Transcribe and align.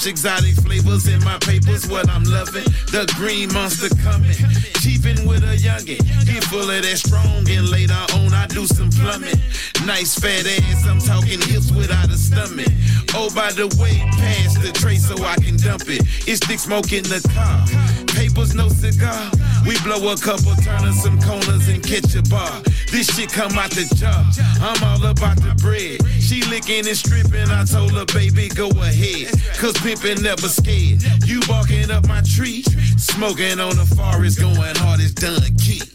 Fresh 0.00 0.12
exotic 0.12 0.54
flavors 0.64 1.08
in 1.08 1.22
my 1.24 1.36
papers, 1.40 1.86
what 1.86 2.08
I'm 2.08 2.24
loving. 2.24 2.64
The 2.88 3.04
green 3.18 3.52
monster 3.52 3.94
coming. 4.00 4.32
Cheapin' 4.80 5.28
with 5.28 5.44
a 5.44 5.60
youngin'. 5.60 6.00
Get 6.24 6.42
full 6.44 6.70
of 6.70 6.82
that 6.82 6.96
strong, 6.96 7.44
and 7.50 7.68
later 7.68 8.00
on 8.16 8.32
I 8.32 8.46
do 8.46 8.64
some 8.64 8.88
plumbing. 8.88 9.36
Nice 9.84 10.18
fat 10.18 10.46
ass, 10.46 10.86
I'm 10.86 11.00
talking 11.00 11.38
hips 11.52 11.70
without 11.70 12.08
a 12.08 12.16
stomach. 12.16 12.72
Oh, 13.12 13.28
by 13.34 13.52
the 13.52 13.68
way, 13.76 14.00
pass 14.16 14.56
the 14.56 14.72
tray 14.72 14.96
so 14.96 15.22
I 15.22 15.36
can 15.36 15.56
dump 15.58 15.84
it. 15.88 16.00
It's 16.26 16.40
thick 16.46 16.60
smoke 16.60 16.92
in 16.92 17.04
the 17.04 17.20
car. 17.36 17.60
Papers, 18.16 18.54
no 18.54 18.70
cigar. 18.70 19.30
We 19.68 19.76
blow 19.84 20.00
a 20.12 20.16
couple, 20.16 20.56
turnin' 20.64 20.96
some 20.96 21.20
corners 21.20 21.68
and 21.68 21.84
catch 21.84 22.16
a 22.16 22.22
bar. 22.22 22.62
This 22.88 23.12
shit 23.12 23.28
come 23.28 23.52
out 23.58 23.70
the 23.76 23.84
jar. 24.00 24.24
I'm 24.64 24.80
all 24.80 25.04
about 25.04 25.36
the 25.44 25.52
bread. 25.60 26.00
She 26.30 26.42
licking 26.42 26.86
and 26.86 26.96
stripping. 26.96 27.50
I 27.50 27.64
told 27.64 27.90
her, 27.90 28.04
baby, 28.04 28.46
go 28.50 28.68
ahead. 28.68 29.32
Cause 29.58 29.74
pimpin' 29.78 30.22
never 30.22 30.46
scared. 30.46 31.02
You 31.26 31.40
barking 31.48 31.90
up 31.90 32.06
my 32.06 32.22
tree. 32.22 32.62
Smoking 32.98 33.58
on 33.58 33.74
the 33.74 33.84
forest, 33.96 34.38
going 34.38 34.76
hard 34.76 35.00
as 35.00 35.12
done 35.12 35.42
Keep. 35.58 35.89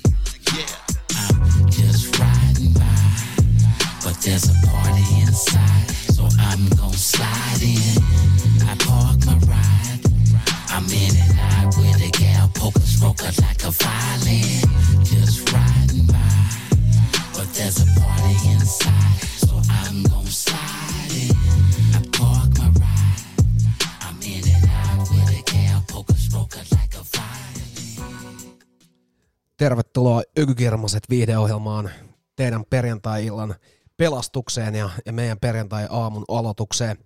tervetuloa 29.66 30.22
Ykykirmaset 30.38 31.04
viihdeohjelmaan 31.10 31.90
teidän 32.36 32.64
perjantai-illan 32.70 33.56
pelastukseen 33.98 34.76
ja, 34.76 34.90
ja 35.06 35.14
meidän 35.14 35.40
perjantai-aamun 35.40 36.26
aloitukseen. 36.28 36.98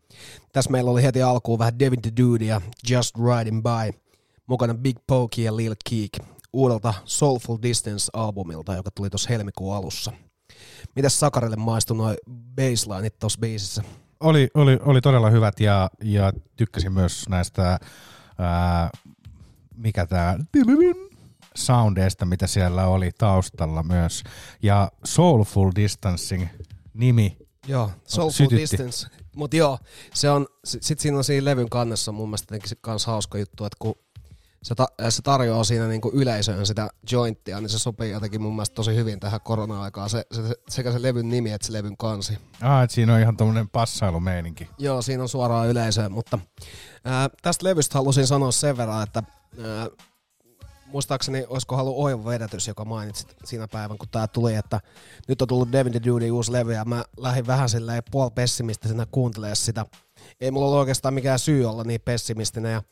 Tässä 0.54 0.72
meillä 0.72 0.92
oli 0.92 1.04
heti 1.04 1.22
alkuun 1.22 1.60
vähän 1.60 1.80
Devin 1.80 2.02
the 2.02 2.12
Dude 2.22 2.46
ja 2.46 2.62
Just 2.90 3.16
Riding 3.18 3.62
By, 3.64 4.00
mukana 4.48 4.74
Big 4.74 4.98
Pokey 5.08 5.44
ja 5.44 5.56
Lil 5.56 5.76
Keek 5.90 6.12
uudelta 6.54 6.94
Soulful 7.06 7.58
Distance-albumilta, 7.62 8.76
joka 8.76 8.92
tuli 8.96 9.10
tuossa 9.10 9.30
helmikuun 9.30 9.76
alussa. 9.76 10.12
Mitäs 10.96 11.20
Sakarille 11.20 11.56
maistui 11.56 11.98
noin 11.98 12.18
baselineit 12.56 13.20
tuossa 13.20 13.40
biisissä? 13.40 13.84
Oli, 14.20 14.50
oli, 14.54 14.80
oli 14.86 15.02
todella 15.02 15.30
hyvät 15.30 15.60
ja, 15.60 15.90
ja 16.04 16.34
tykkäsin 16.56 16.94
myös 16.94 17.30
näistä, 17.30 17.80
ää, 18.38 18.90
mikä 19.76 20.06
tämä, 20.06 20.38
soundeista, 21.56 22.26
mitä 22.26 22.48
siellä 22.48 22.86
oli 22.86 23.12
taustalla 23.18 23.84
myös. 23.84 24.24
Ja 24.64 24.92
Soulful 25.06 25.72
Distancing 25.76 26.48
nimi 26.94 27.38
Joo, 27.68 27.92
Soulful 28.08 28.32
sytytti. 28.32 28.62
Distance. 28.62 29.08
Mutta 29.36 29.58
joo, 29.58 29.78
se 30.14 30.30
on, 30.30 30.48
sit 30.64 31.00
siinä 31.00 31.18
on 31.18 31.24
siinä 31.24 31.46
levyn 31.46 31.70
kannessa 31.70 32.12
mun 32.12 32.30
mielestä 32.30 32.58
se 32.66 32.76
kans 32.82 33.06
hauska 33.06 33.38
juttu, 33.38 33.66
että 33.66 33.78
kun 33.80 33.96
se, 34.64 34.76
ta- 34.76 34.88
se 35.10 35.22
tarjoaa 35.22 35.64
siinä 35.64 35.88
niinku 35.88 36.12
yleisöön 36.14 36.66
sitä 36.66 36.90
jointtia, 37.12 37.62
niin 37.62 37.70
se 37.70 37.80
sopii 37.80 38.12
jotenkin 38.12 38.42
mun 38.42 38.56
mielestä 38.56 38.76
tosi 38.76 38.96
hyvin 38.96 39.20
tähän 39.20 39.42
korona-aikaan, 39.42 40.10
se, 40.10 40.26
se, 40.32 40.42
sekä 40.70 40.92
se 40.92 41.02
levyn 41.02 41.30
nimi 41.30 41.52
että 41.52 41.68
se 41.68 41.74
levyn 41.74 41.98
kansi. 41.98 42.38
Ah, 42.62 42.84
että 42.84 42.94
siinä 42.94 43.14
on 43.14 43.20
ihan 43.20 43.38
tommonen 43.38 43.70
passailumeininki. 43.70 44.70
Joo, 44.78 45.02
siinä 45.02 45.24
on 45.24 45.30
suoraan 45.30 45.68
yleisöön, 45.68 46.12
mutta 46.12 46.40
ää, 47.06 47.30
tästä 47.42 47.66
levystä 47.66 47.98
halusin 47.98 48.28
sanoa 48.28 48.52
sen 48.52 48.78
verran, 48.78 49.04
että 49.04 49.24
ää, 49.64 49.88
muistaakseni 50.92 51.46
olisiko 51.50 51.76
ollut 51.76 51.96
ohjelmavedätys, 51.98 52.68
joka 52.68 52.86
mainitsit 52.86 53.36
siinä 53.44 53.68
päivän, 53.68 53.98
kun 53.98 54.08
tämä 54.12 54.28
tuli, 54.28 54.56
että 54.56 54.80
nyt 55.28 55.42
on 55.42 55.48
tullut 55.48 55.72
Devin 55.72 55.92
the 55.92 56.02
Duty 56.06 56.32
uusi 56.32 56.52
levy, 56.52 56.74
ja 56.74 56.86
mä 56.86 57.04
lähdin 57.18 57.48
vähän 57.48 57.70
silleen 57.70 58.04
puol 58.12 58.30
pessimistisenä 58.30 59.08
kuuntelemaan 59.12 59.56
sitä. 59.56 59.86
Ei 60.42 60.52
mulla 60.52 60.66
ollut 60.66 60.80
oikeastaan 60.80 61.14
mikään 61.14 61.40
syy 61.40 61.66
olla 61.66 61.84
niin 61.84 62.02
pessimistinen, 62.06 62.74
ja 62.74 62.84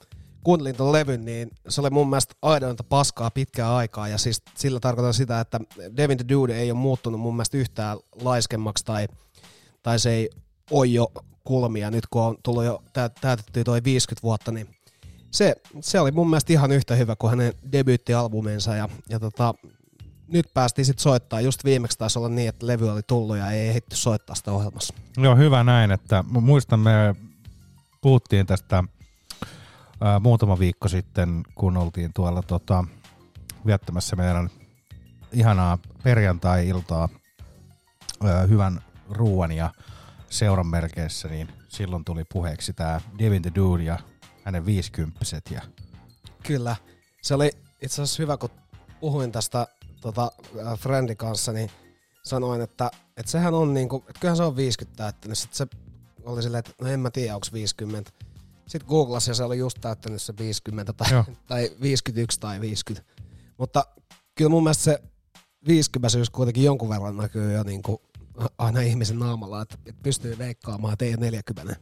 kuuntelin 0.44 0.75
ton 0.75 0.91
levyn, 0.91 1.25
niin 1.25 1.51
se 1.69 1.81
oli 1.81 1.89
mun 1.89 2.09
mielestä 2.09 2.35
aidointa 2.41 2.83
paskaa 2.83 3.31
pitkää 3.31 3.75
aikaa, 3.75 4.07
ja 4.07 4.17
siis 4.17 4.41
sillä 4.55 4.79
tarkoitan 4.79 5.13
sitä, 5.13 5.39
että 5.39 5.59
Devin 5.97 6.17
the 6.17 6.25
Dude 6.29 6.59
ei 6.59 6.71
ole 6.71 6.79
muuttunut 6.79 7.21
mun 7.21 7.35
mielestä 7.35 7.57
yhtään 7.57 7.97
laiskemmaksi, 8.21 8.85
tai, 8.85 9.07
tai 9.83 9.99
se 9.99 10.09
ei 10.09 10.29
ole 10.71 10.88
jo 10.88 11.11
kulmia, 11.44 11.91
nyt 11.91 12.07
kun 12.09 12.21
on 12.21 12.38
tullut 12.44 12.65
jo 12.65 12.83
täytetty 13.21 13.63
toi 13.63 13.83
50 13.83 14.23
vuotta, 14.23 14.51
niin 14.51 14.76
se, 15.31 15.56
se 15.81 16.00
oli 16.00 16.12
mun 16.12 16.29
mielestä 16.29 16.53
ihan 16.53 16.71
yhtä 16.71 16.95
hyvä 16.95 17.15
kuin 17.15 17.29
hänen 17.29 17.53
debyyttialbumensa, 17.71 18.75
ja, 18.75 18.89
ja 19.09 19.19
tota, 19.19 19.53
nyt 20.27 20.45
päästiin 20.53 20.85
sitten 20.85 21.03
soittaa. 21.03 21.41
Just 21.41 21.65
viimeksi 21.65 21.97
taisi 21.97 22.19
olla 22.19 22.29
niin, 22.29 22.50
että 22.50 22.68
levy 22.68 22.89
oli 22.89 23.01
tullut 23.07 23.38
ja 23.38 23.51
ei 23.51 23.68
ehditty 23.69 23.95
soittaa 23.95 24.35
sitä 24.35 24.51
ohjelmassa. 24.51 24.94
Joo, 25.18 25.35
hyvä 25.35 25.63
näin, 25.63 25.91
että 25.91 26.24
muistan 26.29 26.79
me 26.79 27.15
puhuttiin 28.01 28.45
tästä 28.45 28.83
ää, 30.01 30.19
muutama 30.19 30.59
viikko 30.59 30.88
sitten, 30.88 31.44
kun 31.56 31.77
oltiin 31.77 32.12
tuolla 32.13 32.41
tota, 32.41 32.83
viettämässä 33.65 34.15
meidän 34.15 34.50
ihanaa 35.31 35.77
perjantai-iltaa 36.03 37.09
ää, 38.23 38.41
hyvän 38.41 38.81
ruuan 39.09 39.51
ja 39.51 39.69
seuran 40.30 40.68
merkeissä, 40.68 41.27
niin 41.27 41.47
silloin 41.68 42.06
tuli 42.06 42.23
puheeksi 42.33 42.73
tämä 42.73 43.01
Devin 43.19 43.41
the 43.41 43.51
Dude 43.56 43.83
ja 43.83 44.00
hänen 44.47 44.65
viisikymppiset. 44.65 45.44
Ja... 45.51 45.61
Kyllä. 46.44 46.75
Se 47.21 47.33
oli 47.33 47.51
itse 47.81 48.01
asiassa 48.01 48.23
hyvä, 48.23 48.38
kun 48.38 48.49
puhuin 48.99 49.31
tästä 49.31 49.67
tota, 50.01 50.31
äh, 50.67 50.79
Friendi 50.79 51.15
kanssa, 51.15 51.51
niin 51.51 51.71
sanoin, 52.23 52.61
että, 52.61 52.91
että 53.17 53.31
sehän 53.31 53.53
on 53.53 53.73
niinku, 53.73 53.97
että 53.97 54.19
kyllähän 54.19 54.38
se 54.38 54.44
on 54.44 54.55
50 54.55 54.97
täyttänyt. 54.97 55.38
Sitten 55.38 55.57
se 55.57 55.67
oli 56.23 56.44
silleen, 56.44 56.59
että 56.59 56.71
no 56.81 56.88
en 56.88 56.99
mä 56.99 57.11
tiedä, 57.11 57.35
onko 57.35 57.47
50. 57.53 58.11
Sitten 58.67 58.89
googlasi 58.89 59.31
ja 59.31 59.35
se 59.35 59.44
oli 59.44 59.57
just 59.57 59.77
täyttänyt 59.81 60.21
se 60.21 60.33
50 60.39 60.94
tai, 60.94 61.09
tai 61.47 61.71
51 61.81 62.39
tai 62.39 62.61
50. 62.61 63.11
Mutta 63.57 63.85
kyllä 64.35 64.49
mun 64.49 64.63
mielestä 64.63 64.83
se 64.83 65.03
50 65.67 66.17
kuitenkin 66.31 66.63
jonkun 66.63 66.89
verran 66.89 67.17
näkyy 67.17 67.53
jo 67.53 67.63
niinku 67.63 68.01
aina 68.57 68.81
ihmisen 68.81 69.19
naamalla, 69.19 69.61
että, 69.61 69.77
pystyy 70.03 70.38
veikkaamaan, 70.38 70.94
että 70.94 71.05
ei 71.05 71.17
40. 71.17 71.75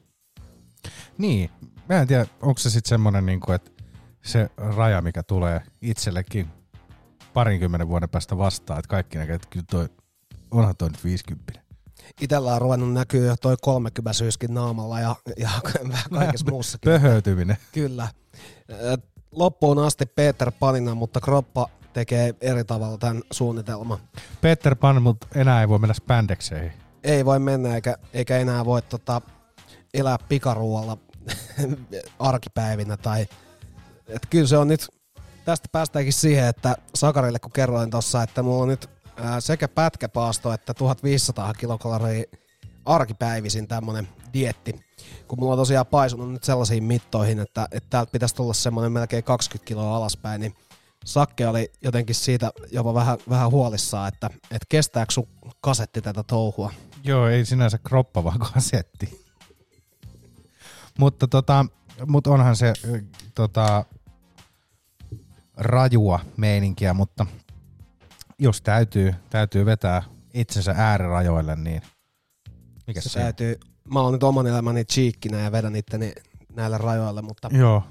Niin, 1.17 1.49
mä 1.89 2.01
en 2.01 2.07
tiedä, 2.07 2.25
onko 2.41 2.57
se 2.57 2.69
sitten 2.69 2.89
semmoinen, 2.89 3.25
niinku, 3.25 3.51
että 3.51 3.71
se 4.23 4.49
raja, 4.57 5.01
mikä 5.01 5.23
tulee 5.23 5.61
itsellekin 5.81 6.47
parinkymmenen 7.33 7.87
vuoden 7.87 8.09
päästä 8.09 8.37
vastaan, 8.37 8.79
että 8.79 8.89
kaikki 8.89 9.17
näkee, 9.17 9.35
että 9.35 9.47
kyllä 9.49 9.65
toi, 9.71 9.89
onhan 10.51 10.75
toi 10.77 10.89
nyt 10.89 11.03
50. 11.03 11.59
Itellä 12.21 12.53
on 12.53 12.61
ruvennut 12.61 12.93
näkyä 12.93 13.25
jo 13.25 13.35
toi 13.41 13.55
30 13.61 14.13
syyskin 14.13 14.53
naamalla 14.53 14.99
ja, 14.99 15.15
ja 15.37 15.49
kaikessa 16.13 16.51
muussakin. 16.51 16.91
Pöhöytyminen. 16.91 17.57
Kyllä. 17.71 18.07
Loppuun 19.31 19.79
asti 19.79 20.05
Peter 20.05 20.51
Panina, 20.59 20.95
mutta 20.95 21.21
kroppa 21.21 21.69
tekee 21.93 22.35
eri 22.41 22.63
tavalla 22.63 22.97
tämän 22.97 23.23
suunnitelman. 23.31 23.99
Peter 24.41 24.75
Pan, 24.75 25.01
mutta 25.01 25.27
enää 25.35 25.61
ei 25.61 25.69
voi 25.69 25.79
mennä 25.79 25.93
spandekseihin. 25.93 26.71
Ei 27.03 27.25
voi 27.25 27.39
mennä, 27.39 27.75
eikä, 27.75 27.97
eikä 28.13 28.37
enää 28.37 28.65
voi 28.65 28.81
tota, 28.81 29.21
elää 29.93 30.17
pikaruolla 30.29 30.97
arkipäivinä. 32.19 32.97
Tai, 32.97 33.27
et 34.07 34.25
kyllä 34.29 34.47
se 34.47 34.57
on 34.57 34.67
nyt 34.67 34.87
tästä 35.45 35.67
päästäänkin 35.71 36.13
siihen, 36.13 36.47
että 36.47 36.75
Sakarille 36.95 37.39
kun 37.39 37.51
kerroin 37.51 37.91
tuossa, 37.91 38.23
että 38.23 38.43
mulla 38.43 38.63
on 38.63 38.67
nyt 38.67 38.89
ää, 39.17 39.41
sekä 39.41 39.67
pätkäpaasto 39.67 40.53
että 40.53 40.73
1500 40.73 41.53
kilokaloria 41.53 42.23
arkipäivisin 42.85 43.67
tämmönen 43.67 44.07
dietti. 44.33 44.85
Kun 45.27 45.39
mulla 45.39 45.53
on 45.53 45.59
tosiaan 45.59 45.85
paisunut 45.85 46.31
nyt 46.31 46.43
sellaisiin 46.43 46.83
mittoihin, 46.83 47.39
että, 47.39 47.67
että 47.71 47.89
täältä 47.89 48.11
pitäisi 48.11 48.35
tulla 48.35 48.53
semmoinen 48.53 48.91
melkein 48.91 49.23
20 49.23 49.67
kiloa 49.67 49.97
alaspäin, 49.97 50.41
niin 50.41 50.55
Sakke 51.05 51.47
oli 51.47 51.71
jotenkin 51.81 52.15
siitä 52.15 52.51
jopa 52.71 52.93
vähän, 52.93 53.17
vähän 53.29 53.51
huolissaan, 53.51 54.07
että, 54.07 54.29
että 54.33 54.65
kestääkö 54.69 55.13
sun 55.13 55.27
kasetti 55.61 56.01
tätä 56.01 56.23
touhua? 56.23 56.71
Joo, 57.03 57.27
ei 57.27 57.45
sinänsä 57.45 57.77
kroppa, 57.77 58.23
vaan 58.23 58.39
kasetti. 58.39 59.24
Mutta, 60.99 61.27
tota, 61.27 61.65
mutta 62.07 62.29
onhan 62.29 62.55
se 62.55 62.73
tota, 63.35 63.85
rajua 65.57 66.19
meininkiä, 66.37 66.93
mutta 66.93 67.25
jos 68.39 68.61
täytyy, 68.61 69.15
täytyy 69.29 69.65
vetää 69.65 70.03
itsensä 70.33 70.73
äärirajoille, 70.77 71.55
niin 71.55 71.81
mikä 72.87 73.01
se, 73.01 73.09
se 73.09 73.19
täytyy. 73.19 73.59
Mä 73.83 74.01
oon 74.01 74.13
nyt 74.13 74.23
oman 74.23 74.47
elämäni 74.47 74.85
cheekkinä 74.85 75.39
ja 75.39 75.51
vedän 75.51 75.75
itteni 75.75 76.13
näillä 76.55 76.77
rajoilla, 76.77 77.21
mutta 77.21 77.49
Joo. 77.51 77.83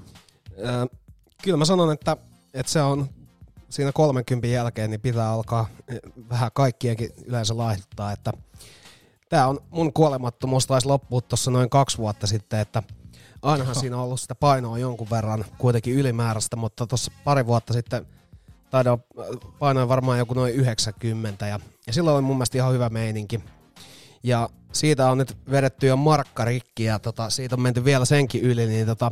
Äh, 0.65 0.99
kyllä 1.43 1.57
mä 1.57 1.65
sanon, 1.65 1.91
että, 1.91 2.17
että 2.53 2.71
se 2.71 2.81
on 2.81 3.09
siinä 3.69 3.91
30 3.91 4.47
jälkeen, 4.47 4.89
niin 4.89 5.01
pitää 5.01 5.31
alkaa 5.31 5.67
vähän 6.29 6.51
kaikkienkin 6.53 7.09
yleensä 7.25 7.57
laihduttaa, 7.57 8.11
että 8.11 8.33
tämä 9.35 9.47
on 9.47 9.59
mun 9.69 9.93
kuolemattomuus 9.93 10.67
taisi 10.67 10.87
loppua 10.87 11.21
tuossa 11.21 11.51
noin 11.51 11.69
kaksi 11.69 11.97
vuotta 11.97 12.27
sitten, 12.27 12.59
että– 12.59 12.83
ainahan 13.45 13.75
siinä 13.75 13.97
on 13.97 14.03
ollut 14.03 14.19
sitä 14.19 14.35
painoa 14.35 14.77
jonkun 14.77 15.09
verran 15.09 15.45
kuitenkin 15.57 15.93
ylimääräistä, 15.93 16.55
mutta 16.55 16.87
tuossa 16.87 17.11
pari 17.23 17.45
vuotta 17.45 17.73
sitten 17.73 18.05
taidoin 18.69 19.03
painoin 19.59 19.89
varmaan 19.89 20.17
joku 20.17 20.33
noin 20.33 20.53
90 20.53 21.47
ja, 21.47 21.59
ja 21.87 21.93
silloin 21.93 22.15
oli 22.15 22.21
mun 22.21 22.35
mielestä 22.35 22.57
ihan 22.57 22.73
hyvä 22.73 22.89
meininki. 22.89 23.43
Ja 24.23 24.49
siitä 24.71 25.11
on 25.11 25.17
nyt 25.17 25.37
vedetty 25.51 25.87
jo 25.87 25.97
markka 25.97 26.45
rikki 26.45 26.83
ja 26.83 26.99
tota, 26.99 27.29
siitä 27.29 27.55
on 27.55 27.61
menty 27.61 27.85
vielä 27.85 28.05
senkin 28.05 28.41
yli, 28.41 28.65
niin 28.67 28.85
tota, 28.85 29.11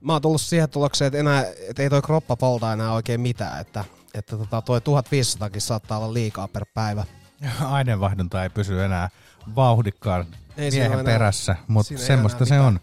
mä 0.00 0.12
oon 0.12 0.22
tullut 0.22 0.40
siihen 0.40 0.70
tulokseen, 0.70 1.06
että, 1.06 1.18
enää, 1.18 1.44
että 1.68 1.82
ei 1.82 1.90
toi 1.90 2.02
kroppa 2.02 2.36
polta 2.36 2.72
enää 2.72 2.92
oikein 2.92 3.20
mitään, 3.20 3.60
että, 3.60 3.84
että 4.14 4.36
tota, 4.36 4.62
toi 4.62 4.78
1500kin 4.78 5.60
saattaa 5.60 5.98
olla 5.98 6.14
liikaa 6.14 6.48
per 6.48 6.66
päivä. 6.74 7.04
Aineenvaihdunta 7.64 8.42
ei 8.42 8.50
pysy 8.50 8.82
enää 8.82 9.08
vauhdikkaan 9.54 10.26
ei 10.56 10.70
miehen 10.70 11.04
perässä, 11.04 11.56
mutta 11.68 11.98
semmoista 11.98 12.44
se 12.44 12.60
on. 12.60 12.80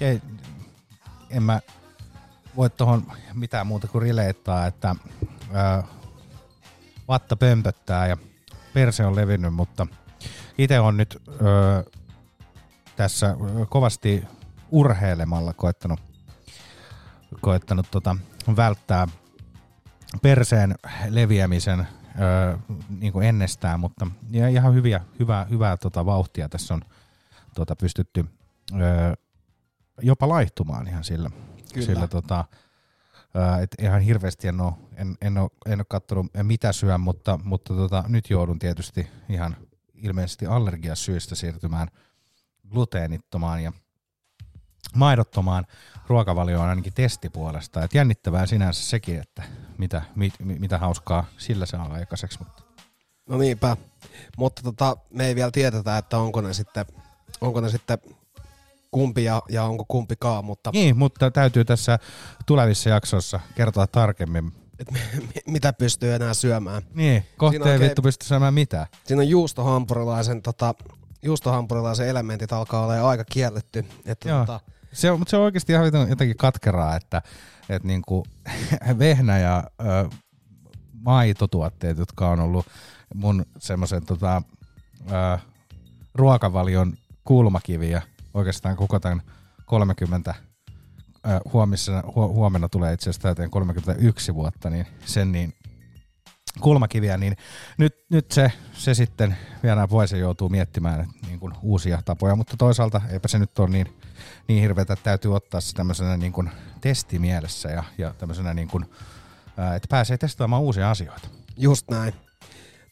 Ei, 0.00 0.22
en 1.30 1.42
mä 1.42 1.60
voi 2.56 2.70
tuohon 2.70 3.12
mitään 3.34 3.66
muuta 3.66 3.88
kuin 3.88 4.02
rileittaa, 4.02 4.66
että 4.66 4.96
ää, 5.52 5.82
vatta 7.08 7.36
pömpöttää 7.36 8.06
ja 8.06 8.16
perse 8.74 9.06
on 9.06 9.16
levinnyt, 9.16 9.54
mutta 9.54 9.86
itse 10.58 10.80
on 10.80 10.96
nyt 10.96 11.22
ää, 11.28 11.84
tässä 12.96 13.36
kovasti 13.68 14.24
urheilemalla 14.70 15.52
koettanut, 15.52 16.00
koettanut 17.40 17.86
tota, 17.90 18.16
välttää 18.56 19.08
perseen 20.22 20.74
leviämisen 21.08 21.86
öö, 22.20 22.58
niin 23.00 23.12
kuin 23.12 23.26
ennestään, 23.26 23.80
mutta 23.80 24.06
ja 24.30 24.48
ihan 24.48 24.74
hyviä, 24.74 25.00
hyvää, 25.18 25.44
hyvää 25.44 25.76
tota, 25.76 26.06
vauhtia 26.06 26.48
tässä 26.48 26.74
on 26.74 26.82
tota, 27.54 27.76
pystytty 27.76 28.24
öö, 28.80 29.14
jopa 30.02 30.28
laihtumaan 30.28 30.88
ihan 30.88 31.04
sillä. 31.04 31.30
Kyllä. 31.74 31.86
sillä 31.86 32.08
tota, 32.08 32.44
et 33.62 33.74
ihan 33.78 34.00
hirveästi 34.00 34.48
en 34.48 34.60
ole, 34.60 34.72
en, 34.96 35.16
en 35.20 35.38
ole, 35.38 35.50
en 35.66 35.80
ole 35.80 35.86
katsonut 35.88 36.26
mitä 36.42 36.72
syön, 36.72 37.00
mutta, 37.00 37.38
mutta 37.44 37.74
tota, 37.74 38.04
nyt 38.08 38.30
joudun 38.30 38.58
tietysti 38.58 39.06
ihan 39.28 39.56
ilmeisesti 39.94 40.46
allergiasyistä 40.46 41.34
siirtymään 41.34 41.88
gluteenittomaan 42.70 43.62
ja 43.62 43.72
maidottomaan 44.94 45.66
ruokavalioon 46.08 46.68
ainakin 46.68 46.92
testipuolesta. 46.92 47.84
Et 47.84 47.94
jännittävää 47.94 48.46
sinänsä 48.46 48.82
sekin, 48.82 49.20
että 49.20 49.42
mitä, 49.78 50.02
mit, 50.14 50.34
mitä 50.38 50.78
hauskaa 50.78 51.24
sillä 51.38 51.66
saa 51.66 51.92
aikaiseksi. 51.92 52.38
Mutta. 52.38 52.62
No 53.28 53.38
niinpä, 53.38 53.76
mutta 54.36 54.62
tota, 54.62 54.96
me 55.10 55.26
ei 55.26 55.34
vielä 55.34 55.50
tiedetä, 55.50 55.98
että 55.98 56.18
onko 56.18 56.40
ne 56.40 56.54
sitten, 56.54 56.86
onko 57.40 57.60
ne 57.60 57.68
sitten 57.68 57.98
kumpi 58.90 59.24
ja, 59.24 59.42
ja 59.48 59.64
onko 59.64 59.84
kumpikaan. 59.88 60.44
Mutta... 60.44 60.70
Niin, 60.72 60.96
mutta 60.96 61.30
täytyy 61.30 61.64
tässä 61.64 61.98
tulevissa 62.46 62.90
jaksoissa 62.90 63.40
kertoa 63.54 63.86
tarkemmin. 63.86 64.52
Et 64.78 64.88
mitä 65.46 65.72
pystyy 65.72 66.14
enää 66.14 66.34
syömään. 66.34 66.82
Niin, 66.94 67.26
kohta 67.36 67.72
ei 67.72 67.80
vittu 67.80 68.02
pysty 68.02 68.26
syömään 68.26 68.54
mitään. 68.54 68.86
Siinä 69.04 69.20
on 69.22 69.28
juustohampurilaisen, 69.28 70.42
tota, 70.42 70.74
juustohampurilaisen 71.22 72.08
elementit 72.08 72.52
alkaa 72.52 72.84
olla 72.84 73.08
aika 73.08 73.24
kielletty. 73.24 73.84
Että 74.06 74.28
Joo. 74.28 74.40
Tota... 74.40 74.60
Se 74.94 75.10
on, 75.10 75.18
mutta 75.18 75.30
se 75.30 75.36
on 75.36 75.42
oikeasti 75.42 75.72
ihan 75.72 76.08
jotenkin 76.08 76.36
katkeraa, 76.36 76.96
että, 76.96 77.22
että 77.68 77.88
niinku, 77.88 78.24
vehnä 78.98 79.38
ja 79.38 79.64
ö, 79.80 80.08
maitotuotteet, 80.92 81.98
jotka 81.98 82.30
on 82.30 82.40
ollut 82.40 82.66
mun 83.14 83.46
semmoisen 83.58 84.06
tota, 84.06 84.42
ruokavalion 86.14 86.94
kulmakiviä, 87.24 88.02
oikeastaan 88.34 88.76
koko 88.76 89.00
tämän 89.00 89.22
30 89.66 90.34
huomissa, 91.52 92.02
hu, 92.14 92.28
huomenna 92.28 92.68
tulee 92.68 92.92
itse 92.92 93.10
asiassa 93.10 93.22
täyteen 93.22 93.50
31 93.50 94.34
vuotta, 94.34 94.70
niin 94.70 94.86
sen 95.04 95.32
niin 95.32 95.54
kulmakiviä, 96.60 97.16
niin 97.16 97.36
nyt, 97.78 97.94
nyt 98.10 98.30
se, 98.30 98.52
se 98.72 98.94
sitten 98.94 99.36
vielä 99.62 99.88
vuosi 99.88 100.18
joutuu 100.18 100.48
miettimään, 100.48 101.08
niin 101.26 101.40
kuin 101.40 101.54
uusia 101.62 102.02
tapoja, 102.04 102.36
mutta 102.36 102.56
toisaalta 102.56 103.00
eipä 103.10 103.28
se 103.28 103.38
nyt 103.38 103.58
ole 103.58 103.68
niin, 103.68 103.98
niin 104.48 104.62
hirveätä, 104.62 104.92
että 104.92 105.04
täytyy 105.04 105.34
ottaa 105.34 105.60
se 105.60 105.74
tämmöisenä 105.74 106.16
niin 106.16 106.32
kuin 106.32 106.50
testimielessä 106.80 107.68
ja, 107.68 107.84
ja 107.98 108.14
tämmöisenä 108.18 108.54
niin 108.54 108.68
kuin, 108.68 108.84
että 109.76 109.88
pääsee 109.90 110.18
testaamaan 110.18 110.62
uusia 110.62 110.90
asioita. 110.90 111.28
Just 111.56 111.90
näin. 111.90 112.14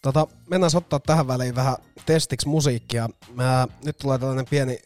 Tota, 0.03 0.27
mennään 0.51 0.71
ottaa 0.77 1.01
tähän 1.01 1.27
väliin 1.27 1.55
vähän 1.55 1.77
testiksi 2.07 2.49
musiikkia. 2.49 3.09
Mä, 3.35 3.69
nyt 3.85 3.99
tulee 3.99 4.19
tällainen 4.19 4.47
pieni, 4.51 4.79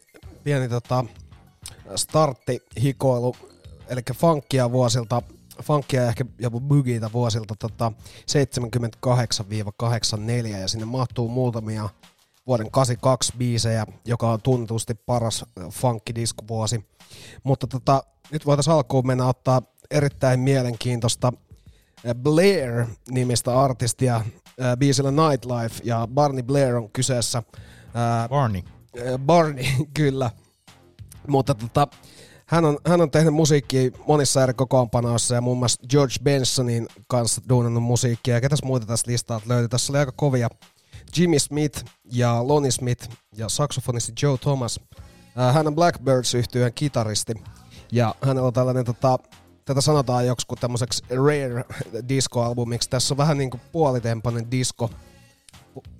pieni 0.44 0.68
tota, 0.68 1.04
starttihikoilu, 1.96 3.36
eli 3.88 4.02
funkia 4.14 4.70
vuosilta, 4.72 5.22
funkia 5.62 6.08
ehkä 6.08 6.24
jopa 6.38 6.60
boogiita 6.60 7.10
vuosilta 7.12 7.54
tota, 7.58 7.92
78-84, 10.46 10.46
ja 10.46 10.68
sinne 10.68 10.84
mahtuu 10.84 11.28
muutamia 11.28 11.88
vuoden 12.46 12.70
82 12.70 13.32
biisejä, 13.38 13.86
joka 14.04 14.30
on 14.30 14.42
tunnetusti 14.42 14.94
paras 14.94 15.44
funkkidiskovuosi. 15.70 16.84
Mutta 17.44 17.66
tota, 17.66 18.02
nyt 18.30 18.46
voitaisiin 18.46 18.74
alkuun 18.74 19.06
mennä 19.06 19.26
ottaa 19.26 19.62
erittäin 19.90 20.40
mielenkiintoista 20.40 21.32
Blair-nimistä 22.22 23.60
artistia 23.60 24.20
biisillä 24.78 25.10
Nightlife, 25.10 25.80
ja 25.84 26.08
Barney 26.14 26.42
Blair 26.42 26.76
on 26.76 26.90
kyseessä. 26.90 27.42
Barney. 28.28 28.62
Barney, 29.18 29.64
kyllä. 29.98 30.30
Mutta 31.28 31.54
tota, 31.54 31.88
hän 32.48 32.64
on, 32.64 32.78
hän 32.86 33.00
on 33.00 33.10
tehnyt 33.10 33.34
musiikkia 33.34 33.90
monissa 34.06 34.42
eri 34.42 34.54
kokoonpanoissa 34.54 35.34
ja 35.34 35.40
muun 35.40 35.58
muassa 35.58 35.82
George 35.90 36.14
Bensonin 36.22 36.88
kanssa 37.08 37.42
duunannut 37.48 37.82
musiikkia. 37.82 38.34
Ja 38.34 38.40
ketäs 38.40 38.62
muita 38.64 38.86
tässä 38.86 39.10
listalta 39.10 39.48
löytyy? 39.48 39.68
Tässä 39.68 39.92
oli 39.92 39.98
aika 39.98 40.12
kovia. 40.16 40.48
Jimmy 41.16 41.38
Smith 41.38 41.84
ja 42.12 42.48
Lonnie 42.48 42.70
Smith 42.70 43.08
ja 43.36 43.48
saksofonisti 43.48 44.12
Joe 44.22 44.38
Thomas. 44.38 44.80
Äh, 45.38 45.54
hän 45.54 45.66
on 45.66 45.74
Blackbirds 45.74 46.34
yhtyeen 46.34 46.72
kitaristi 46.74 47.34
ja 47.92 48.14
hänellä 48.22 48.46
on 48.46 48.52
tällainen 48.52 48.84
tota, 48.84 49.18
tätä 49.64 49.80
sanotaan 49.80 50.26
joksikin 50.26 50.58
tämmöiseksi 50.58 51.04
rare 51.10 51.64
disco-albumiksi. 52.08 52.90
Tässä 52.90 53.14
on 53.14 53.18
vähän 53.18 53.38
niin 53.38 53.50
kuin 53.50 53.60
puolitempoinen 53.72 54.50
disco. 54.50 54.90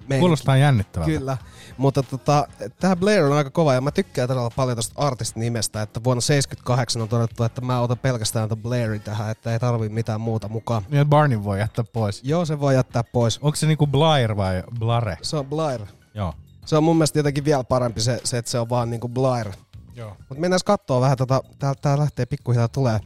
Meininki. 0.08 0.20
Kuulostaa 0.20 0.56
jännittävältä. 0.56 1.12
Kyllä, 1.12 1.36
mutta 1.78 2.02
tota, 2.02 2.48
tämä 2.80 2.96
Blair 2.96 3.24
on 3.24 3.32
aika 3.32 3.50
kova 3.50 3.74
ja 3.74 3.80
mä 3.80 3.90
tykkään 3.90 4.28
todella 4.28 4.50
paljon 4.56 4.76
tästä 4.76 4.94
artistin 4.96 5.40
nimestä, 5.40 5.82
että 5.82 6.04
vuonna 6.04 6.20
78 6.20 7.02
on 7.02 7.08
todettu, 7.08 7.44
että 7.44 7.60
mä 7.60 7.80
otan 7.80 7.98
pelkästään 7.98 8.48
tämän 8.48 8.62
Blairin 8.62 9.00
tähän, 9.00 9.30
että 9.30 9.52
ei 9.52 9.58
tarvi 9.58 9.88
mitään 9.88 10.20
muuta 10.20 10.48
mukaan. 10.48 10.82
Niin, 10.88 11.06
Barney 11.06 11.44
voi 11.44 11.58
jättää 11.58 11.84
pois. 11.92 12.20
Joo, 12.24 12.44
se 12.44 12.60
voi 12.60 12.74
jättää 12.74 13.04
pois. 13.04 13.38
Onko 13.38 13.56
se 13.56 13.66
niinku 13.66 13.86
Blair 13.86 14.36
vai 14.36 14.62
Blare? 14.78 15.18
Se 15.22 15.36
on 15.36 15.46
Blair. 15.46 15.80
Joo. 16.14 16.34
Se 16.66 16.76
on 16.76 16.84
mun 16.84 16.96
mielestä 16.96 17.18
jotenkin 17.18 17.44
vielä 17.44 17.64
parempi 17.64 18.00
se, 18.00 18.20
se 18.24 18.38
että 18.38 18.50
se 18.50 18.58
on 18.58 18.68
vaan 18.68 18.90
niinku 18.90 19.08
Blair. 19.08 19.52
Joo. 19.94 20.16
Mutta 20.18 20.40
mennään 20.40 20.60
katsoa 20.64 21.00
vähän 21.00 21.16
tota, 21.16 21.42
tää, 21.58 21.74
tää 21.74 21.98
lähtee 21.98 22.26
pikkuhiljaa 22.26 22.68
tulee. 22.68 23.00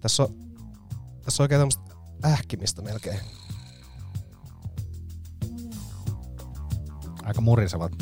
Tässä 0.00 0.22
on, 0.22 0.28
tässä 1.22 1.42
on 1.42 1.44
oikein 1.44 1.60
tämmöistä 1.60 1.82
ähkimistä 2.24 2.82
melkein. 2.82 3.20
Aika 7.26 7.40
murisevat. 7.40 7.92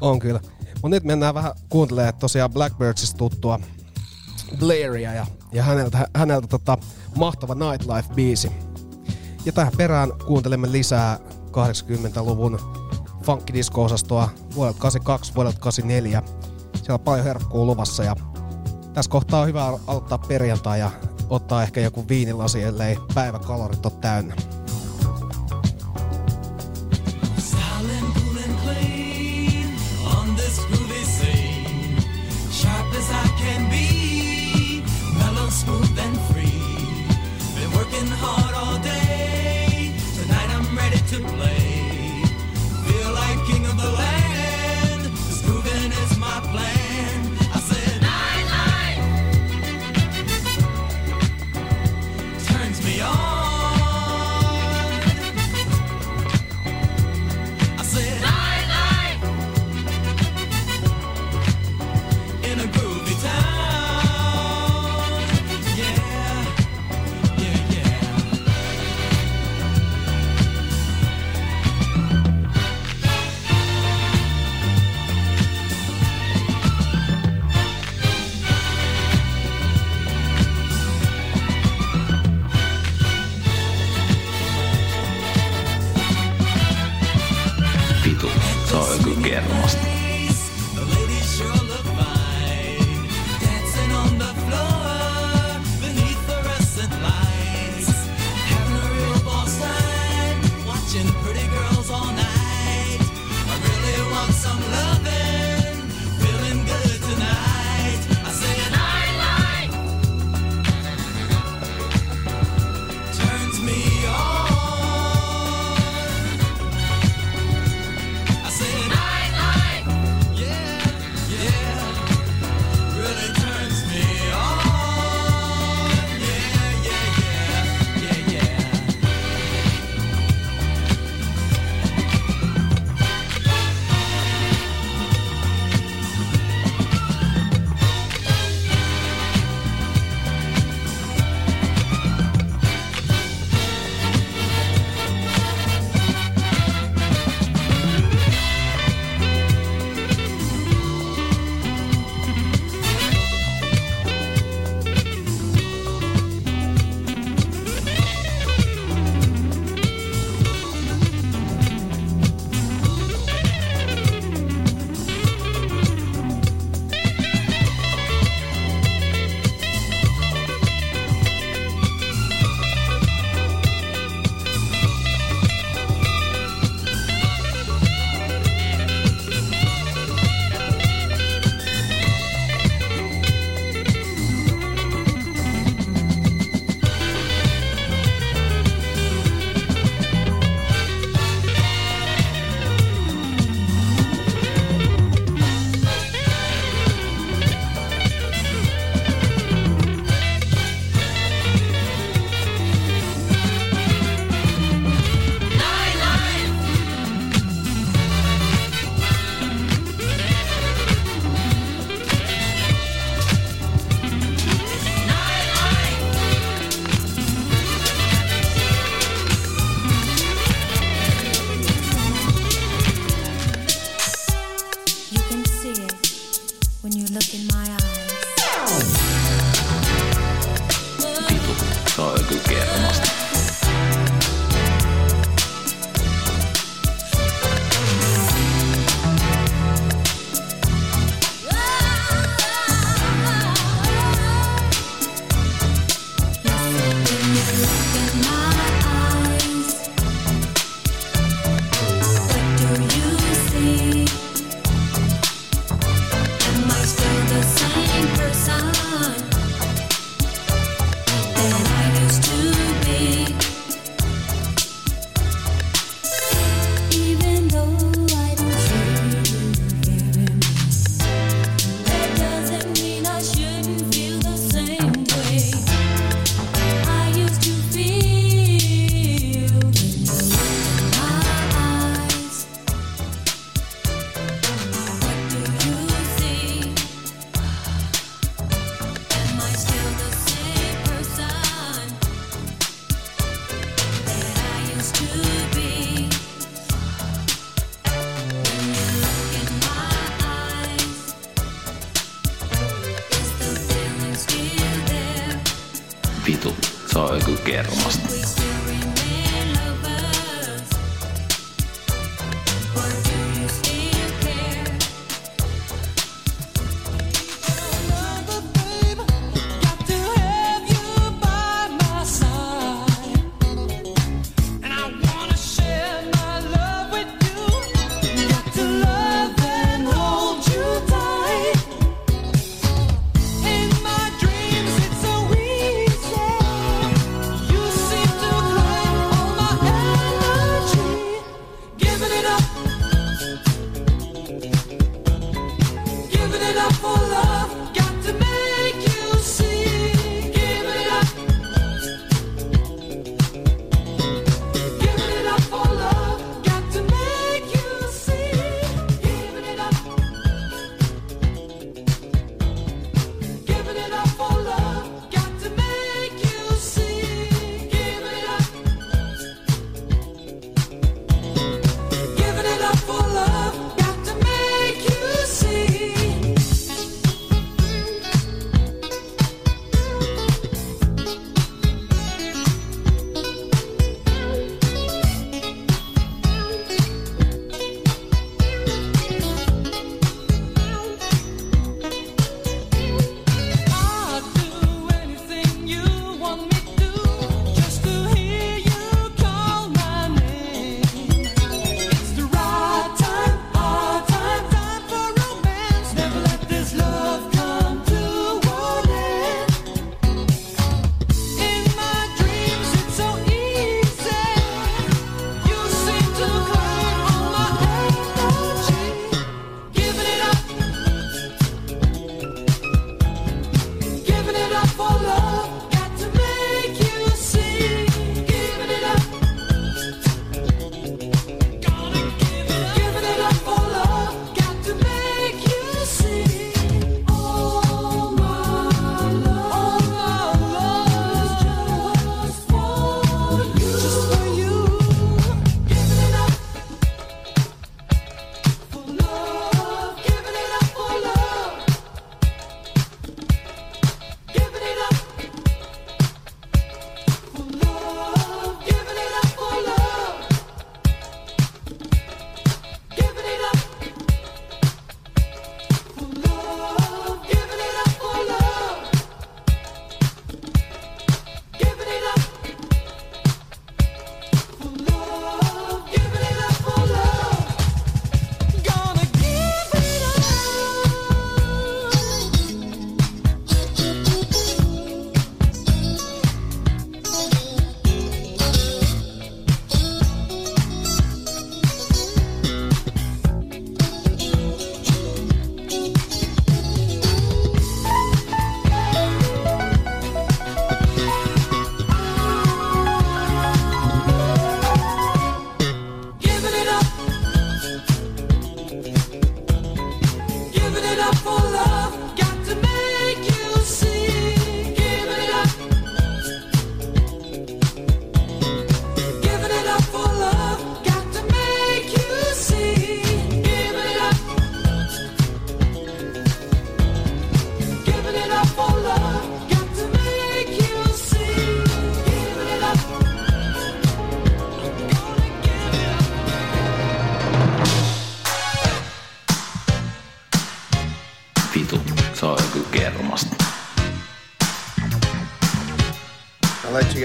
On 0.00 0.18
kyllä. 0.18 0.40
Mutta 0.82 0.88
nyt 0.88 1.04
mennään 1.04 1.34
vähän 1.34 1.52
kuuntelemaan 1.68 2.14
tosiaan 2.14 2.52
Blackbirdsista 2.52 3.18
tuttua 3.18 3.60
Blairia 4.58 5.14
ja, 5.14 5.26
ja 5.52 5.62
häneltä, 5.62 6.08
häneltä 6.16 6.46
tota, 6.46 6.78
mahtava 7.16 7.54
Nightlife-biisi. 7.54 8.52
Ja 9.44 9.52
tähän 9.52 9.72
perään 9.76 10.12
kuuntelemme 10.26 10.72
lisää 10.72 11.18
80-luvun 11.50 12.58
funkidisko-osastoa 13.22 14.28
vuodelta 14.54 14.80
82, 14.80 15.34
vuodelta 15.34 15.60
84. 15.60 16.22
Siellä 16.74 16.94
on 16.94 17.00
paljon 17.00 17.24
herkkuu 17.24 17.66
luvassa 17.66 18.04
ja 18.04 18.16
tässä 18.92 19.10
kohtaa 19.10 19.40
on 19.40 19.46
hyvä 19.46 19.66
al- 19.66 19.78
aloittaa 19.86 20.18
perjantai 20.18 20.78
ja 20.78 20.90
ottaa 21.28 21.62
ehkä 21.62 21.80
joku 21.80 22.08
viinilasi, 22.08 22.62
ellei 22.62 22.98
päiväkalorit 23.14 23.86
ole 23.86 23.92
täynnä. 24.00 24.34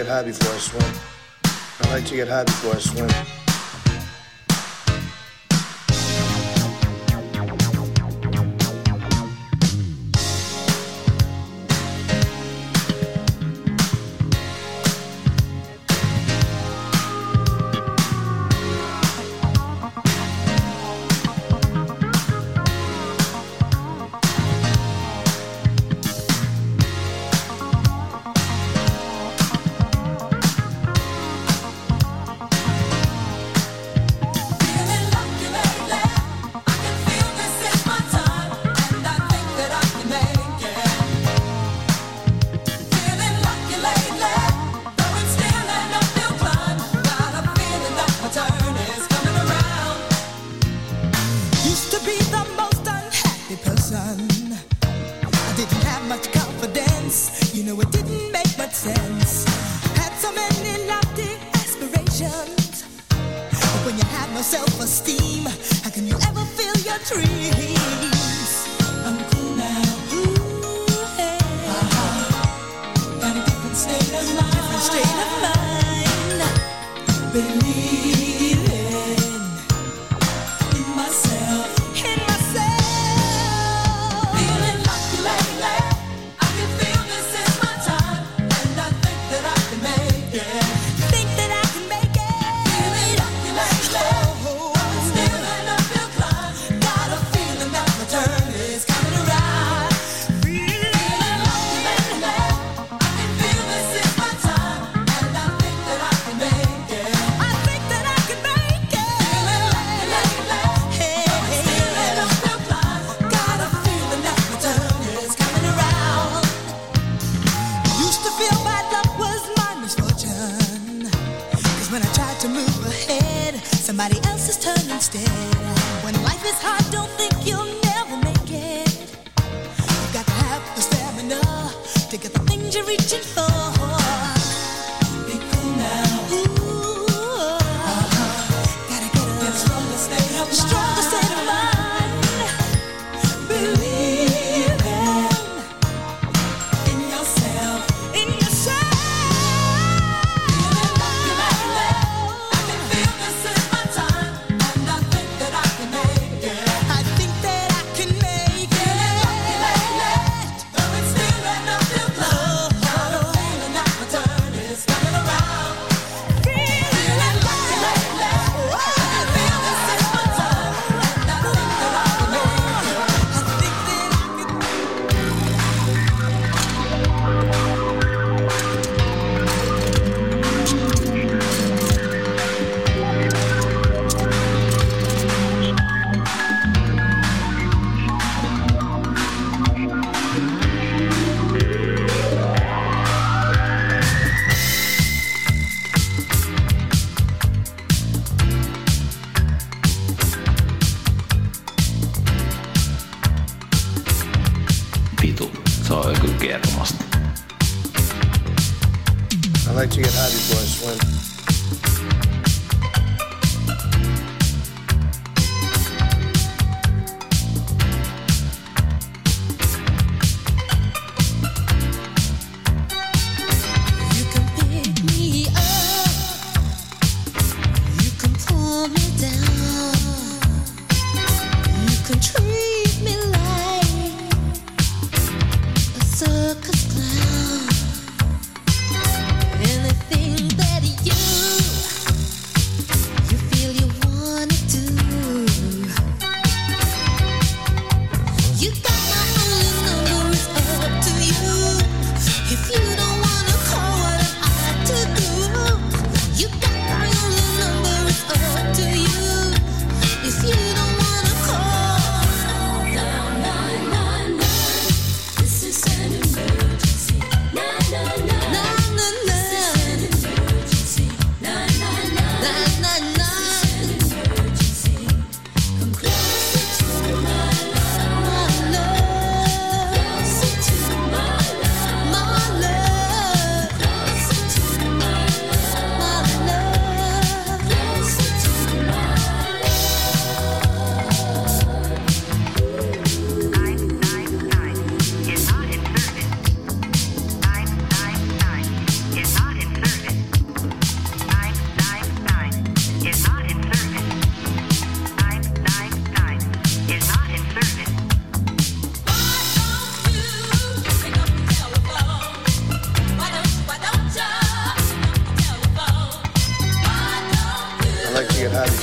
get 0.05 0.11
high 0.11 0.23
before 0.23 0.53
I 0.53 0.57
swim. 0.57 0.93
I 1.81 1.93
like 1.93 2.05
to 2.05 2.15
get 2.15 2.27
high 2.27 2.43
before 2.43 2.75
I 2.75 2.79
swim. 2.79 3.34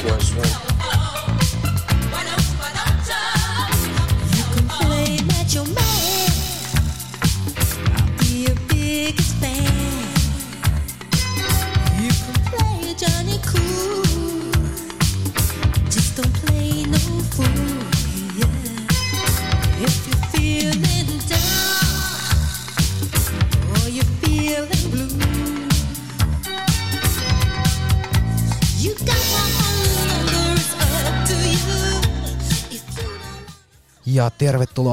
To 0.02 0.34
get 0.34 0.46
high 0.46 0.71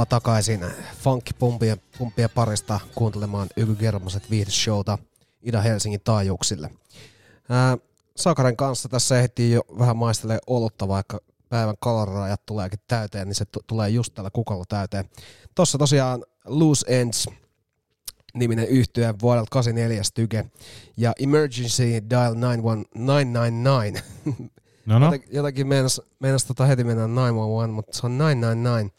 takaisin 0.09 0.65
funkkipumpien 1.03 1.77
pumpien 1.97 2.29
parista 2.35 2.79
kuuntelemaan 2.95 3.47
Yky 3.57 3.75
Germaset 3.75 4.29
viihdeshowta 4.29 4.97
Ida 5.41 5.61
Helsingin 5.61 6.01
taajuuksille. 6.03 6.69
Ää, 7.49 7.77
Sakaren 8.15 8.57
kanssa 8.57 8.89
tässä 8.89 9.19
ehtii 9.19 9.51
jo 9.51 9.61
vähän 9.79 9.97
maistelee 9.97 10.39
olutta, 10.47 10.87
vaikka 10.87 11.19
päivän 11.49 11.75
kalorirajat 11.79 12.45
tuleekin 12.45 12.79
täyteen, 12.87 13.27
niin 13.27 13.35
se 13.35 13.45
t- 13.45 13.67
tulee 13.67 13.89
just 13.89 14.13
tällä 14.13 14.29
kukolla 14.33 14.65
täyteen. 14.67 15.09
Tossa 15.55 15.77
tosiaan 15.77 16.23
Loose 16.45 16.85
Ends 16.89 17.27
niminen 18.33 18.67
yhtye 18.67 19.13
vuodelta 19.21 19.49
84 19.51 20.03
styke 20.03 20.45
ja 20.97 21.13
Emergency 21.19 21.83
Dial 22.09 22.33
91999 22.33 24.03
No 24.85 24.99
no, 24.99 25.11
jotenkin 25.31 25.67
meinas, 25.67 26.01
meinas 26.19 26.45
tota 26.45 26.65
heti 26.65 26.83
mennä 26.83 27.03
911, 27.03 27.67
mutta 27.75 27.97
se 27.97 28.05
on 28.05 28.21
999. 28.21 28.91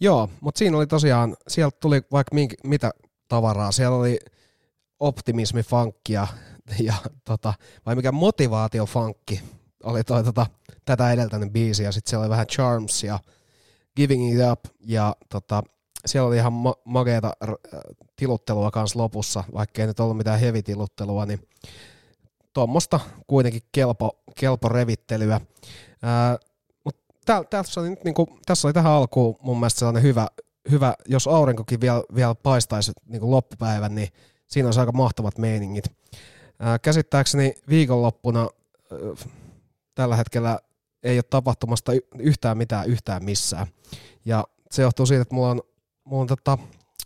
Joo, 0.00 0.28
mutta 0.40 0.58
siinä 0.58 0.76
oli 0.76 0.86
tosiaan, 0.86 1.36
sieltä 1.48 1.76
tuli 1.80 2.02
vaikka 2.12 2.34
mink, 2.34 2.52
mitä 2.64 2.90
tavaraa. 3.28 3.72
Siellä 3.72 3.96
oli 3.96 4.18
optimismi 5.00 5.62
funkkia 5.62 6.26
ja 6.80 6.94
tota, 7.24 7.54
vai 7.86 7.94
mikä 7.94 8.12
motivaatio 8.12 8.86
funkki 8.86 9.42
oli 9.84 10.04
toi 10.04 10.24
tota, 10.24 10.46
tätä 10.84 11.12
edeltänyt 11.12 11.52
biisi 11.52 11.82
ja 11.82 11.92
sitten 11.92 12.10
siellä 12.10 12.22
oli 12.22 12.30
vähän 12.30 12.46
Charms 12.46 13.04
ja 13.04 13.18
Giving 13.96 14.34
It 14.34 14.40
Up 14.52 14.60
ja 14.86 15.16
tota, 15.28 15.62
siellä 16.06 16.28
oli 16.28 16.36
ihan 16.36 16.52
ma- 16.52 16.76
äh, 17.08 17.50
tiluttelua 18.16 18.70
kanssa 18.70 18.98
lopussa, 18.98 19.44
vaikka 19.54 19.82
ei 19.82 19.86
nyt 19.86 20.00
ollut 20.00 20.16
mitään 20.16 20.40
hevitiluttelua, 20.40 21.26
niin 21.26 21.48
tuommoista 22.52 23.00
kuitenkin 23.26 23.62
kelpo, 23.72 24.18
kelpo 24.34 24.68
revittelyä. 24.68 25.40
Ää, 26.02 26.38
tää, 27.26 27.44
tässä, 27.44 27.80
oli 27.80 27.90
nyt 27.90 28.04
niinku, 28.04 28.38
tässä 28.46 28.68
oli 28.68 28.72
tähän 28.72 28.92
alkuun 28.92 29.36
mun 29.40 29.60
mielestä 29.60 29.78
sellainen 29.78 30.02
hyvä, 30.02 30.28
hyvä 30.70 30.94
jos 31.08 31.26
aurinkokin 31.26 31.80
vielä, 31.80 32.02
vielä 32.14 32.34
paistaisi 32.34 32.92
niinku 33.06 33.30
loppupäivän, 33.30 33.94
niin 33.94 34.08
siinä 34.46 34.68
olisi 34.68 34.80
aika 34.80 34.92
mahtavat 34.92 35.38
meiningit. 35.38 35.84
Ää, 36.58 36.78
käsittääkseni 36.78 37.54
viikonloppuna 37.68 38.40
ää, 38.40 38.98
tällä 39.94 40.16
hetkellä 40.16 40.58
ei 41.02 41.16
ole 41.18 41.24
tapahtumasta 41.30 41.92
yhtään 42.18 42.58
mitään 42.58 42.86
yhtään 42.86 43.24
missään. 43.24 43.66
Ja 44.24 44.44
se 44.70 44.82
johtuu 44.82 45.06
siitä, 45.06 45.22
että 45.22 45.34
mulla 45.34 45.50
on, 45.50 45.62
mulla 46.04 46.20
on 46.20 46.26
tota, 46.26 46.58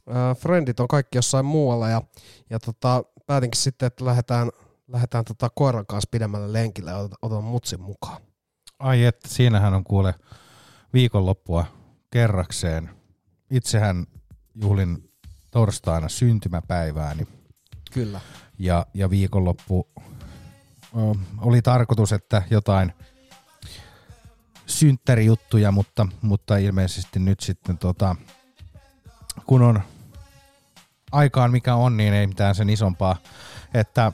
Ää, 0.09 0.35
Friendit 0.35 0.81
on 0.81 0.89
kaikki 0.89 1.19
jossain 1.19 1.45
muualla 1.45 1.89
ja, 1.89 2.03
ja 2.51 2.59
tota, 2.59 3.05
päätinkin 3.27 3.61
sitten, 3.61 3.87
että 3.87 4.05
lähdetään, 4.05 4.51
lähdetään 4.89 5.25
tota 5.25 5.51
koiran 5.55 5.87
kanssa 5.87 6.09
pidemmälle 6.11 6.53
lenkille 6.53 6.91
ja 6.91 6.97
otan, 6.97 7.19
otan 7.23 7.45
mutsin 7.45 7.81
mukaan. 7.81 8.23
Ai 8.81 9.05
että, 9.05 9.29
siinähän 9.29 9.75
on 9.75 9.85
kuule 9.85 10.15
viikonloppua 10.93 11.67
kerrakseen. 12.11 12.91
Itsehän 13.51 14.07
juhlin 14.55 15.11
torstaina 15.51 16.09
syntymäpäivääni 16.09 17.27
Kyllä. 17.93 18.21
ja, 18.59 18.87
ja 18.95 19.11
viikonloppu 19.11 19.89
ö, 19.97 21.19
oli 21.39 21.63
tarkoitus, 21.63 22.13
että 22.13 22.43
jotain 22.51 22.93
synttärijuttuja, 24.67 25.73
mutta, 25.73 26.07
mutta 26.23 26.57
ilmeisesti 26.57 27.19
nyt 27.19 27.41
sitten 27.41 27.79
tota, 27.79 28.17
kun 29.47 29.63
on 29.63 29.81
aikaan 31.13 31.51
mikä 31.51 31.75
on, 31.75 31.97
niin 31.97 32.15
ei 32.15 32.27
mitään 32.27 32.55
sen 32.55 32.71
isompaa. 32.71 33.17
Että 33.75 34.13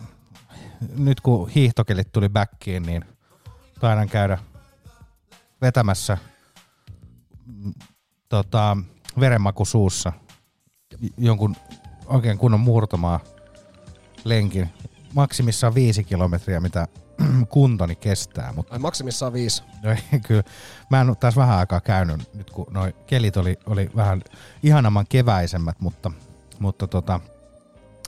nyt 0.96 1.20
kun 1.20 1.48
hiihtokelit 1.48 2.12
tuli 2.12 2.28
backiin, 2.28 2.82
niin 2.82 3.04
taidan 3.80 4.08
käydä 4.08 4.38
vetämässä 5.60 6.18
mm, 7.46 7.74
tota, 8.28 8.76
verenmaku 9.20 9.64
suussa 9.64 10.12
jonkun 11.18 11.56
oikein 12.06 12.38
kunnon 12.38 12.60
murtomaa 12.60 13.20
lenkin. 14.24 14.68
Maksimissaan 15.14 15.74
viisi 15.74 16.04
kilometriä, 16.04 16.60
mitä 16.60 16.88
kuntoni 17.48 17.96
kestää, 17.96 18.52
mutta 18.52 18.72
Ai 18.72 18.78
maksimissaan 18.78 19.32
viisi. 19.32 19.62
No 19.82 19.90
ei, 19.90 20.20
kyllä. 20.26 20.42
Mä 20.90 21.00
en 21.00 21.16
taas 21.20 21.36
vähän 21.36 21.58
aikaa 21.58 21.80
käynyt, 21.80 22.34
nyt 22.34 22.50
kun 22.50 22.66
noi 22.70 22.94
kelit 23.06 23.36
oli, 23.36 23.58
oli 23.66 23.90
vähän 23.96 24.22
ihanamman 24.62 25.06
keväisemmät, 25.08 25.80
mutta, 25.80 26.10
mutta 26.58 26.86
tota, 26.86 27.20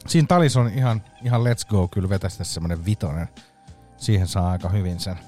siinä 0.07 0.27
talis 0.27 0.57
on 0.57 0.69
ihan, 0.69 1.03
ihan 1.25 1.41
let's 1.41 1.69
go 1.69 1.89
kyllä 1.89 2.09
vetästä 2.09 2.45
semmonen 2.45 2.85
vitonen. 2.85 3.29
Siihen 3.97 4.29
saa 4.29 4.51
aika 4.51 4.69
hyvin 4.69 5.01
sen. 5.01 5.19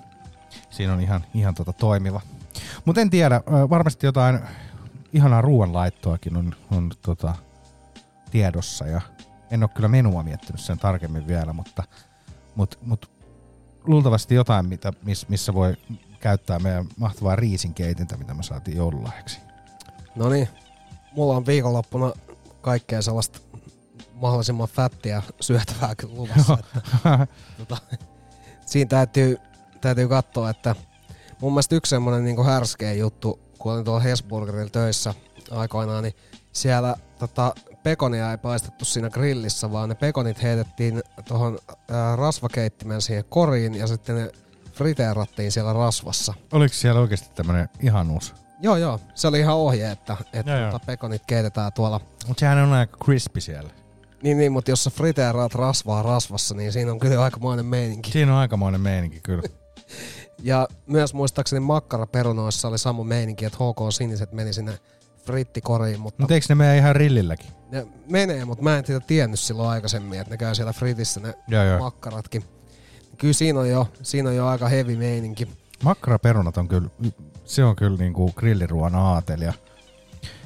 Siinä 0.71 0.93
on 0.93 1.01
ihan, 1.01 1.25
ihan 1.35 1.55
tota 1.55 1.73
toimiva. 1.73 2.21
Mutta 2.85 3.01
en 3.01 3.11
tiedä, 3.11 3.41
varmasti 3.71 4.07
jotain 4.07 4.41
ihanaa 5.13 5.43
ruoanlaittoakin 5.43 6.37
on, 6.37 6.55
on 6.71 6.91
tota, 7.03 7.35
tiedossa 8.31 8.87
ja 8.87 9.01
en 9.51 9.63
ole 9.63 9.71
kyllä 9.75 9.89
menua 9.89 10.23
miettinyt 10.23 10.61
sen 10.61 10.79
tarkemmin 10.79 11.27
vielä, 11.27 11.53
mutta, 11.53 11.83
mutta, 12.55 12.79
mutta 12.81 13.09
luultavasti 13.85 14.35
jotain, 14.35 14.69
mitä, 14.69 14.93
miss, 15.03 15.29
missä 15.29 15.55
voi 15.55 15.77
käyttää 16.21 16.59
meidän 16.59 16.87
mahtavaa 16.97 17.37
riisinkeitintä, 17.37 18.17
mitä 18.17 18.35
me 18.35 18.43
saatiin 18.43 18.77
joululahjaksi. 18.77 19.39
No 20.17 20.29
niin, 20.29 20.49
mulla 21.13 21.37
on 21.37 21.47
viikonloppuna 21.47 22.13
kaikkea 22.61 23.03
sellaista 23.03 23.41
mahdollisimman 24.15 24.69
fättiä 24.69 25.23
syötävää 25.41 25.95
kyllä 25.95 26.15
luvassa. 26.15 26.59
että, 26.59 27.27
tota, 27.59 27.77
siinä 28.67 28.89
täytyy, 28.89 29.39
täytyy 29.81 30.09
katsoa, 30.09 30.51
että 30.51 30.75
mun 31.40 31.53
mielestä 31.53 31.75
yksi 31.75 31.90
semmonen 31.90 32.25
niin 32.25 32.45
härskeä 32.45 32.93
juttu, 32.93 33.40
kun 33.59 33.73
olin 33.73 33.85
tuolla 33.85 34.01
Hesburgerilla 34.01 34.71
töissä 34.71 35.14
aikoinaan, 35.51 36.03
niin 36.03 36.14
siellä 36.53 36.97
tota, 37.19 37.55
pekonia 37.83 38.31
ei 38.31 38.38
paistettu 38.38 38.85
siinä 38.85 39.11
grillissä, 39.11 39.73
vaan 39.73 39.88
ne 39.88 39.95
pekonit 39.95 40.43
heitettiin 40.43 41.03
tuohon 41.29 41.59
rasvakeittimen 42.16 43.03
siihen 43.03 43.25
koriin 43.29 43.75
ja 43.75 43.87
sitten 43.87 44.16
ne 44.16 44.31
friteerattiin 44.73 45.53
siellä 45.53 45.73
rasvassa. 45.73 46.35
Oliko 46.53 46.75
siellä 46.75 47.01
oikeasti 47.01 47.31
tämmönen 47.35 47.69
ihanuus? 47.81 48.35
Joo, 48.62 48.77
joo. 48.77 49.01
Se 49.14 49.29
oli 49.29 49.40
ihan 49.40 49.57
ohje, 49.57 49.90
että, 49.90 50.16
että 50.33 50.53
Joo, 50.53 50.61
joo. 50.61 50.71
tota 50.71 50.87
pekonit 50.87 51.23
keitetään 51.27 51.73
tuolla. 51.73 52.01
Mutta 52.27 52.40
sehän 52.40 52.59
on 52.59 52.73
aika 52.73 52.97
crispy 53.05 53.40
siellä. 53.40 53.71
Niin, 54.23 54.38
niin, 54.38 54.53
mutta 54.53 54.71
jos 54.71 54.85
sä 54.85 54.90
friteeraat 54.90 55.55
rasvaa 55.55 56.03
rasvassa, 56.03 56.55
niin 56.55 56.73
siinä 56.73 56.93
on 56.93 56.99
kyllä 56.99 57.25
aikamoinen 57.25 57.66
meininki. 57.66 58.11
Siinä 58.11 58.33
on 58.33 58.38
aikamoinen 58.38 58.81
meininki 58.81 59.21
kyllä. 59.23 59.43
Ja 60.42 60.68
myös 60.87 61.14
muistaakseni 61.14 61.61
makkaraperunoissa 61.61 62.68
oli 62.68 62.79
sama 62.79 63.05
meininki, 63.05 63.44
että 63.44 63.59
HK 63.59 63.92
Siniset 63.92 64.33
meni 64.33 64.53
sinne 64.53 64.79
frittikoriin, 65.26 66.00
mutta 66.00 66.22
Mutta 66.22 66.35
eikö 66.35 66.46
ne 66.48 66.55
mene 66.55 66.76
ihan 66.76 66.96
rillilläkin? 66.96 67.50
ne 67.70 67.87
menee, 68.11 68.44
mutta 68.44 68.64
mä 68.64 68.79
en 68.79 68.87
sitä 68.87 69.00
tiennyt 69.00 69.40
silloin 69.40 69.68
aikaisemmin, 69.68 70.20
että 70.20 70.31
ne 70.31 70.37
käy 70.37 70.55
siellä 70.55 70.72
fritissä 70.72 71.20
ne 71.20 71.35
Joo, 71.48 71.64
joo. 71.64 71.79
makkaratkin. 71.79 72.44
Kyllä 73.18 73.35
siinä 73.35 73.61
on 73.61 73.70
jo, 73.70 73.88
siinä 74.03 74.29
on 74.29 74.37
jo 74.37 74.46
aika 74.46 74.68
heavy 74.68 74.96
meininki. 74.96 75.48
Makkaraperunat 75.85 76.57
on 76.57 76.68
kyllä, 76.68 76.88
se 77.44 77.64
on 77.64 77.76
kyllä 77.76 77.96
niinku 77.96 78.33
grilliruoan 78.37 78.94
aatelia. 78.94 79.53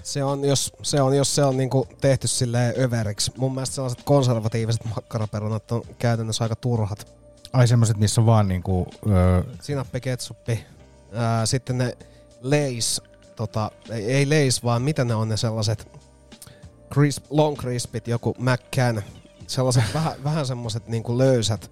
Se 0.03 0.25
on, 0.25 0.45
jos 0.45 0.73
se 0.83 1.03
on, 1.03 1.17
jos 1.17 1.35
se 1.35 1.45
on 1.45 1.57
niinku 1.57 1.89
tehty 2.01 2.29
silleen 2.29 2.75
överiksi. 2.79 3.33
Mun 3.37 3.55
mielestä 3.55 3.75
sellaiset 3.75 4.03
konservatiiviset 4.05 4.85
makkaraperunat 4.95 5.73
on 5.73 5.83
käytännössä 5.99 6.45
aika 6.45 6.57
turhat. 6.57 7.15
Ai 7.55 7.69
semmoset, 7.69 7.97
missä 7.97 8.21
on 8.21 8.27
vaan 8.27 8.49
niinku, 8.49 8.87
öö, 9.11 9.43
Sinappi, 9.61 10.01
ketsuppi. 10.01 10.65
Ää, 11.13 11.47
sitten 11.47 11.79
ne 11.79 11.97
leis, 12.43 13.01
tota, 13.37 13.71
ei, 13.91 14.05
ei 14.05 14.29
leis, 14.29 14.65
vaan 14.65 14.83
mitä 14.83 15.05
ne 15.05 15.15
on 15.15 15.29
ne 15.29 15.37
sellaiset 15.37 15.89
crisp, 16.95 17.25
long 17.31 17.57
crispit, 17.57 18.09
joku 18.09 18.35
McCann. 18.39 19.03
Sellaiset 19.47 19.85
vähän, 19.95 20.13
vähän 20.25 20.47
semmoset 20.47 20.89
niinku 20.89 21.19
löysät. 21.19 21.71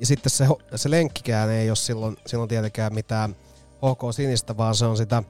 Ja 0.00 0.06
sitten 0.06 0.30
se, 0.30 0.46
se 0.76 0.90
lenkkikään 0.90 1.50
ei 1.50 1.70
ole 1.70 1.76
silloin, 1.76 2.16
silloin 2.26 2.48
tietenkään 2.48 2.94
mitään 2.94 3.36
HK 3.76 4.14
Sinistä, 4.14 4.56
vaan 4.56 4.74
se 4.74 4.84
on 4.84 4.96
sitä, 4.96 5.22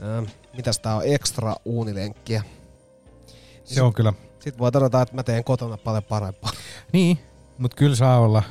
ää, 0.00 0.22
mitäs 0.56 0.78
tää 0.78 0.96
on, 0.96 1.02
extra 1.04 1.54
uunilenkkiä. 1.64 2.42
se 3.64 3.82
on 3.82 3.92
kyllä. 3.92 4.12
Sitten 4.32 4.58
voi 4.58 4.72
todeta, 4.72 5.02
että 5.02 5.14
mä 5.14 5.22
teen 5.22 5.44
kotona 5.44 5.76
paljon 5.76 6.04
parempaa. 6.04 6.50
Niin, 6.92 7.18
mutta 7.58 7.76
kyllä 7.76 7.96
saa 7.96 8.20
olla 8.20 8.42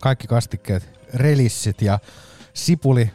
kaikki 0.00 0.26
kastikkeet, 0.26 0.90
relissit 1.14 1.82
ja 1.82 1.98
sipuli 2.54 3.10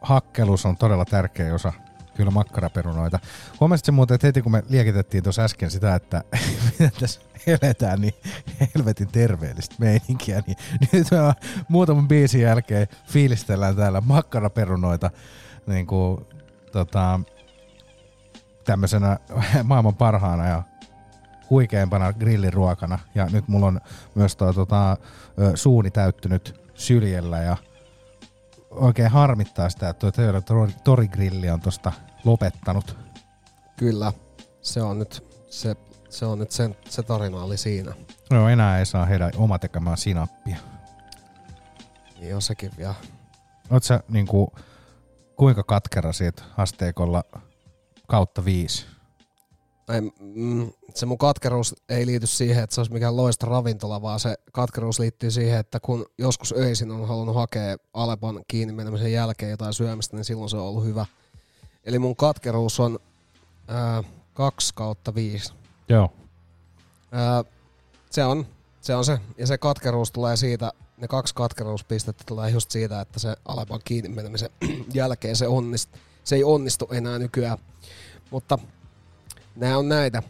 hakkelus 0.00 0.66
on 0.66 0.76
todella 0.76 1.04
tärkeä 1.04 1.54
osa 1.54 1.72
kyllä 2.16 2.30
makkaraperunoita. 2.30 3.18
Huomasit 3.60 3.84
se 3.86 3.92
muuten, 3.92 4.14
että 4.14 4.26
heti 4.26 4.42
kun 4.42 4.52
me 4.52 4.62
liekitettiin 4.68 5.22
tuossa 5.22 5.42
äsken 5.42 5.70
sitä, 5.70 5.94
että 5.94 6.24
miten 6.64 6.90
tässä 7.00 7.20
eletään, 7.46 8.00
niin 8.00 8.14
helvetin 8.74 9.08
terveellistä 9.08 9.74
meininkiä, 9.78 10.42
niin 10.46 10.56
nyt 10.92 11.10
me 11.10 11.18
muutaman 11.68 12.08
biisin 12.08 12.40
jälkeen 12.40 12.88
fiilistellään 13.06 13.76
täällä 13.76 14.00
makkaraperunoita 14.00 15.10
niin 15.66 15.86
kuin, 15.86 16.26
tota, 16.72 17.20
tämmöisenä 18.64 19.18
maailman 19.64 19.94
parhaana 19.94 20.48
ja 20.48 20.62
huikeimpana 21.50 22.12
grilliruokana. 22.12 22.98
Ja 23.14 23.26
nyt 23.32 23.48
mulla 23.48 23.66
on 23.66 23.80
myös 24.14 24.36
toi, 24.36 24.54
tota, 24.54 24.96
suuni 25.54 25.90
täyttynyt 25.90 26.60
syljellä 26.74 27.38
ja 27.38 27.56
oikein 28.70 29.10
harmittaa 29.10 29.68
sitä, 29.70 29.88
että 29.88 30.12
tuo 30.46 30.68
torigrilli 30.84 31.50
on 31.50 31.60
tosta 31.60 31.92
lopettanut. 32.24 32.96
Kyllä, 33.76 34.12
se 34.62 34.82
on 34.82 34.98
nyt 34.98 35.28
se, 35.50 35.76
se, 36.08 36.26
on 36.26 36.38
nyt 36.38 36.50
sen, 36.50 36.76
se 36.88 37.02
tarina 37.02 37.42
oli 37.42 37.56
siinä. 37.56 37.94
No 38.30 38.48
enää 38.48 38.78
ei 38.78 38.86
saa 38.86 39.06
heidän 39.06 39.30
oma 39.36 39.58
tekemään 39.58 39.96
sinappia. 39.96 40.56
Niin 42.20 42.34
on 42.34 42.42
sekin 42.42 42.70
vielä. 42.78 42.94
Oot 43.70 43.84
sä 43.84 44.00
niinku, 44.08 44.52
kuinka 45.36 45.62
katkera 45.62 46.12
siitä 46.12 46.42
asteikolla 46.56 47.24
kautta 48.06 48.44
viisi? 48.44 48.86
Ei, 49.88 50.00
mm, 50.20 50.70
se 50.94 51.06
mun 51.06 51.18
katkeruus 51.18 51.74
ei 51.88 52.06
liity 52.06 52.26
siihen, 52.26 52.64
että 52.64 52.74
se 52.74 52.80
olisi 52.80 52.92
mikään 52.92 53.16
loista 53.16 53.46
ravintola, 53.46 54.02
vaan 54.02 54.20
se 54.20 54.34
katkeruus 54.52 54.98
liittyy 54.98 55.30
siihen, 55.30 55.58
että 55.58 55.80
kun 55.80 56.06
joskus 56.18 56.54
öisin 56.56 56.90
on 56.90 57.08
halunnut 57.08 57.36
hakea 57.36 57.76
Alepon 57.94 58.42
kiinni 58.48 58.74
menemisen 58.74 59.12
jälkeen 59.12 59.50
jotain 59.50 59.74
syömistä, 59.74 60.16
niin 60.16 60.24
silloin 60.24 60.50
se 60.50 60.56
on 60.56 60.62
ollut 60.62 60.84
hyvä. 60.84 61.06
Eli 61.84 61.98
mun 61.98 62.16
katkeruus 62.16 62.80
on 62.80 62.98
ää, 63.68 64.02
2 64.34 64.72
kautta 64.74 65.14
5. 65.14 65.52
Joo. 65.88 66.12
Ää, 67.12 67.44
se 68.10 68.24
on, 68.24 68.46
se 68.80 68.94
on 68.94 69.04
se. 69.04 69.20
Ja 69.38 69.46
se 69.46 69.58
katkeruus 69.58 70.12
tulee 70.12 70.36
siitä, 70.36 70.72
ne 70.96 71.08
kaksi 71.08 71.34
katkeruuspistettä 71.34 72.24
tulee 72.26 72.50
just 72.50 72.70
siitä, 72.70 73.00
että 73.00 73.18
se 73.18 73.36
Alepan 73.44 73.80
kiinni 73.84 74.08
menemisen 74.08 74.50
jälkeen 74.94 75.36
se, 75.36 75.48
onnist, 75.48 75.90
se 76.24 76.36
ei 76.36 76.44
onnistu 76.44 76.88
enää 76.92 77.18
nykyään. 77.18 77.58
Mutta 78.30 78.58
nämä 79.58 79.78
on 79.78 79.88
näitä. 79.88 80.22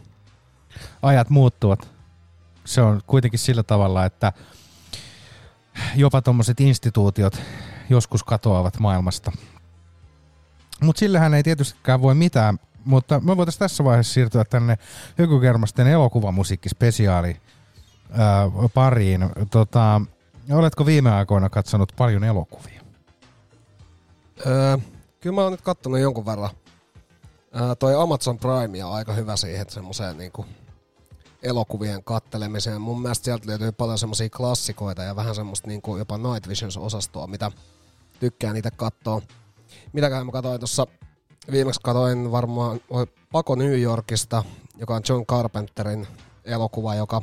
Ajat 1.01 1.29
muuttuvat. 1.29 1.87
Se 2.65 2.81
on 2.81 3.01
kuitenkin 3.07 3.39
sillä 3.39 3.63
tavalla, 3.63 4.05
että 4.05 4.33
jopa 5.95 6.21
tuommoiset 6.21 6.59
instituutiot 6.59 7.41
joskus 7.89 8.23
katoavat 8.23 8.79
maailmasta. 8.79 9.31
Mutta 10.81 10.99
sillähän 10.99 11.33
ei 11.33 11.43
tietystikään 11.43 12.01
voi 12.01 12.15
mitään, 12.15 12.59
mutta 12.85 13.19
me 13.19 13.37
voitaisiin 13.37 13.59
tässä 13.59 13.83
vaiheessa 13.83 14.13
siirtyä 14.13 14.43
tänne 14.45 14.77
Hykykermasten 15.17 15.87
elokuvamusiikkispesiaali 15.87 17.37
ää, 18.11 18.51
pariin. 18.73 19.29
Tota, 19.51 20.01
oletko 20.51 20.85
viime 20.85 21.11
aikoina 21.11 21.49
katsonut 21.49 21.93
paljon 21.97 22.23
elokuvia? 22.23 22.81
Öö, 24.45 24.77
kyllä 25.21 25.35
mä 25.35 25.41
oon 25.41 25.51
nyt 25.51 25.61
kattonut 25.61 25.99
jonkun 25.99 26.25
verran. 26.25 26.49
Toi 27.79 27.95
Amazon 27.95 28.39
Prime 28.39 28.85
on 28.85 28.93
aika 28.93 29.13
hyvä 29.13 29.35
siihen 29.35 29.69
semmoiseen 29.69 30.17
niinku 30.17 30.45
elokuvien 31.43 32.03
kattelemiseen. 32.03 32.81
Mun 32.81 33.01
mielestä 33.01 33.25
sieltä 33.25 33.47
löytyy 33.47 33.71
paljon 33.71 33.97
semmoisia 33.97 34.29
klassikoita 34.29 35.03
ja 35.03 35.15
vähän 35.15 35.35
semmoista 35.35 35.67
niinku 35.67 35.97
jopa 35.97 36.17
Night 36.17 36.47
Visions-osastoa, 36.47 37.27
mitä 37.27 37.51
tykkään 38.19 38.57
itse 38.57 38.71
katsoa. 38.71 39.21
Mitäköhän 39.93 40.25
mä 40.25 40.31
katsoin 40.31 40.59
tuossa, 40.59 40.87
viimeksi 41.51 41.79
katsoin 41.83 42.31
varmaan 42.31 42.81
Pako 43.31 43.55
New 43.55 43.81
Yorkista, 43.81 44.43
joka 44.77 44.95
on 44.95 45.01
John 45.09 45.25
Carpenterin 45.25 46.07
elokuva, 46.45 46.95
joka 46.95 47.21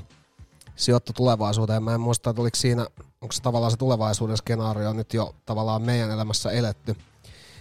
sijoittui 0.77 1.15
tulevaisuuteen. 1.15 1.83
Mä 1.83 1.95
en 1.95 2.01
muista, 2.01 2.31
että 2.31 2.43
oliko 2.43 2.57
siinä, 2.57 2.87
onko 3.21 3.33
se 3.33 3.43
tavallaan 3.43 3.71
se 3.71 3.77
tulevaisuuden 3.77 4.37
skenaario 4.37 4.93
nyt 4.93 5.15
jo 5.15 5.35
tavallaan 5.47 5.83
meidän 5.83 6.11
elämässä 6.11 6.51
eletty. 6.51 6.97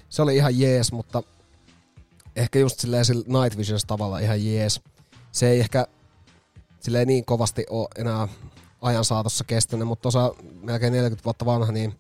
Se 0.10 0.21
oli 0.21 0.36
ihan 0.36 0.60
jees, 0.60 0.91
mutta 0.91 1.23
ehkä 2.36 2.60
just 2.60 2.80
silleen 2.80 3.06
sillä 3.06 3.41
Night 3.41 3.58
Visions 3.58 3.86
tavalla 3.86 4.19
ihan 4.19 4.45
jees. 4.45 4.82
Se 5.32 5.50
ei 5.50 5.60
ehkä 5.60 5.88
silleen 6.80 7.08
niin 7.08 7.26
kovasti 7.26 7.65
ole 7.69 7.88
enää 7.95 8.28
ajan 8.82 9.06
saatossa 9.06 9.43
kestänyt, 9.43 9.88
mutta 9.88 10.08
osa 10.08 10.34
melkein 10.62 10.93
40 10.93 11.26
vuotta 11.26 11.45
vanha, 11.45 11.71
niin 11.71 11.95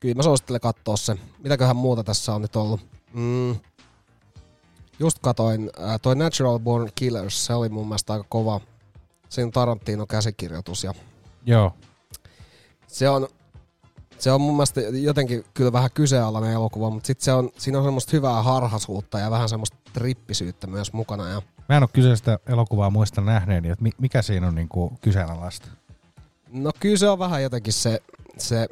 kyllä 0.00 0.14
mä 0.14 0.22
suosittelen 0.22 0.60
katsoa 0.60 0.96
se. 0.96 1.16
Mitäköhän 1.38 1.76
muuta 1.76 2.04
tässä 2.04 2.34
on 2.34 2.42
nyt 2.42 2.56
ollut? 2.56 2.80
Mm. 3.12 3.56
Just 4.98 5.18
katoin, 5.18 5.70
äh, 5.82 6.00
toi 6.00 6.16
Natural 6.16 6.58
Born 6.58 6.90
Killers, 6.94 7.46
se 7.46 7.54
oli 7.54 7.68
mun 7.68 7.88
mielestä 7.88 8.12
aika 8.12 8.26
kova. 8.28 8.60
Siinä 9.28 9.46
on 9.46 9.52
Tarantino 9.52 10.06
käsikirjoitus 10.06 10.84
ja 10.84 10.94
Joo. 11.46 11.74
se 12.86 13.08
on, 13.08 13.28
se 14.24 14.32
on 14.32 14.40
mun 14.40 14.54
mielestä 14.56 14.80
jotenkin 14.80 15.44
kyllä 15.54 15.72
vähän 15.72 15.90
kyseenalainen 15.94 16.52
elokuva, 16.52 16.90
mutta 16.90 17.06
sit 17.06 17.20
se 17.20 17.32
on, 17.32 17.50
siinä 17.58 17.78
on 17.78 17.84
semmoista 17.84 18.10
hyvää 18.12 18.42
harhasuutta 18.42 19.18
ja 19.18 19.30
vähän 19.30 19.48
semmoista 19.48 19.76
trippisyyttä 19.92 20.66
myös 20.66 20.92
mukana. 20.92 21.28
Ja 21.28 21.42
Mä 21.68 21.76
en 21.76 21.82
ole 21.82 21.90
kyseistä 21.92 22.38
elokuvaa 22.46 22.90
muista 22.90 23.20
nähneeni, 23.20 23.68
että 23.68 23.82
mi- 23.82 23.90
mikä 23.98 24.22
siinä 24.22 24.46
on 24.46 24.54
niinku 24.54 24.92
kyseenalaista. 25.00 25.68
No 26.52 26.70
kyllä 26.80 26.96
se 26.96 27.08
on 27.08 27.18
vähän 27.18 27.42
jotenkin 27.42 27.72
se, 27.72 28.02
se 28.38 28.68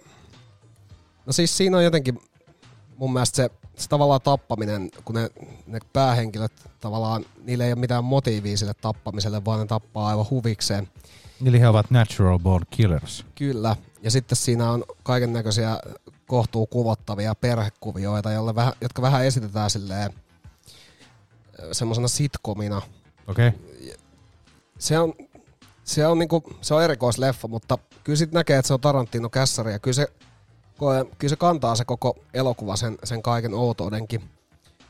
no 1.26 1.32
siis 1.32 1.56
siinä 1.56 1.76
on 1.76 1.84
jotenkin 1.84 2.20
mun 2.96 3.12
mielestä 3.12 3.36
se, 3.36 3.50
se 3.76 3.88
tavallaan 3.88 4.20
tappaminen, 4.20 4.90
kun 5.04 5.14
ne, 5.14 5.30
ne 5.66 5.78
päähenkilöt 5.92 6.52
tavallaan, 6.80 7.24
niillä 7.44 7.64
ei 7.64 7.72
ole 7.72 7.80
mitään 7.80 8.04
motiivia 8.04 8.56
sille 8.56 8.74
tappamiselle, 8.74 9.44
vaan 9.44 9.60
ne 9.60 9.66
tappaa 9.66 10.08
aivan 10.08 10.30
huvikseen. 10.30 10.88
Eli 11.46 11.60
he 11.60 11.68
ovat 11.68 11.90
natural 11.90 12.38
born 12.38 12.64
killers. 12.70 13.26
Kyllä. 13.34 13.76
Ja 14.02 14.10
sitten 14.10 14.36
siinä 14.36 14.70
on 14.70 14.84
kaiken 15.02 15.32
näköisiä 15.32 15.78
kohtuu 16.26 16.66
kuvottavia 16.66 17.34
perhekuvioita, 17.34 18.32
jolle 18.32 18.54
vähän, 18.54 18.72
jotka 18.80 19.02
vähän 19.02 19.24
esitetään 19.24 19.70
silleen 19.70 20.12
semmoisena 21.72 22.08
sitcomina. 22.08 22.82
Okei. 23.28 23.48
Okay. 23.48 23.60
Se 24.78 24.98
on, 24.98 25.14
se 25.84 26.06
on, 26.06 26.18
niinku, 26.18 26.42
se 26.60 26.74
on 26.74 26.82
erikoisleffa, 26.82 27.48
mutta 27.48 27.78
kyllä 28.04 28.16
sitten 28.16 28.38
näkee, 28.38 28.58
että 28.58 28.66
se 28.66 28.74
on 28.74 28.80
Tarantino 28.80 29.28
kässäri 29.28 29.72
ja 29.72 29.78
kyllä 29.78 29.94
se, 29.94 30.06
kyllä 31.18 31.28
se 31.28 31.36
kantaa 31.36 31.76
se 31.76 31.84
koko 31.84 32.16
elokuva 32.34 32.76
sen, 32.76 32.98
sen 33.04 33.22
kaiken 33.22 33.54
outoudenkin. 33.54 34.30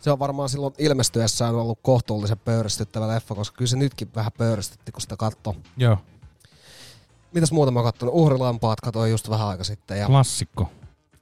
Se 0.01 0.11
on 0.11 0.19
varmaan 0.19 0.49
silloin 0.49 0.75
ilmestyessään 0.79 1.55
ollut 1.55 1.79
kohtuullisen 1.83 2.39
pöyristyttävä 2.39 3.09
leffa, 3.09 3.35
koska 3.35 3.57
kyllä 3.57 3.69
se 3.69 3.77
nytkin 3.77 4.11
vähän 4.15 4.33
pöyristytti, 4.39 4.93
kun 4.93 5.01
sitä 5.01 5.17
katsoi. 5.17 5.55
Joo. 5.77 5.99
Mitäs 7.35 7.53
muuta 7.53 7.71
mä 7.71 7.79
oon 7.79 7.85
kattonut? 7.85 8.15
Uhrilampaat 8.15 8.81
katsoin 8.81 9.11
just 9.11 9.31
vähän 9.31 9.49
aika 9.49 9.65
sitten. 9.65 9.99
Ja 9.99 10.07
Klassikko. 10.07 10.71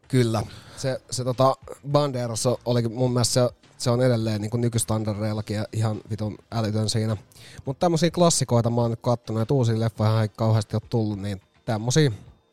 Kyllä. 0.09 0.43
Se, 0.77 1.01
se 1.11 1.25
tota 1.25 1.55
Banderas 1.93 2.47
oli 2.65 2.89
mun 2.89 3.13
mielestä 3.13 3.33
se, 3.33 3.49
se 3.79 3.91
on 3.91 4.03
edelleen 4.03 4.41
niin 4.41 4.51
nykystandarreillakin 4.55 5.57
ja 5.57 5.65
ihan 5.73 6.01
vitun 6.11 6.39
älytön 6.53 6.89
siinä. 6.89 7.17
Mutta 7.65 7.81
tämmöisiä 7.81 8.11
klassikoita 8.11 8.71
mä 8.71 8.81
oon 8.81 8.91
nyt 8.91 9.01
kattonut, 9.03 9.43
että 9.43 9.55
uusia 9.55 9.81
leffoja 9.81 10.23
ei 10.23 10.29
kauheasti 10.29 10.77
ole 10.77 10.83
tullut, 10.91 11.19
niin 11.19 11.41
tämmöisiä, 11.65 12.11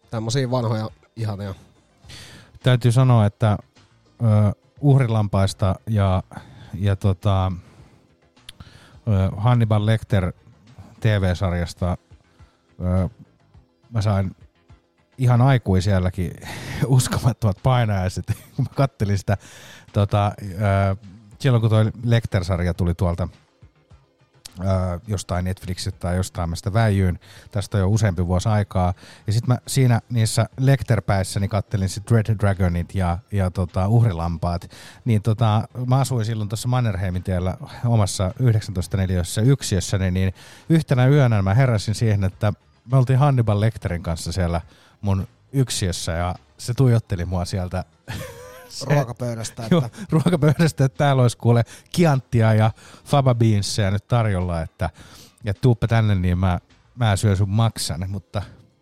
tämmöisiä 0.09 0.51
vanhoja 0.51 0.89
ihania. 1.15 1.55
Täytyy 2.63 2.91
sanoa, 2.91 3.25
että 3.25 3.57
ö, 4.21 4.25
uhrilampaista 4.81 5.75
ja, 5.89 6.23
ja 6.73 6.95
tota, 6.95 7.51
ö, 9.07 9.35
Hannibal 9.37 9.85
Lecter 9.85 10.33
TV-sarjasta 10.99 11.97
ö, 12.79 13.09
mä 13.89 14.01
sain 14.01 14.35
ihan 15.17 15.41
aikuisielläkin 15.41 16.31
uskomattomat 16.85 17.57
painajaiset, 17.63 18.25
kun 18.55 18.65
mä 18.65 18.75
kattelin 18.75 19.17
sitä 19.17 19.37
tota, 19.93 20.31
ö, 20.41 20.95
silloin 21.39 21.61
kun 21.61 21.69
toi 21.69 21.91
Lecter-sarja 22.03 22.73
tuli 22.73 22.95
tuolta 22.95 23.27
ö, 24.59 24.63
jostain 25.07 25.45
Netflixistä 25.45 25.99
tai 25.99 26.15
jostain 26.15 26.49
mä 26.49 26.55
sitä 26.55 26.73
väijyin. 26.73 27.19
Tästä 27.51 27.77
on 27.77 27.81
jo 27.81 27.89
useampi 27.89 28.27
vuosi 28.27 28.49
aikaa. 28.49 28.93
Ja 29.27 29.33
sitten 29.33 29.53
mä 29.53 29.57
siinä 29.67 30.01
niissä 30.09 30.45
Lecter-päissä 30.59 31.39
niin 31.39 31.49
kattelin 31.49 31.89
sit 31.89 32.11
Red 32.11 32.35
Dragonit 32.39 32.95
ja, 32.95 33.17
ja 33.31 33.51
tota, 33.51 33.87
uhrilampaat. 33.87 34.69
Niin 35.05 35.21
tota, 35.21 35.67
mä 35.87 35.99
asuin 35.99 36.25
silloin 36.25 36.49
tuossa 36.49 36.67
Mannerheimin 36.67 37.23
tiellä 37.23 37.57
omassa 37.85 38.31
19.4. 38.41 39.45
yksiössä, 39.45 39.97
niin, 39.97 40.13
niin 40.13 40.33
yhtenä 40.69 41.07
yönä 41.07 41.41
mä 41.41 41.53
heräsin 41.53 41.95
siihen, 41.95 42.23
että 42.23 42.53
me 42.91 42.97
oltiin 42.97 43.19
Hannibal 43.19 43.59
Lecterin 43.61 44.03
kanssa 44.03 44.31
siellä 44.31 44.61
mun 45.01 45.27
yksiössä 45.51 46.11
ja 46.11 46.35
se 46.57 46.73
tuijotteli 46.73 47.25
mua 47.25 47.45
sieltä 47.45 47.83
se- 48.69 48.85
Ruokapöydästä. 48.85 49.63
Joo, 49.71 49.85
Että, 49.85 49.97
ruokapöydästä, 50.09 50.85
että 50.85 50.97
täällä 50.97 51.21
olisi 51.21 51.37
kuule 51.37 51.63
kianttia 51.91 52.53
ja 52.53 52.71
faba 53.05 53.35
beansia 53.35 53.91
nyt 53.91 54.07
tarjolla, 54.07 54.61
että 54.61 54.89
ja 55.43 55.53
tuuppa 55.53 55.87
tänne, 55.87 56.15
niin 56.15 56.37
mä, 56.37 56.59
mä 56.95 57.15
syön 57.15 57.37
sun 57.37 57.49
maksan, 57.49 58.09
mutta 58.09 58.41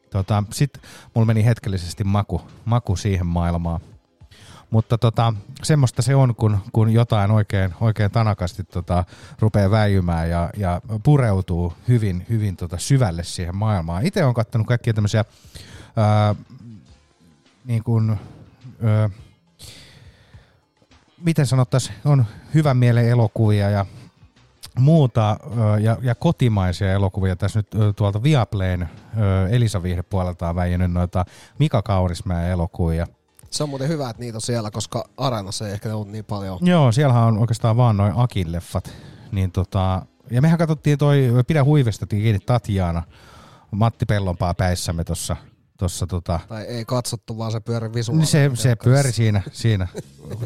tota, 0.10 0.44
sit 0.52 0.82
mulla 1.14 1.26
meni 1.26 1.46
hetkellisesti 1.46 2.04
maku, 2.04 2.42
maku 2.66 2.96
siihen 2.96 3.26
maailmaan. 3.26 3.82
Mutta 4.76 4.98
tota, 4.98 5.34
semmoista 5.64 6.02
se 6.02 6.16
on, 6.16 6.36
kun, 6.36 6.58
kun 6.74 6.94
jotain 6.94 7.32
oikein, 7.32 7.74
oikein 7.82 8.12
tanakasti 8.12 8.64
tota, 8.64 9.04
rupeaa 9.40 9.72
väijymään 9.72 10.30
ja, 10.30 10.50
ja 10.58 10.82
pureutuu 11.04 11.74
hyvin, 11.88 12.26
hyvin 12.30 12.58
tota, 12.58 12.78
syvälle 12.78 13.24
siihen 13.24 13.56
maailmaan. 13.56 14.06
Itse 14.06 14.24
olen 14.24 14.34
katsonut 14.34 14.68
kaikkia 14.68 14.94
tämmöisiä 14.94 15.26
ää, 15.96 16.36
niin 17.66 17.84
kuin, 17.84 18.20
ää, 18.84 19.10
miten 21.18 21.46
sanottaisiin, 21.46 21.96
on 22.06 22.26
hyvän 22.54 22.78
mielen 22.78 23.10
elokuvia 23.10 23.70
ja 23.70 23.86
muuta 24.80 25.38
ja, 25.82 25.98
ja 26.02 26.16
kotimaisia 26.16 26.94
elokuvia. 26.94 27.36
Tässä 27.36 27.60
nyt 27.60 27.96
tuolta 27.96 28.24
Viaplayn 28.24 28.90
Elisa 29.50 29.82
puolelta 30.10 30.50
on 30.50 30.56
väijynyt 30.56 30.92
noita 30.92 31.26
Mika 31.60 31.82
Kaurismäen 31.82 32.52
elokuvia. 32.52 33.08
Se 33.56 33.64
on 33.64 33.70
muuten 33.70 33.88
hyvä, 33.88 34.10
että 34.10 34.24
niitä 34.24 34.38
on 34.38 34.42
siellä, 34.42 34.72
koska 34.72 35.10
Areenassa 35.18 35.68
ei 35.68 35.74
ehkä 35.74 35.96
ole 35.96 36.08
niin 36.08 36.26
paljon. 36.26 36.60
Joo, 36.62 36.92
siellähän 36.92 37.24
on 37.24 37.38
oikeastaan 37.38 37.78
vaan 37.78 37.98
noin 37.98 38.14
Akin 38.16 38.52
leffat. 38.52 38.94
Niin 39.32 39.52
tota, 39.52 40.06
ja 40.32 40.42
mehän 40.42 40.58
katsottiin 40.58 40.98
toi 40.98 41.30
Pidä 41.48 41.64
huivesta 41.64 42.08
kiinni 42.08 42.40
Tatjana 42.40 43.04
Matti 43.72 44.06
Pellonpaa 44.06 44.54
päissämme 44.54 45.04
tuossa 45.04 45.36
tossa 45.78 46.08
tota, 46.08 46.40
Tai 46.48 46.64
ei 46.64 46.86
katsottu, 46.86 47.38
vaan 47.38 47.52
se 47.52 47.60
pyöri 47.60 47.94
visuaalisesti. 47.94 48.32
se, 48.56 48.62
se 48.62 48.76
pyöri 48.76 49.12
siinä, 49.12 49.42
siinä 49.52 49.88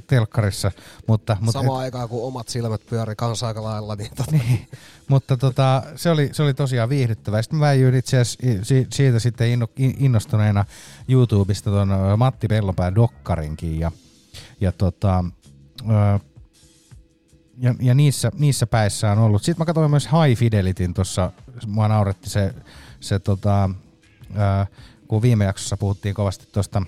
telkkarissa, 0.07 0.71
mutta, 1.07 1.37
mutta 1.39 1.51
Samaan 1.51 1.79
aikaan, 1.79 2.09
kun 2.09 2.27
omat 2.27 2.47
silmät 2.47 2.81
pyöri 2.89 3.15
kanssa 3.15 3.47
aika 3.47 3.63
lailla, 3.63 3.95
niin, 3.95 4.09
tota, 4.15 4.31
Niin, 4.31 4.67
mutta 5.07 5.37
tota, 5.37 5.83
se, 5.95 6.09
oli, 6.09 6.29
se 6.31 6.43
oli 6.43 6.53
tosiaan 6.53 6.89
viihdyttävää. 6.89 7.41
Sitten 7.41 7.59
mä 7.59 7.65
väijyin 7.65 7.95
itse 7.95 8.19
asiassa 8.19 8.47
siitä 8.93 9.19
sitten 9.19 9.59
inno- 9.59 9.71
in- 9.77 9.95
innostuneena 9.99 10.65
YouTubesta 11.09 11.69
ton 11.71 11.91
ö, 11.91 12.17
Matti 12.17 12.47
Pellonpään 12.47 12.95
dokkarinkin 12.95 13.79
ja, 13.79 13.91
ja, 14.61 14.71
tota, 14.71 15.23
ja, 17.57 17.75
ja 17.81 17.93
niissä, 17.93 18.31
niissä 18.37 18.67
päissä 18.67 19.11
on 19.11 19.17
ollut. 19.17 19.43
Sitten 19.43 19.61
mä 19.61 19.65
katsoin 19.65 19.89
myös 19.91 20.05
High 20.11 20.39
Fidelityn 20.39 20.93
tuossa, 20.93 21.31
mua 21.67 21.87
nauretti 21.87 22.29
se, 22.29 22.53
se 22.99 23.19
tota, 23.19 23.69
kun 25.09 25.21
viime 25.21 25.45
jaksossa 25.45 25.77
puhuttiin 25.77 26.15
kovasti 26.15 26.47
tuosta 26.51 26.81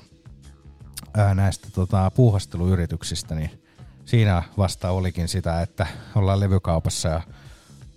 näistä 1.35 1.67
tota, 1.73 2.11
puuhasteluyrityksistä, 2.15 3.35
niin 3.35 3.63
siinä 4.05 4.43
vasta 4.57 4.91
olikin 4.91 5.27
sitä, 5.27 5.61
että 5.61 5.87
ollaan 6.15 6.39
levykaupassa 6.39 7.09
ja 7.09 7.21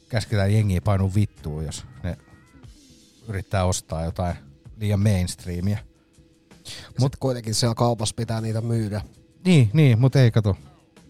käsketään 0.09 0.53
jengiä 0.53 0.81
painua 0.81 1.15
vittuun, 1.15 1.65
jos 1.65 1.87
ne 2.03 2.19
yrittää 3.29 3.65
ostaa 3.65 4.05
jotain 4.05 4.37
liian 4.77 5.01
mainstreamia. 5.01 5.79
mutta 7.01 7.19
kuitenkin 7.21 7.55
siellä 7.55 7.75
kaupassa 7.75 8.15
pitää 8.15 8.41
niitä 8.41 8.61
myydä. 8.61 9.01
Niin, 9.45 9.71
niin 9.73 10.01
mutta 10.01 10.21
ei 10.21 10.31
kato, 10.31 10.57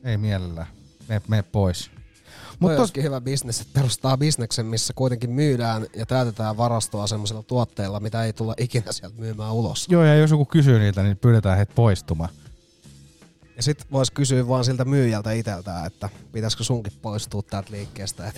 ei 0.05 0.17
mielellään. 0.17 0.67
Mene, 1.09 1.23
mene 1.29 1.43
pois. 1.43 1.91
Mutta 2.59 2.79
olisikin 2.79 3.03
hyvä 3.03 3.21
bisnes, 3.21 3.61
että 3.61 3.73
perustaa 3.75 4.17
bisneksen, 4.17 4.67
missä 4.67 4.93
kuitenkin 4.97 5.31
myydään 5.31 5.87
ja 5.97 6.07
täytetään 6.07 6.57
varastoa 6.57 7.07
semmoisilla 7.07 7.43
tuotteilla, 7.43 8.01
mitä 8.01 8.25
ei 8.25 8.33
tulla 8.33 8.55
ikinä 8.59 8.93
sieltä 8.93 9.17
myymään 9.19 9.53
ulos. 9.53 9.87
joo, 9.91 10.05
ja 10.05 10.17
jos 10.17 10.31
joku 10.31 10.45
kysyy 10.45 10.79
niitä, 10.79 11.03
niin 11.03 11.17
pyydetään 11.17 11.57
heitä 11.57 11.73
poistumaan. 11.75 12.31
Ja 13.57 13.63
sit 13.63 13.87
vois 13.93 14.11
kysyä 14.11 14.49
vaan 14.49 14.65
siltä 14.65 14.85
myyjältä 14.85 15.33
iteltään, 15.33 15.87
että 15.87 16.09
pitäisikö 16.33 16.65
sunkin 16.65 16.93
poistua 17.03 17.43
täältä 17.43 17.73
liikkeestä. 17.73 18.33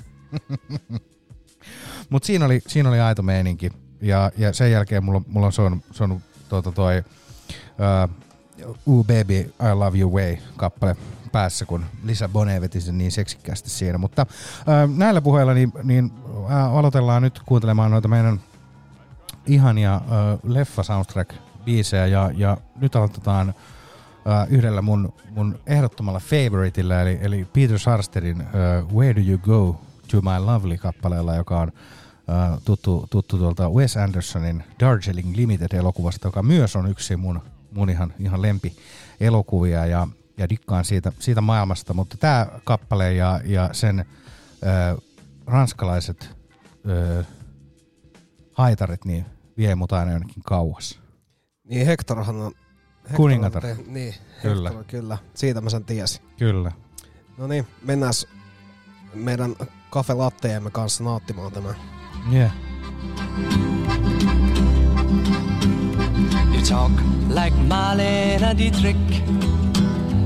Mutta 2.11 2.27
siinä 2.27 2.45
oli, 2.45 2.63
siinä 2.67 2.89
oli 2.89 3.01
aito 3.01 3.23
meininki. 3.23 3.71
Ja, 4.01 4.33
ja 4.39 4.53
sen 4.53 4.73
jälkeen 4.73 5.05
mulla, 5.05 5.23
mulla 5.27 5.47
on 5.47 5.53
soinut, 5.53 5.85
soinut 5.91 6.23
tuota 6.49 6.73
toi 6.73 7.03
uh, 8.59 8.95
Ooh 8.95 9.07
Baby, 9.07 9.41
I 9.41 9.75
Love 9.75 9.99
You 9.99 10.15
Way 10.15 10.37
kappale 10.57 10.97
päässä, 11.37 11.67
kun 11.67 11.85
Lisa 12.05 12.29
Bonet 12.29 12.61
veti 12.61 12.81
sen 12.81 12.99
niin 12.99 13.13
seksikkäästi 13.13 13.71
siinä. 13.71 13.99
Mutta 13.99 14.27
uh, 14.31 14.97
näillä 14.97 15.21
puheilla 15.21 15.55
niin, 15.55 15.73
niin 15.83 16.13
uh, 16.29 16.53
aloitellaan 16.53 17.23
nyt 17.23 17.41
kuuntelemaan 17.47 17.91
noita 17.91 18.09
meidän 18.09 18.41
ihania 19.47 19.97
uh, 19.97 20.51
leffa 20.51 20.83
soundtrack 20.83 21.35
biisejä 21.65 22.07
ja, 22.07 22.31
ja 22.35 22.57
nyt 22.81 22.97
aloitetaan 22.97 23.49
uh, 23.49 24.53
yhdellä 24.53 24.83
mun, 24.83 25.13
mun 25.31 25.59
ehdottomalla 25.67 26.21
favoritilla 26.21 27.01
eli, 27.01 27.19
eli 27.23 27.47
Peter 27.53 27.79
Sarsterin 27.79 28.41
uh, 28.41 28.97
Where 28.97 29.17
Do 29.17 29.21
You 29.29 29.39
Go 29.39 29.81
To 30.11 30.21
My 30.21 30.45
Lovely 30.45 30.77
kappaleella, 30.77 31.35
joka 31.35 31.61
on 31.61 31.69
uh, 31.69 32.63
tuttu, 32.65 33.07
tuttu 33.11 33.39
tuolta 33.39 33.69
Wes 33.71 33.97
Andersonin 33.97 34.65
Darjeeling 34.81 35.37
Limited-elokuvasta, 35.37 36.29
joka 36.29 36.43
myös 36.43 36.77
on 36.77 36.91
yksi 36.91 37.17
mun, 37.17 37.41
mun 37.73 37.91
ihan, 37.91 38.15
ihan 38.19 38.43
lempi 38.43 38.77
elokuvia 39.21 39.87
ja, 39.87 40.09
ja 40.39 40.49
dikkaan 40.49 40.85
siitä, 40.85 41.13
siitä 41.19 41.41
maailmasta, 41.41 41.95
mutta 41.95 42.17
tämä 42.17 42.47
kappale 42.65 43.13
ja, 43.13 43.41
ja 43.45 43.69
sen 43.73 44.05
uh, 44.97 45.03
ranskalaiset 45.47 46.31
uh, 47.19 47.27
haitarit 48.53 49.05
niin 49.05 49.27
vie 49.57 49.75
mut 49.75 49.93
aina 49.93 50.13
jonnekin 50.13 50.43
kauas. 50.43 51.01
niin 51.65 51.87
Hectorhan 51.87 52.37
on... 52.37 52.53
Hector 53.03 53.17
Kuningatar. 53.17 53.67
on 53.67 53.77
te- 53.77 53.83
niin, 53.87 54.15
Kyllä. 54.43 54.69
Hector, 54.69 54.85
kyllä. 54.85 55.19
Siitä 55.35 55.61
mä 55.61 55.71
sen 55.71 55.85
tiesin. 55.85 56.23
Kyllä. 56.39 56.73
No 57.39 57.47
niin, 57.47 57.67
mennään 57.83 58.13
meidän 59.15 59.55
kafe 59.91 60.15
latteemme 60.15 60.71
kanssa 60.71 61.05
nauttimaan 61.05 61.53
tämä. 61.53 61.75
Yeah. 62.33 62.53
You 66.55 66.63
talk 66.69 66.93
like 67.29 67.57
Marlene 67.69 68.57
Dietrich, 68.59 68.99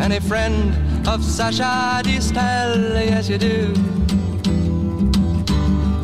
and 0.00 0.12
a 0.12 0.20
friend 0.20 0.74
of 1.08 1.22
Sasha 1.22 2.02
Distel, 2.04 2.94
yes 3.06 3.28
you 3.28 3.38
do. 3.38 3.72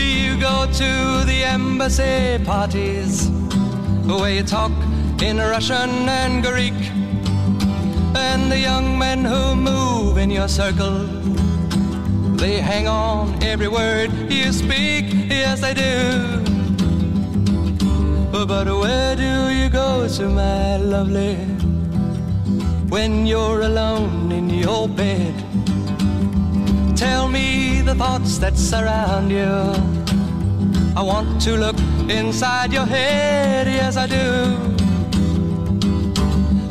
You 0.03 0.39
go 0.41 0.67
to 0.67 1.25
the 1.27 1.43
embassy 1.45 2.43
parties 2.45 3.29
where 4.07 4.33
you 4.33 4.43
talk 4.43 4.73
in 5.23 5.37
Russian 5.39 6.09
and 6.09 6.43
Greek, 6.43 6.75
and 8.17 8.51
the 8.51 8.59
young 8.59 8.99
men 8.99 9.25
who 9.25 9.55
move 9.55 10.19
in 10.19 10.31
your 10.31 10.49
circle. 10.49 11.07
They 12.37 12.61
hang 12.61 12.89
on 12.89 13.43
every 13.43 13.69
word 13.69 14.11
you 14.31 14.53
speak, 14.53 15.05
yes 15.29 15.61
they 15.61 15.75
do. 15.75 16.39
But 18.33 18.67
where 18.67 19.15
do 19.17 19.51
you 19.51 19.69
go 19.69 20.09
to, 20.09 20.29
my 20.29 20.79
lovely, 20.79 21.37
when 22.91 23.27
you're 23.27 23.63
alone 23.63 24.31
in 24.33 24.51
your 24.51 24.89
bed? 24.89 25.35
Tell 26.97 27.29
me 27.29 27.81
the 27.81 27.95
thoughts 27.95 28.39
that 28.39 28.59
surround 28.59 29.31
you. 29.31 29.73
I 30.97 31.03
want 31.03 31.41
to 31.43 31.57
look 31.57 31.79
inside 32.11 32.73
your 32.73 32.85
head, 32.85 33.69
yes, 33.69 33.97
I 33.97 34.07
do. 34.07 34.57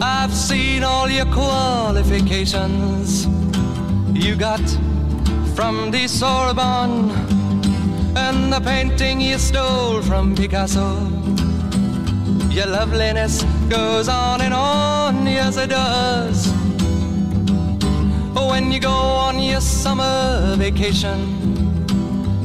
I've 0.02 0.34
seen 0.34 0.84
all 0.84 1.10
your 1.10 1.26
qualifications 1.26 3.26
you 4.14 4.36
got 4.36 4.62
from 5.56 5.92
the 5.92 6.06
Sorbonne 6.08 7.12
and 8.16 8.52
the 8.52 8.60
painting 8.60 9.22
you 9.22 9.38
stole 9.38 10.02
from 10.02 10.36
Picasso. 10.36 10.98
Your 12.50 12.66
loveliness 12.66 13.44
goes 13.70 14.08
on 14.08 14.42
and 14.42 14.54
on, 14.54 15.26
yes 15.26 15.56
it 15.58 15.70
does. 15.70 16.52
When 18.34 18.72
you 18.72 18.80
go 18.80 18.90
on 18.90 19.40
your 19.40 19.62
summer 19.62 20.56
vacation, 20.58 21.20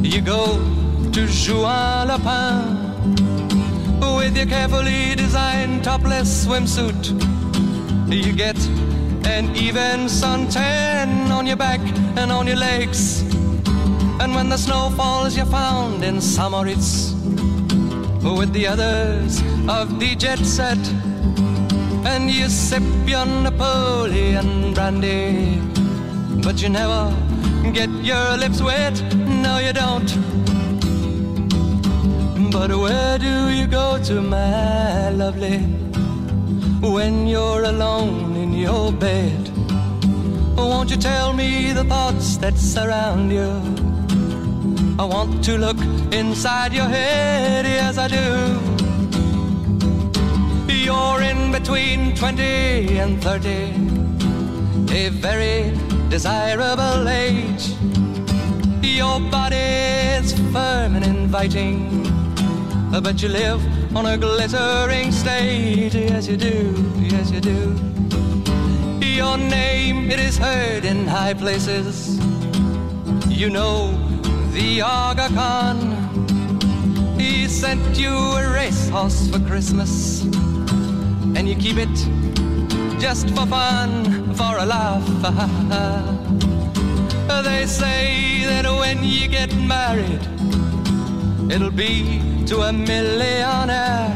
you 0.05 0.21
go 0.21 0.59
to 1.13 1.27
Juan 1.27 2.09
Lapin 2.09 2.85
with 4.17 4.37
your 4.37 4.47
carefully 4.47 5.15
designed 5.15 5.83
topless 5.83 6.47
swimsuit. 6.47 7.05
You 8.13 8.33
get 8.33 8.59
an 9.27 9.57
even 9.57 10.07
suntan 10.07 11.31
on 11.31 11.47
your 11.47 11.57
back 11.57 11.81
and 12.17 12.31
on 12.31 12.47
your 12.47 12.57
legs. 12.57 13.23
And 14.21 14.35
when 14.35 14.49
the 14.51 14.59
snow 14.59 14.91
falls, 14.97 15.37
you're 15.37 15.47
found 15.47 16.05
in 16.05 16.21
Samoritz 16.21 17.15
with 18.25 18.53
the 18.53 18.67
others 18.67 19.43
of 19.69 20.01
the 20.01 20.15
jet 20.17 20.39
set. 20.39 20.79
And 22.07 22.31
you 22.31 22.49
sip 22.49 22.83
your 23.07 23.27
Napoleon 23.27 24.73
brandy, 24.73 25.61
but 26.43 26.63
you 26.63 26.71
never 26.71 27.15
get 27.73 27.91
your 28.03 28.37
lips 28.37 28.63
wet. 28.63 29.01
No, 29.15 29.59
you 29.59 29.73
don't. 29.73 30.11
But 32.51 32.71
where 32.71 33.19
do 33.19 33.51
you 33.51 33.67
go 33.67 33.99
to, 34.05 34.23
my 34.23 35.11
lovely, 35.11 35.59
when 36.81 37.27
you're 37.27 37.65
alone 37.65 38.37
in 38.37 38.53
your 38.53 38.93
bed? 38.93 39.51
Won't 40.57 40.91
you 40.91 40.97
tell 40.97 41.33
me 41.33 41.73
the 41.73 41.85
thoughts 41.85 42.37
that 42.39 42.57
surround 42.57 43.33
you? 43.33 43.84
I 44.97 45.05
want 45.05 45.43
to 45.47 45.59
look 45.59 45.77
inside 46.13 46.73
your 46.73 46.85
head, 46.85 47.65
yes 47.65 47.99
I 47.99 48.07
do. 48.07 48.17
You're 50.73 51.21
in 51.21 51.51
between 51.51 52.15
20 52.15 52.99
and 52.99 53.21
30, 53.21 53.51
a 54.95 55.09
very 55.09 55.77
desirable 56.09 57.09
age. 57.09 57.75
Your 58.83 59.19
body's 59.19 60.33
firm 60.53 60.95
and 60.95 61.05
inviting, 61.05 62.05
but 62.93 63.21
you 63.21 63.31
live 63.31 63.61
on 63.97 64.07
a 64.07 64.17
glittering 64.17 65.11
stage, 65.11 65.97
yes 65.97 66.29
you 66.29 66.37
do, 66.37 66.73
yes 67.01 67.33
you 67.33 67.41
do. 67.41 67.75
Your 69.03 69.39
name, 69.39 70.09
it 70.13 70.21
is 70.21 70.39
heard 70.39 70.85
in 70.85 71.09
high 71.09 71.35
places. 71.35 72.17
You 73.29 73.51
know 73.51 74.04
the 74.55 74.81
Aga 74.83 75.29
Khan. 75.35 75.79
He 77.19 77.49
sent 77.49 77.99
you 77.99 78.15
a 78.15 78.53
racehorse 78.55 79.29
for 79.29 79.41
Christmas, 79.41 80.23
and 81.35 81.49
you 81.49 81.57
keep 81.57 81.77
it 81.77 81.95
just 83.01 83.29
for 83.31 83.47
fun, 83.47 84.33
for 84.35 84.59
a 84.59 84.65
laugh. 84.65 85.05
they 87.45 87.67
say 87.67 88.45
that 88.47 88.67
when 88.67 89.03
you 89.03 89.27
get 89.27 89.53
married, 89.57 90.23
it'll 91.51 91.73
be 91.73 92.45
to 92.47 92.61
a 92.61 92.73
millionaire. 92.73 94.15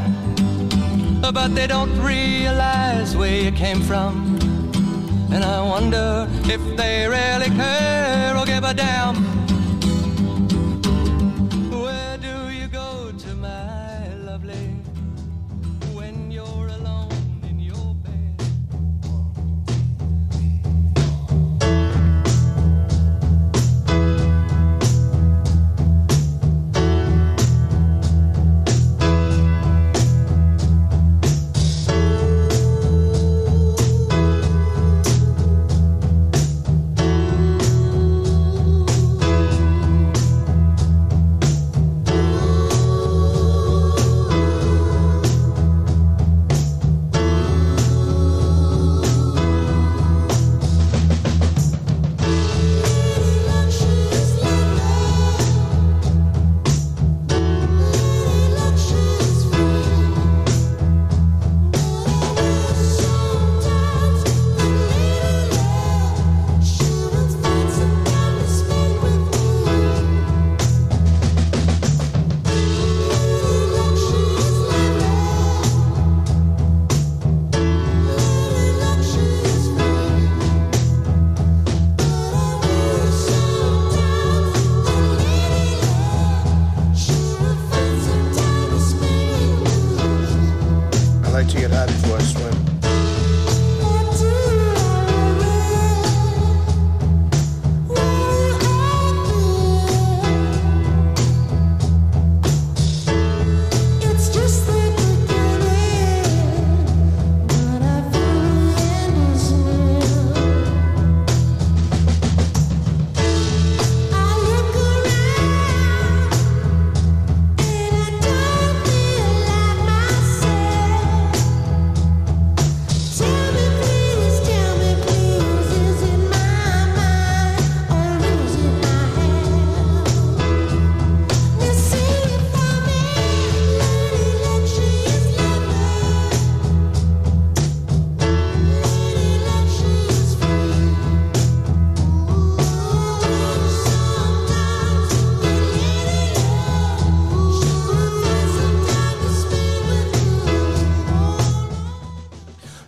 But 1.21 1.49
they 1.57 1.67
don't 1.67 1.95
realize 2.01 3.17
where 3.17 3.43
you 3.43 3.51
came 3.51 3.81
from. 3.81 4.39
And 5.33 5.43
I 5.43 5.61
wonder 5.63 6.29
if 6.45 6.63
they 6.77 7.09
really 7.09 7.51
care 7.57 8.37
or 8.37 8.47
give 8.47 8.63
a 8.63 8.73
damn. 8.73 9.38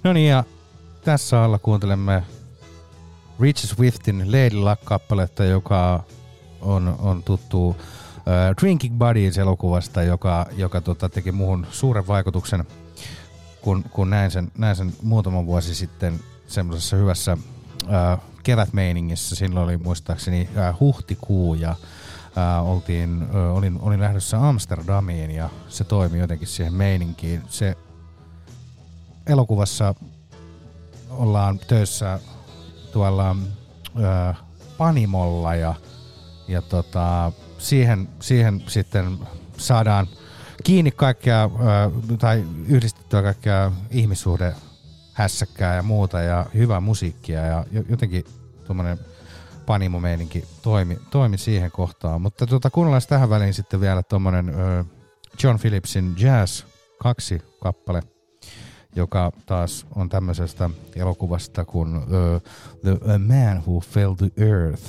No 0.05 0.13
niin, 0.13 0.29
ja 0.29 0.45
tässä 1.05 1.45
alla 1.45 1.59
kuuntelemme 1.59 2.23
Rich 3.41 3.67
Swiftin 3.67 4.33
Lady 4.33 4.57
Luck-kappaletta, 4.57 5.45
joka 5.45 6.05
on, 6.61 6.97
on 6.99 7.23
tuttu 7.23 7.77
äh, 8.17 8.57
Drinking 8.61 8.99
Buddies 8.99 9.39
elokuvasta, 9.39 10.03
joka, 10.03 10.47
joka 10.57 10.81
tota, 10.81 11.09
teki 11.09 11.33
muuhun 11.33 11.67
suuren 11.71 12.07
vaikutuksen, 12.07 12.65
kun, 13.61 13.85
kun 13.91 14.11
näin, 14.11 14.31
sen, 14.31 14.53
näin 14.59 14.77
sen 14.77 14.93
muutama 15.03 15.47
vuosi 15.47 15.75
sitten 15.75 16.21
semmoisessa 16.47 16.97
hyvässä 16.97 17.37
äh, 17.93 18.21
kevätmeiningissä. 18.43 19.37
Silloin 19.37 19.65
oli 19.65 19.77
muistaakseni 19.77 20.49
äh, 20.59 20.81
huhtikuu 20.81 21.55
ja 21.55 21.71
äh, 21.71 22.69
oltiin, 22.69 23.23
äh, 23.23 23.57
olin, 23.57 23.79
olin 23.81 24.01
lähdössä 24.01 24.49
Amsterdamiin 24.49 25.31
ja 25.31 25.51
se 25.69 25.85
toimi 25.85 26.19
jotenkin 26.19 26.49
siihen 26.49 26.75
meininkiin. 26.75 27.43
Se 27.49 27.77
elokuvassa 29.27 29.95
ollaan 31.11 31.59
töissä 31.59 32.21
tuolla 32.93 33.37
ö, 33.99 34.35
Panimolla 34.79 35.55
ja, 35.55 35.75
ja 36.49 36.63
tota, 36.63 37.33
siihen, 37.59 38.09
siihen 38.21 38.63
sitten 38.67 39.19
saadaan 39.57 40.07
kiinni 40.65 40.91
kaikkea 40.91 41.45
ö, 41.45 42.17
tai 42.19 42.45
yhdistettyä 42.69 43.23
kaikkea 43.23 43.73
ihmissuhde 43.91 44.55
hässäkkää 45.13 45.75
ja 45.75 45.83
muuta 45.83 46.21
ja 46.21 46.47
hyvää 46.55 46.81
musiikkia 46.81 47.47
ja 47.47 47.65
jo- 47.73 47.85
jotenkin 47.89 48.25
tuommoinen 48.67 48.99
panimomeininki 49.67 50.45
toimi, 50.63 50.99
toimi 51.11 51.39
siihen 51.39 51.71
kohtaan. 51.71 52.21
Mutta 52.21 52.47
tota, 52.47 52.71
kuunnellaan 52.71 53.03
tähän 53.09 53.31
väliin 53.31 53.55
sitten 53.55 53.81
vielä 53.81 54.03
tuommoinen 54.03 54.55
John 55.43 55.59
Phillipsin 55.59 56.15
Jazz 56.19 56.65
2 57.03 57.43
kappale 57.63 58.03
joka 58.97 59.33
taas 59.47 59.87
on 59.95 60.09
tämmöisestä 60.09 60.71
elokuvasta 60.97 61.65
kuin 61.65 61.97
uh, 61.97 62.03
The 62.83 62.91
A 63.15 63.19
Man 63.19 63.63
Who 63.67 63.81
Fell 63.81 64.15
to 64.15 64.25
Earth. 64.37 64.83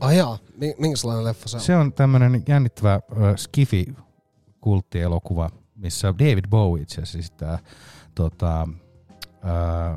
Ai 0.00 0.18
jaa, 0.18 0.38
mi- 0.56 0.74
minkälainen 0.78 1.24
leffa 1.24 1.48
se 1.48 1.56
on? 1.56 1.62
Se 1.62 1.76
on 1.76 1.92
tämmöinen 1.92 2.42
jännittävä 2.48 3.00
uh, 3.10 3.16
skifi-kulttielokuva, 3.36 5.50
missä 5.76 6.14
David 6.18 6.44
Bowie 6.50 6.82
itse 6.82 7.02
asiassa 7.02 7.18
esittää 7.18 7.58
tota, 8.14 8.68
uh, 8.68 8.74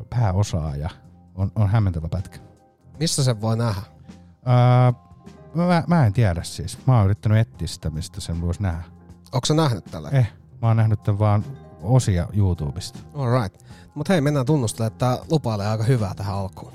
pääosaa 0.10 0.76
ja 0.76 0.90
on, 1.36 1.52
on 1.56 1.70
hämmentävä 1.70 2.10
pätkä. 2.10 2.40
Missä 3.00 3.24
sen 3.24 3.42
voi 3.42 3.58
nähdä? 3.58 3.82
Uh, 3.82 3.88
mä, 5.54 5.84
mä 5.88 6.06
en 6.06 6.14
tiedä 6.14 6.44
siis. 6.44 6.78
Mä 6.88 6.98
oon 6.98 7.06
yrittänyt 7.06 7.38
etsiä 7.38 7.68
sitä, 7.68 7.90
mistä 7.90 8.22
sen 8.22 8.42
voisi 8.42 8.64
nähdä. 8.64 8.84
Onko 9.32 9.46
sä 9.46 9.54
nähnyt 9.54 9.86
tällä? 9.86 10.10
Eh, 10.10 10.34
mä 10.62 10.68
oon 10.68 10.78
nähnyt 10.78 11.04
tämän 11.04 11.20
vaan 11.20 11.44
osia 11.82 12.28
YouTubesta. 12.34 13.00
Alright. 13.14 13.62
Mutta 13.96 14.14
hei, 14.14 14.22
mennään 14.22 14.46
tunnustelemaan, 14.46 14.92
että 14.92 15.06
tää 15.06 15.18
lupailee 15.32 15.68
aika 15.68 15.84
hyvää 15.84 16.14
tähän 16.16 16.36
alkuun. 16.36 16.72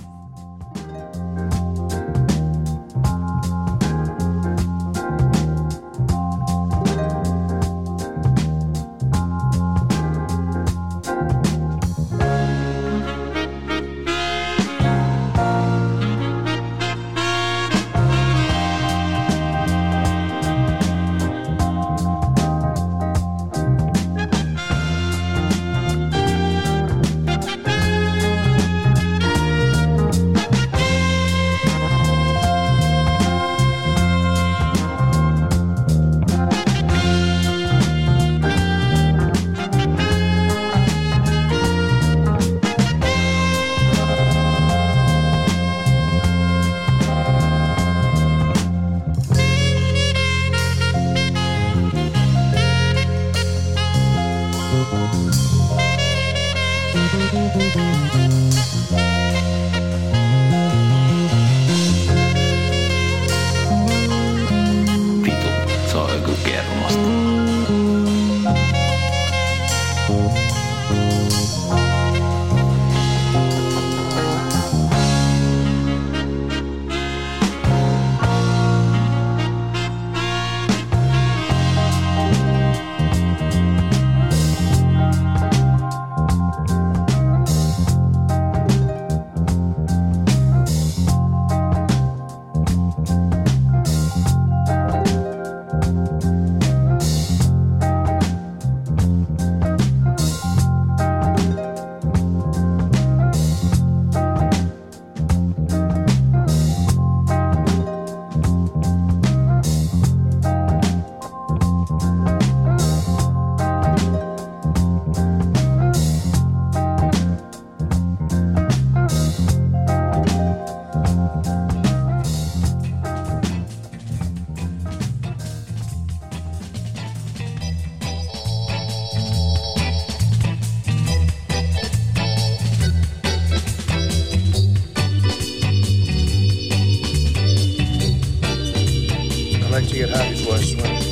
To 139.92 139.98
get 139.98 140.10
high 140.10 140.30
before 140.30 140.54
I 140.54 140.62
swim. 140.62 141.11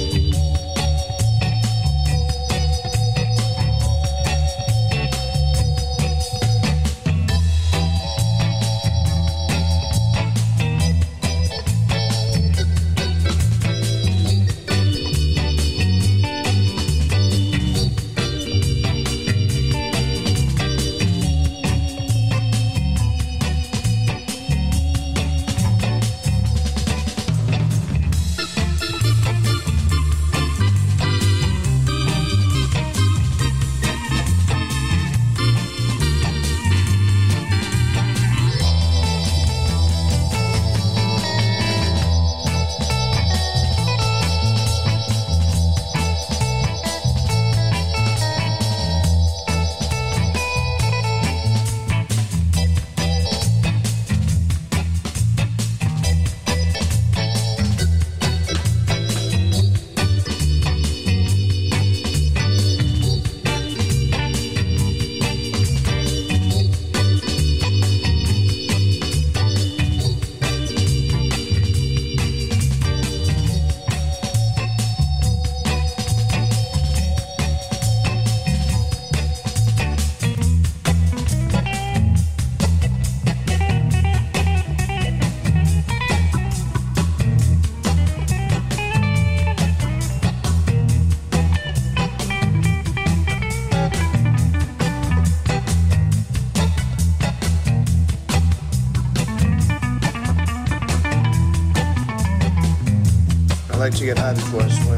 Like 104.00 104.16
to 104.16 104.22
get 104.22 104.89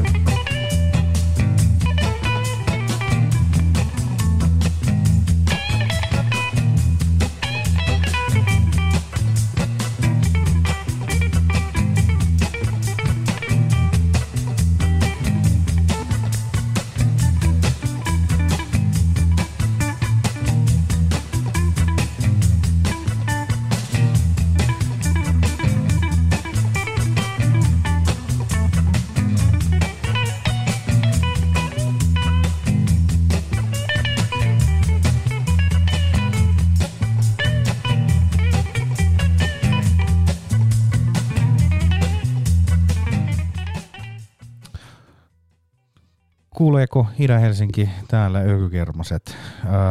Kuuleeko 46.73 47.07
Ida-Helsinki 47.19 47.89
täällä 48.07 48.39
Ökykermaset? 48.39 49.37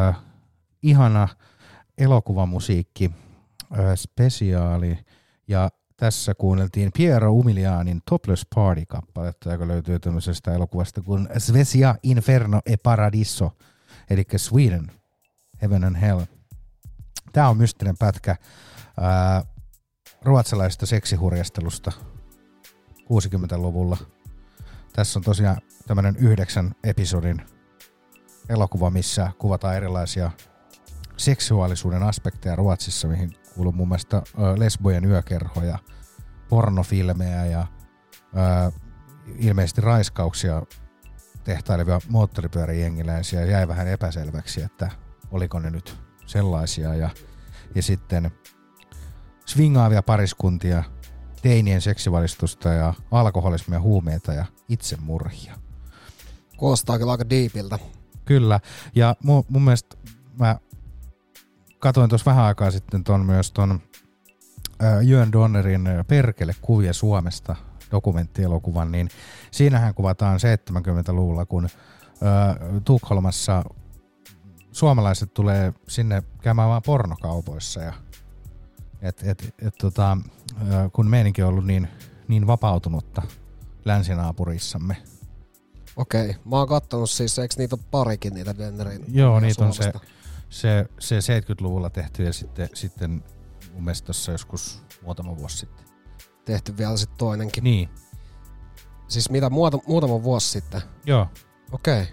Äh, 0.08 0.16
ihana 0.82 1.28
elokuvamusiikki, 1.98 3.10
äh, 3.72 3.94
spesiaali 3.94 4.98
ja 5.48 5.70
tässä 5.96 6.34
kuunneltiin 6.34 6.90
Piero 6.96 7.32
Umilianin 7.32 8.02
Topless 8.10 8.46
Party-kappaletta, 8.54 9.52
joka 9.52 9.68
löytyy 9.68 9.98
tämmöisestä 9.98 10.54
elokuvasta 10.54 11.02
kuin 11.02 11.28
Svesia 11.38 11.94
Inferno 12.02 12.60
e 12.66 12.76
Paradiso, 12.76 13.52
eli 14.10 14.24
Sweden, 14.36 14.90
Heaven 15.62 15.84
and 15.84 15.96
Hell. 15.96 16.20
Tämä 17.32 17.48
on 17.48 17.56
mystinen 17.56 17.96
pätkä 17.98 18.36
ää, 19.00 19.44
ruotsalaisesta 20.22 20.86
seksihurjastelusta 20.86 21.92
60-luvulla. 23.00 23.96
Tässä 24.92 25.18
on 25.18 25.22
tosiaan 25.22 25.56
tämmöinen 25.86 26.16
yhdeksän 26.16 26.74
episodin 26.84 27.42
elokuva, 28.48 28.90
missä 28.90 29.30
kuvataan 29.38 29.76
erilaisia 29.76 30.30
seksuaalisuuden 31.16 32.02
aspekteja 32.02 32.56
Ruotsissa, 32.56 33.08
mihin 33.08 33.32
kuuluu 33.54 33.72
muassa 33.72 34.16
ö, 34.16 34.58
lesbojen 34.58 35.04
yökerhoja, 35.04 35.78
pornofilmejä 36.48 37.46
ja 37.46 37.66
ilmeisesti 39.38 39.80
raiskauksia 39.80 40.62
tehtailevia 41.44 42.00
moottoripyöräjengiläisiä. 42.08 43.44
Jäi 43.44 43.68
vähän 43.68 43.88
epäselväksi, 43.88 44.62
että 44.62 44.90
oliko 45.30 45.58
ne 45.58 45.70
nyt 45.70 45.98
sellaisia. 46.26 46.94
Ja, 46.94 47.10
ja 47.74 47.82
sitten 47.82 48.30
swingaavia 49.46 50.02
pariskuntia, 50.02 50.84
teinien 51.42 51.80
seksivalistusta 51.80 52.68
ja 52.68 52.94
alkoholismia, 53.10 53.80
huumeita 53.80 54.32
ja 54.32 54.44
itsemurhia. 54.68 55.61
Kuulostaa 56.62 56.98
kyllä 56.98 57.12
aika 57.12 57.30
diipiltä. 57.30 57.78
Kyllä, 58.24 58.60
ja 58.94 59.16
mun, 59.24 59.44
mun 59.48 59.62
mielestä 59.62 59.96
mä 60.38 60.58
katoin 61.78 62.08
tuossa 62.08 62.30
vähän 62.30 62.44
aikaa 62.44 62.70
sitten 62.70 63.04
ton 63.04 63.26
myös 63.26 63.52
ton 63.52 63.80
äh, 64.82 65.02
Jön 65.02 65.32
Donnerin 65.32 65.88
Perkele 66.08 66.54
kuvia 66.60 66.92
Suomesta 66.92 67.56
dokumenttielokuvan, 67.90 68.92
niin 68.92 69.08
siinähän 69.50 69.94
kuvataan 69.94 70.38
70-luvulla, 70.38 71.46
kun 71.46 71.64
äh, 71.64 72.56
Tukholmassa 72.84 73.64
suomalaiset 74.72 75.34
tulee 75.34 75.72
sinne 75.88 76.22
käymään 76.42 76.68
vaan 76.68 76.82
pornokaupoissa 76.86 77.80
ja 77.80 77.92
et, 79.00 79.22
et, 79.22 79.54
et, 79.58 79.74
tota, 79.80 80.18
kun 80.92 81.10
meininki 81.10 81.42
on 81.42 81.48
ollut 81.48 81.66
niin, 81.66 81.88
niin 82.28 82.46
vapautunutta 82.46 83.22
länsinaapurissamme, 83.84 84.96
Okei, 85.96 86.36
mä 86.44 86.56
oon 86.56 86.68
kattonut 86.68 87.10
siis, 87.10 87.38
eikö 87.38 87.54
niitä 87.58 87.76
ole 87.76 87.84
parikin 87.90 88.34
niitä 88.34 88.58
Dennerin 88.58 89.04
Joo, 89.08 89.40
niitä 89.40 89.64
on 89.64 89.74
se, 89.74 89.92
se, 90.48 90.86
se 90.98 91.18
70-luvulla 91.18 91.90
tehty 91.90 92.24
ja 92.24 92.32
sitten, 92.32 92.68
sitten 92.74 93.24
mun 93.72 93.84
mielestä 93.84 94.06
tuossa 94.06 94.32
joskus 94.32 94.82
muutama 95.02 95.36
vuosi 95.36 95.56
sitten. 95.56 95.86
Tehty 96.44 96.76
vielä 96.76 96.96
sitten 96.96 97.18
toinenkin. 97.18 97.64
Niin, 97.64 97.88
Siis 99.12 99.30
mitä, 99.30 99.50
muuta, 99.50 99.78
muutama 99.86 100.22
vuosi 100.22 100.48
sitten? 100.48 100.82
joo. 101.06 101.26
Okei. 101.72 102.06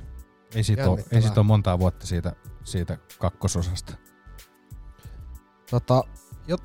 Ei 0.56 0.64
siitä, 0.64 0.90
ole, 0.90 1.06
ei 1.12 1.22
siitä 1.22 1.40
ole 1.40 1.46
montaa 1.46 1.80
vuotta 1.80 2.08
siitä, 2.08 2.34
siitä 2.64 2.98
kakkososasta. 3.20 3.94
Tota, 5.72 6.04
jot, 6.48 6.62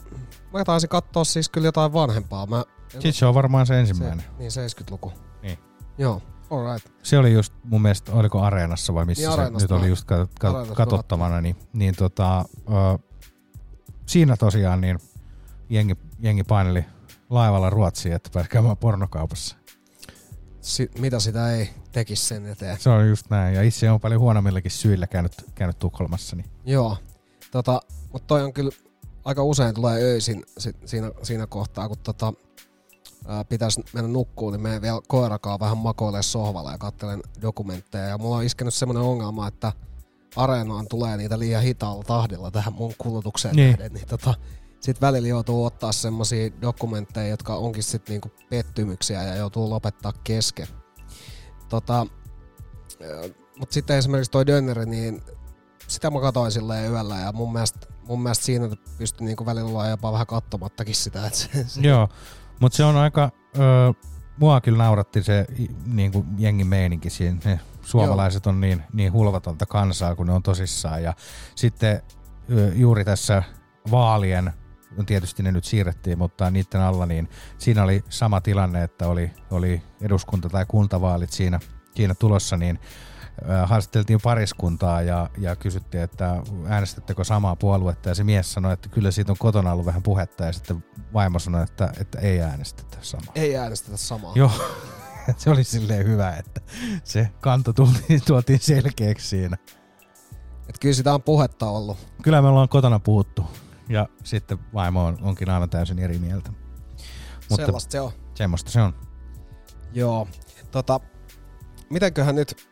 mä 0.52 0.64
taisin 0.64 0.88
katsoa 0.88 1.24
siis 1.24 1.48
kyllä 1.48 1.68
jotain 1.68 1.92
vanhempaa. 1.92 2.46
Mä, 2.46 2.64
Sitten 2.88 3.12
se 3.12 3.26
on 3.26 3.34
varmaan 3.34 3.66
se 3.66 3.80
ensimmäinen. 3.80 4.20
Se, 4.20 4.60
niin, 4.60 4.70
70-luku. 4.70 5.12
Niin. 5.42 5.58
Joo, 5.98 6.22
alright. 6.50 6.92
Se 7.02 7.18
oli 7.18 7.32
just 7.32 7.52
mun 7.64 7.82
mielestä, 7.82 8.12
oliko 8.12 8.42
Areenassa 8.42 8.94
vai 8.94 9.04
missä 9.04 9.28
Niin, 9.28 9.60
se 9.60 9.64
nyt 9.64 9.70
oli 9.72 9.88
just 9.88 10.04
kat, 10.04 10.30
kat, 10.40 10.68
katsottavana, 10.74 11.40
niin, 11.40 11.56
niin 11.72 11.94
tota, 11.96 12.44
ö, 12.68 12.98
siinä 14.06 14.36
tosiaan 14.36 14.80
niin 14.80 14.98
jengi, 15.70 15.96
jengi 16.20 16.44
paineli 16.44 16.84
laivalla 17.30 17.70
Ruotsiin, 17.70 18.14
että 18.14 18.30
pääsi 18.32 18.50
käymään 18.50 18.76
pornokaupassa. 18.76 19.56
Si, 20.60 20.90
mitä 20.98 21.20
sitä 21.20 21.52
ei 21.52 21.70
tekisi 21.92 22.24
sen 22.24 22.46
eteen. 22.46 22.80
Se 22.80 22.90
on 22.90 23.08
just 23.08 23.30
näin, 23.30 23.54
ja 23.54 23.62
itse 23.62 23.90
on 23.90 24.00
paljon 24.00 24.20
huonommillakin 24.20 24.70
syillä 24.70 25.06
käynyt, 25.06 25.32
käynyt 25.54 25.78
Tukholmassa. 25.78 26.36
Niin. 26.36 26.46
Joo, 26.64 26.96
tota, 27.50 27.80
mutta 28.12 28.26
toi 28.26 28.42
on 28.42 28.52
kyllä 28.52 28.70
aika 29.24 29.42
usein 29.42 29.74
tulee 29.74 30.02
öisin 30.02 30.44
si, 30.58 30.76
siinä, 30.84 31.10
siinä 31.22 31.46
kohtaa, 31.46 31.88
kun 31.88 31.98
tota, 31.98 32.32
pitäisi 33.48 33.82
mennä 33.92 34.08
nukkuun, 34.08 34.52
niin 34.52 34.60
menen 34.60 34.82
vielä 34.82 35.00
koirakaan 35.08 35.60
vähän 35.60 35.78
makoilee 35.78 36.22
sohvalla 36.22 36.72
ja 36.72 36.78
katselen 36.78 37.22
dokumentteja. 37.42 38.04
Ja 38.04 38.18
mulla 38.18 38.36
on 38.36 38.44
iskenyt 38.44 38.74
semmoinen 38.74 39.02
ongelma, 39.02 39.48
että 39.48 39.72
areenaan 40.36 40.86
tulee 40.88 41.16
niitä 41.16 41.38
liian 41.38 41.62
hitaalla 41.62 42.02
tahdilla 42.04 42.50
tähän 42.50 42.74
mun 42.74 42.92
kulutukseen 42.98 43.56
Niin. 43.56 43.70
nähden. 43.70 43.92
Niin 43.92 44.08
tota, 44.08 44.34
sitten 44.80 45.06
välillä 45.06 45.28
joutuu 45.28 45.64
ottaa 45.64 45.92
semmosia 45.92 46.50
dokumentteja, 46.62 47.28
jotka 47.28 47.54
onkin 47.56 47.82
sitten 47.82 48.12
niinku 48.12 48.30
pettymyksiä 48.50 49.22
ja 49.22 49.36
joutuu 49.36 49.70
lopettaa 49.70 50.12
kesken. 50.24 50.66
Tota, 51.68 52.06
mutta 53.58 53.74
sitten 53.74 53.96
esimerkiksi 53.98 54.30
toi 54.30 54.46
Dönneri, 54.46 54.86
niin 54.86 55.22
sitä 55.88 56.10
mä 56.10 56.20
katsoin 56.20 56.52
silleen 56.52 56.92
yöllä 56.92 57.18
ja 57.18 57.32
mun 57.32 57.52
mielestä, 57.52 57.86
mun 58.06 58.22
mielestä 58.22 58.44
siinä 58.44 58.68
pystyi 58.98 59.26
niinku 59.26 59.46
välillä 59.46 59.70
olla 59.70 59.88
jopa 59.88 60.12
vähän 60.12 60.26
katsomattakin 60.26 60.94
sitä. 60.94 61.26
Että 61.26 61.38
se, 61.38 61.48
se, 61.68 61.80
Joo, 61.80 62.08
mutta 62.60 62.76
se 62.76 62.84
on 62.84 62.96
aika, 62.96 63.30
ö, 63.58 63.60
mua 64.36 64.60
kyllä 64.60 64.78
nauratti 64.78 65.22
se 65.22 65.46
niin 65.86 66.12
kuin 66.12 66.26
jengin 66.38 66.66
meininki 66.66 67.10
siinä. 67.10 67.38
Ne 67.44 67.60
suomalaiset 67.82 68.46
on 68.46 68.60
niin, 68.60 68.82
niin 68.92 69.12
hulvatonta 69.12 69.66
kansaa, 69.66 70.14
kun 70.14 70.26
ne 70.26 70.32
on 70.32 70.42
tosissaan. 70.42 71.02
Ja 71.02 71.14
sitten 71.54 72.02
juuri 72.74 73.04
tässä 73.04 73.42
vaalien, 73.90 74.52
no 74.96 75.04
tietysti 75.04 75.42
ne 75.42 75.52
nyt 75.52 75.64
siirrettiin, 75.64 76.18
mutta 76.18 76.50
niiden 76.50 76.80
alla, 76.80 77.06
niin 77.06 77.28
siinä 77.58 77.82
oli 77.84 78.04
sama 78.08 78.40
tilanne, 78.40 78.82
että 78.82 79.08
oli, 79.08 79.30
oli 79.50 79.82
eduskunta- 80.00 80.48
tai 80.48 80.64
kuntavaalit 80.68 81.30
siinä, 81.30 81.60
siinä 81.94 82.14
tulossa, 82.14 82.56
niin 82.56 82.78
haastateltiin 83.64 84.20
pariskuntaa 84.22 85.02
ja, 85.02 85.30
ja 85.38 85.56
kysyttiin, 85.56 86.02
että 86.02 86.42
äänestättekö 86.66 87.24
samaa 87.24 87.56
puoluetta 87.56 88.08
ja 88.08 88.14
se 88.14 88.24
mies 88.24 88.52
sanoi, 88.52 88.72
että 88.72 88.88
kyllä 88.88 89.10
siitä 89.10 89.32
on 89.32 89.38
kotona 89.38 89.72
ollut 89.72 89.86
vähän 89.86 90.02
puhetta 90.02 90.44
ja 90.44 90.52
sitten 90.52 90.84
vaimo 91.12 91.38
sanoi, 91.38 91.62
että, 91.62 91.92
että 92.00 92.18
ei 92.18 92.40
äänestetä 92.40 92.96
samaa. 93.00 93.32
ei 93.34 93.56
äänestetä 93.56 93.96
samaa. 93.96 94.32
Joo, 94.34 94.50
se 95.36 95.50
oli 95.50 95.64
silleen 95.64 96.06
hyvä, 96.06 96.36
että 96.36 96.60
se 97.04 97.30
kanto 97.40 97.72
tultiin, 97.72 98.22
tuotiin 98.26 98.60
selkeäksi 98.60 99.28
siinä. 99.28 99.56
Et 100.68 100.78
kyllä 100.78 100.94
sitä 100.94 101.14
on 101.14 101.22
puhetta 101.22 101.70
ollut. 101.70 101.98
Kyllä 102.22 102.42
me 102.42 102.48
ollaan 102.48 102.68
kotona 102.68 102.98
puhuttu 102.98 103.46
ja 103.88 104.08
sitten 104.24 104.58
vaimo 104.74 105.04
on, 105.04 105.18
onkin 105.22 105.50
aina 105.50 105.68
täysin 105.68 105.98
eri 105.98 106.18
mieltä. 106.18 106.50
Mutta 107.50 107.66
Sellaista 107.66 107.92
se 107.92 108.00
on. 108.00 108.12
semmoista 108.34 108.70
se 108.70 108.80
on. 108.80 108.94
Joo. 109.92 110.28
Tota, 110.70 111.00
mitenköhän 111.90 112.34
nyt, 112.34 112.68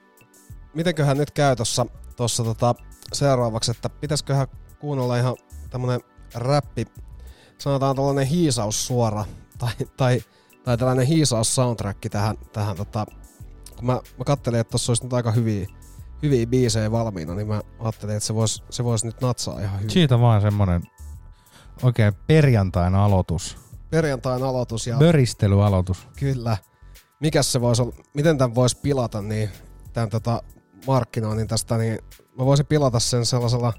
mitenköhän 0.74 1.16
nyt 1.16 1.30
käy 1.30 1.56
tossa, 1.56 1.86
tossa 2.16 2.44
tota 2.44 2.74
seuraavaksi, 3.12 3.70
että 3.70 3.88
pitäisiköhän 3.88 4.46
kuunnella 4.78 5.16
ihan 5.16 5.36
tämmönen 5.70 6.00
räppi, 6.34 6.86
sanotaan 7.58 7.96
tällainen 7.96 8.26
hiisaus 8.26 8.86
suora, 8.86 9.24
tai, 9.58 9.72
tai, 9.96 10.22
tai 10.64 10.78
tällainen 10.78 11.06
hiisaus 11.06 11.54
soundtrack 11.54 11.98
tähän, 12.10 12.36
tähän 12.52 12.76
tota, 12.76 13.06
kun 13.76 13.86
mä, 13.86 13.92
mä 13.92 14.24
kattelin, 14.24 14.60
että 14.60 14.70
tossa 14.70 14.90
olisi 14.90 15.04
nyt 15.04 15.12
aika 15.12 15.32
hyviä, 15.32 15.66
hyviä 16.22 16.46
biisejä 16.46 16.90
valmiina, 16.90 17.34
niin 17.34 17.48
mä 17.48 17.62
ajattelin, 17.78 18.16
että 18.16 18.26
se 18.26 18.34
voisi 18.34 18.62
se 18.70 18.84
vois 18.84 19.04
nyt 19.04 19.20
natsaa 19.20 19.60
ihan 19.60 19.78
hyvin. 19.78 19.90
Siitä 19.90 20.20
vaan 20.20 20.42
semmonen 20.42 20.82
oikein 21.82 22.14
perjantain 22.26 22.94
aloitus. 22.94 23.56
Perjantain 23.90 24.42
aloitus 24.42 24.86
ja 24.86 24.96
Böristelyaloitus. 24.98 26.08
kyllä, 26.18 26.56
mikäs 27.20 27.52
se 27.52 27.60
voisi 27.60 27.82
olla, 27.82 27.92
miten 28.14 28.38
tämän 28.38 28.54
voisi 28.54 28.78
pilata, 28.82 29.22
niin 29.22 29.50
tämän 29.92 30.10
tota 30.10 30.42
markkinoinnin 30.86 31.48
tästä, 31.48 31.78
niin 31.78 31.98
mä 32.38 32.44
voisin 32.44 32.66
pilata 32.66 33.00
sen 33.00 33.26
sellaisella, 33.26 33.72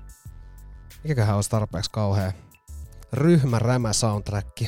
mikäköhän 1.03 1.35
olisi 1.35 1.49
tarpeeksi 1.49 1.91
kauhea, 1.91 2.31
ryhmärämä 3.13 3.93
soundtrack. 3.93 4.61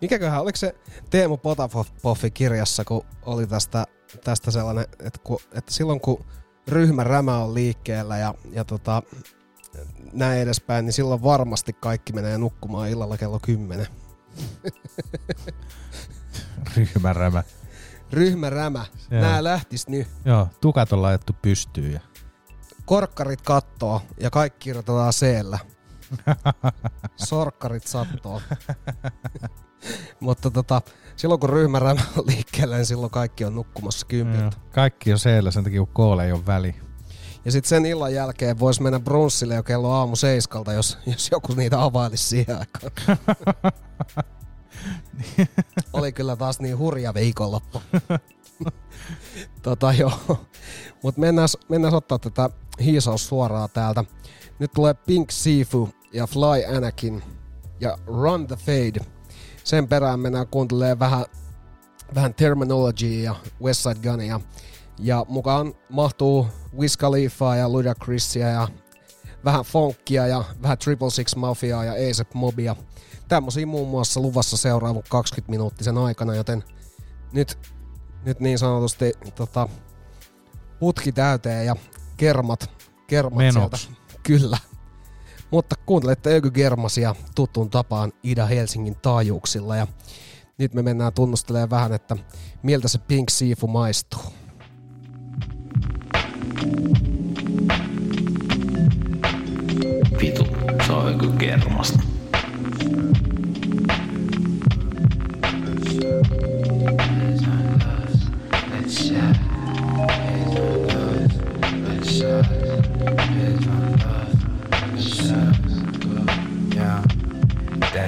Mikäköhän, 0.00 0.40
oliko 0.40 0.56
se 0.56 0.74
Teemu 1.10 1.36
Potapoffi 1.36 2.30
kirjassa, 2.30 2.84
kun 2.84 3.04
oli 3.22 3.46
tästä, 3.46 3.86
tästä 4.24 4.50
sellainen, 4.50 4.84
että, 4.98 5.20
kun, 5.24 5.38
että 5.52 5.72
silloin 5.72 6.00
kun 6.00 6.24
ryhmärämä 6.68 7.38
on 7.38 7.54
liikkeellä 7.54 8.18
ja, 8.18 8.34
ja 8.52 8.64
tota, 8.64 9.02
näin 10.12 10.40
edespäin, 10.40 10.84
niin 10.84 10.92
silloin 10.92 11.22
varmasti 11.22 11.72
kaikki 11.72 12.12
menee 12.12 12.38
nukkumaan 12.38 12.88
illalla 12.88 13.16
kello 13.16 13.38
10. 13.42 13.86
Ryhmärämä. 16.76 17.42
Ryhmärämä. 18.12 18.84
Joo. 19.10 19.20
Nää 19.20 19.44
lähtis 19.44 19.88
nyt. 19.88 20.08
Joo, 20.24 20.48
tukat 20.60 20.92
on 20.92 21.02
laitettu 21.02 21.32
pystyyn. 21.42 21.92
Ja... 21.92 22.00
Korkkarit 22.84 23.42
kattoo 23.42 24.02
ja 24.20 24.30
kaikki 24.30 24.64
kirjoitetaan 24.64 25.12
seellä. 25.12 25.58
Sorkkarit 27.28 27.86
sattoo. 27.86 28.42
Mutta 30.20 30.50
tota, 30.50 30.82
silloin 31.16 31.40
kun 31.40 31.50
ryhmärämä 31.50 32.00
on 32.16 32.26
liikkeellä, 32.26 32.76
niin 32.76 32.86
silloin 32.86 33.10
kaikki 33.10 33.44
on 33.44 33.54
nukkumassa 33.54 34.06
kympiltä. 34.06 34.56
Kaikki 34.72 35.12
on 35.12 35.18
siellä 35.18 35.50
sen 35.50 35.64
takia, 35.64 35.80
kun 35.80 35.94
koolle 35.94 36.26
ei 36.26 36.32
ole 36.32 36.46
väli. 36.46 36.74
Ja 37.44 37.52
sitten 37.52 37.68
sen 37.68 37.86
illan 37.86 38.14
jälkeen 38.14 38.58
voisi 38.58 38.82
mennä 38.82 39.00
brunssille 39.00 39.54
jo 39.54 39.62
kello 39.62 39.92
aamu 39.92 40.16
seiskalta, 40.16 40.72
jos, 40.72 40.98
jos 41.06 41.28
joku 41.30 41.54
niitä 41.54 41.82
availisi 41.82 42.24
siihen 42.24 42.58
aikaan. 42.58 43.18
Oli 45.92 46.12
kyllä 46.12 46.36
taas 46.36 46.60
niin 46.60 46.78
hurja 46.78 47.14
viikonloppu. 47.14 47.82
tota 49.62 49.92
joo. 49.92 50.46
Mut 51.02 51.16
mennään, 51.16 51.48
mennään 51.68 51.94
ottaa 51.94 52.18
tätä 52.18 52.50
hiisaus 52.80 53.28
suoraan 53.28 53.68
täältä. 53.72 54.04
Nyt 54.58 54.72
tulee 54.72 54.94
Pink 54.94 55.30
Sifu 55.30 55.88
ja 56.12 56.26
Fly 56.26 56.76
Anakin 56.76 57.22
ja 57.80 57.98
Run 58.06 58.46
the 58.46 58.56
Fade. 58.56 59.00
Sen 59.64 59.88
perään 59.88 60.20
mennään 60.20 60.46
kuuntelemaan 60.46 60.98
vähän, 60.98 61.24
vähän 62.14 62.34
Terminology 62.34 63.22
ja 63.22 63.34
West 63.62 63.82
Side 63.82 64.10
Gunia. 64.10 64.40
Ja 64.98 65.26
mukaan 65.28 65.74
mahtuu 65.88 66.46
Wiz 66.78 66.96
Khalifaa 66.96 67.56
ja 67.56 67.68
Ludacrisia 67.68 68.48
ja 68.48 68.68
vähän 69.44 69.64
funkia 69.64 70.26
ja 70.26 70.44
vähän 70.62 70.78
Triple 70.78 71.10
Six 71.10 71.36
Mafiaa 71.36 71.84
ja 71.84 72.10
ASAP 72.10 72.34
Mobia. 72.34 72.76
Tämmöisiä 73.30 73.66
muun 73.66 73.88
muassa 73.88 74.20
luvassa 74.20 74.56
seuraavan 74.56 75.02
20 75.08 75.50
minuuttisen 75.50 75.98
aikana, 75.98 76.34
joten 76.34 76.64
nyt, 77.32 77.58
nyt 78.24 78.40
niin 78.40 78.58
sanotusti 78.58 79.12
tota, 79.34 79.68
putki 80.80 81.12
täyteen 81.12 81.66
ja 81.66 81.76
kermat, 82.16 82.70
kermat 83.06 83.38
Menoks. 83.38 83.82
sieltä. 83.82 84.00
Kyllä. 84.22 84.58
Mutta 85.50 85.76
kuuntelette 85.86 86.36
Öky 86.36 86.50
Germasia 86.50 87.14
tuttuun 87.34 87.70
tapaan 87.70 88.12
Ida 88.22 88.46
Helsingin 88.46 88.96
taajuuksilla 89.02 89.76
ja 89.76 89.86
nyt 90.58 90.74
me 90.74 90.82
mennään 90.82 91.12
tunnustelemaan 91.12 91.70
vähän, 91.70 91.92
että 91.92 92.16
miltä 92.62 92.88
se 92.88 92.98
Pink 92.98 93.30
Siifu 93.30 93.66
maistuu. 93.66 94.20
Vitu, 100.20 100.46
se 100.86 100.92
on 100.92 101.12
joku 101.12 101.36
kermasta. 101.38 102.09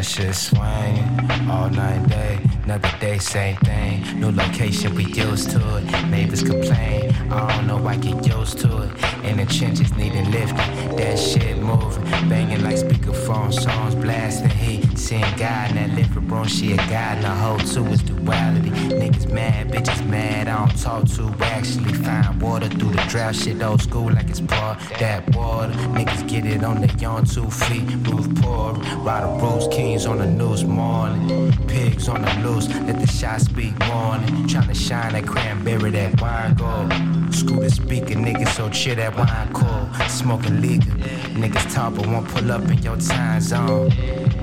Shit 0.03 0.34
swing 0.34 1.30
all 1.48 1.70
night 1.70 2.09
day. 2.09 2.51
Another 2.73 2.99
day, 3.01 3.18
same 3.18 3.57
thing. 3.57 4.18
New 4.18 4.31
location, 4.31 4.95
we 4.95 5.05
used 5.05 5.51
to 5.51 5.77
it. 5.77 6.07
Neighbors 6.09 6.43
complain. 6.43 7.14
I 7.31 7.55
don't 7.55 7.66
know, 7.66 7.87
I 7.87 7.97
get 7.97 8.27
used 8.27 8.61
to 8.61 8.85
it. 8.85 8.91
In 9.25 9.37
the 9.37 9.45
trenches, 9.45 9.95
needing 9.95 10.31
lifting. 10.31 10.97
That 10.97 11.18
shit 11.18 11.59
moving. 11.59 12.03
Banging 12.31 12.62
like 12.62 12.77
speakerphone 12.77 13.53
songs, 13.53 13.95
blasting 13.95 14.49
heat. 14.49 14.99
Seeing 14.99 15.20
God 15.37 15.70
in 15.70 15.77
that 15.77 15.91
living 15.91 16.29
room, 16.29 16.47
she 16.47 16.73
a 16.73 16.77
god 16.77 17.18
in 17.18 17.23
the 17.25 17.29
whole 17.29 17.59
too 17.59 17.85
is 17.89 18.03
duality. 18.03 18.70
Niggas 18.70 19.31
mad, 19.31 19.68
bitches 19.70 20.07
mad. 20.07 20.49
I 20.49 20.66
don't 20.66 20.79
talk 20.79 21.05
to 21.16 21.45
actually 21.45 21.93
find 21.93 22.41
water 22.41 22.68
through 22.68 22.93
the 22.93 23.05
drought. 23.09 23.35
Shit 23.35 23.62
old 23.62 23.83
school 23.83 24.11
like 24.11 24.31
it's 24.31 24.41
part 24.41 24.79
that 24.99 25.29
water. 25.37 25.75
Niggas 25.97 26.27
get 26.27 26.47
it 26.47 26.64
on 26.64 26.81
their 26.81 27.09
own 27.09 27.27
two 27.27 27.51
feet. 27.51 27.85
Roof 28.09 28.35
poor. 28.41 28.73
Ride 29.05 29.25
the 29.25 29.45
roofs, 29.45 29.68
kings 29.68 30.07
on 30.07 30.18
the 30.18 30.27
news 30.27 30.64
morning. 30.64 31.53
Pigs 31.66 32.09
on 32.09 32.23
the 32.23 32.33
loose, 32.49 32.62
let 32.71 33.01
the 33.01 33.07
shots 33.07 33.45
speak 33.45 33.79
warning. 33.89 34.47
Tryna 34.47 34.75
shine 34.75 35.13
that 35.13 35.27
cranberry, 35.27 35.91
that 35.91 36.21
wine 36.21 36.55
gold. 36.55 37.35
Scooter 37.35 37.71
speaker, 37.71 38.15
niggas 38.15 38.55
so 38.57 38.69
chill 38.71 38.97
that 38.97 39.17
wine 39.17 39.53
cold. 39.53 40.11
Smoking 40.11 40.61
legal, 40.61 40.93
niggas 41.35 41.73
talk 41.75 41.95
but 41.95 42.07
won't 42.07 42.29
pull 42.29 42.51
up 42.53 42.63
in 42.71 42.83
your 42.83 42.97
time 42.97 43.41
zone. 43.41 43.91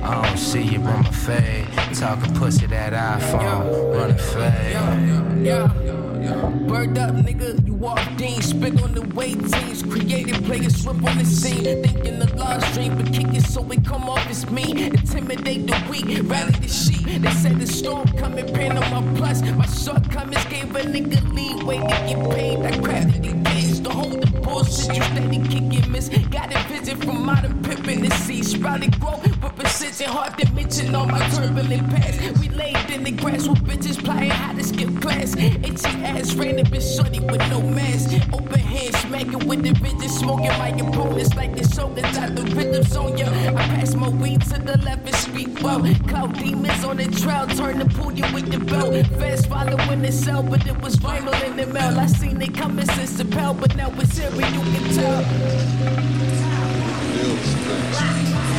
I 0.02 0.22
don't 0.22 0.38
see 0.38 0.62
you 0.62 0.80
run 0.80 1.02
my 1.02 1.10
fade. 1.10 1.66
Talking 1.94 2.34
pussy 2.34 2.66
that 2.66 2.92
iPhone, 2.92 3.94
run 3.94 4.10
a 4.10 4.18
fade. 4.18 5.46
Yeah. 5.46 6.09
Bird 6.20 6.98
up, 6.98 7.14
nigga, 7.14 7.66
you 7.66 7.74
walked 7.74 8.20
in, 8.20 8.42
spit 8.42 8.82
on 8.82 8.92
the 8.92 9.02
weight 9.14 9.40
teams, 9.52 9.82
created 9.82 10.44
players 10.44 10.76
slip 10.76 11.02
on 11.02 11.16
the 11.16 11.24
scene, 11.24 11.64
thinking 11.82 12.18
the 12.18 12.30
live 12.36 12.62
stream, 12.64 12.96
but 12.96 13.12
kick 13.12 13.32
it 13.34 13.42
so 13.42 13.66
it 13.70 13.84
come 13.84 14.08
off 14.08 14.26
as 14.28 14.48
me, 14.50 14.84
intimidate 14.84 15.66
the 15.66 15.86
weak, 15.88 16.04
rally 16.30 16.52
the 16.52 16.68
sheep. 16.68 17.22
They 17.22 17.30
said 17.30 17.58
the 17.58 17.66
storm 17.66 18.06
coming, 18.18 18.46
pin 18.52 18.76
on 18.76 19.04
my 19.04 19.18
plus, 19.18 19.40
my 19.42 19.66
shortcomings 19.66 20.44
gave 20.46 20.76
a 20.76 20.80
nigga 20.80 21.20
leeway 21.34 21.78
to 21.78 21.84
get 21.88 22.30
paid. 22.30 22.58
I 22.58 22.70
crafted 22.78 23.22
the 23.22 23.50
games 23.50 23.80
to 23.80 23.90
hold 23.90 24.20
the 24.22 24.40
bullshit, 24.40 24.94
you 24.96 25.02
steady 25.02 25.38
kicking 25.48 25.90
miss. 25.90 26.08
Got 26.30 26.54
a 26.54 26.58
vision 26.68 27.00
from 27.00 27.24
modern 27.24 27.62
pimping 27.62 28.02
the 28.02 28.10
sea, 28.16 28.42
sprouted 28.42 29.00
growth, 29.00 29.26
but 29.40 29.56
precision 29.56 30.08
hard 30.08 30.36
to 30.38 30.52
mention 30.52 30.94
all 30.94 31.06
my 31.06 31.26
turbulent 31.30 31.88
past. 31.90 32.38
We 32.40 32.48
laid 32.50 32.90
in 32.90 33.04
the 33.04 33.12
grass 33.12 33.48
with 33.48 33.64
bitches 33.64 34.02
playing 34.04 34.30
how 34.30 34.52
to 34.52 34.62
skip 34.62 35.00
class. 35.00 35.34
Itchy 35.36 35.90
ass 36.10 36.34
random 36.34 36.66
bitch 36.66 36.96
shorty 36.96 37.20
with 37.20 37.40
no 37.50 37.60
mask. 37.60 38.12
Open 38.32 38.58
hand 38.58 38.94
smacking 38.96 39.46
with 39.46 39.62
the 39.62 39.70
bitches 39.70 40.10
smoking 40.10 40.56
my 40.58 40.68
opponents 40.68 41.34
like 41.34 41.56
the 41.56 41.66
shoulders 41.68 42.16
out 42.16 42.34
the 42.34 42.42
rhythms 42.54 42.96
on 42.96 43.16
ya. 43.16 43.26
I 43.26 43.52
pass 43.52 43.94
my 43.94 44.08
weed 44.08 44.42
to 44.42 44.58
the 44.60 44.78
left 44.78 45.06
and 45.06 45.14
speak 45.16 45.62
well. 45.62 45.80
Cloud 46.08 46.34
demons 46.34 46.84
on 46.84 46.96
the 46.96 47.06
trail, 47.20 47.46
turn 47.46 47.78
to 47.78 47.86
pull 47.96 48.12
you 48.12 48.26
with 48.34 48.50
the 48.50 48.58
belt. 48.58 49.06
Fast 49.18 49.48
following 49.48 50.02
the 50.02 50.12
cell, 50.12 50.42
but 50.42 50.66
it 50.66 50.80
was 50.80 50.96
viral 50.96 51.40
in 51.44 51.56
the 51.56 51.66
mail. 51.66 51.98
I 51.98 52.06
seen 52.06 52.40
it 52.42 52.54
coming 52.54 52.86
since 52.86 53.16
the 53.16 53.24
pal, 53.24 53.54
but 53.54 53.76
now 53.76 53.90
it's 53.96 54.18
here 54.18 54.30
and 54.30 54.54
you 54.54 54.62
can 54.72 54.94
tell. 54.94 55.24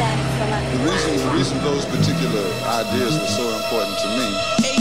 The 0.01 0.89
reason, 0.89 1.17
the 1.17 1.31
reason 1.33 1.57
those 1.63 1.85
particular 1.85 2.45
ideas 2.65 3.19
were 3.19 3.27
so 3.27 3.45
important 3.55 3.97
to 3.99 4.07
me 4.17 4.27
Hey 4.65 4.75
yo, 4.75 4.80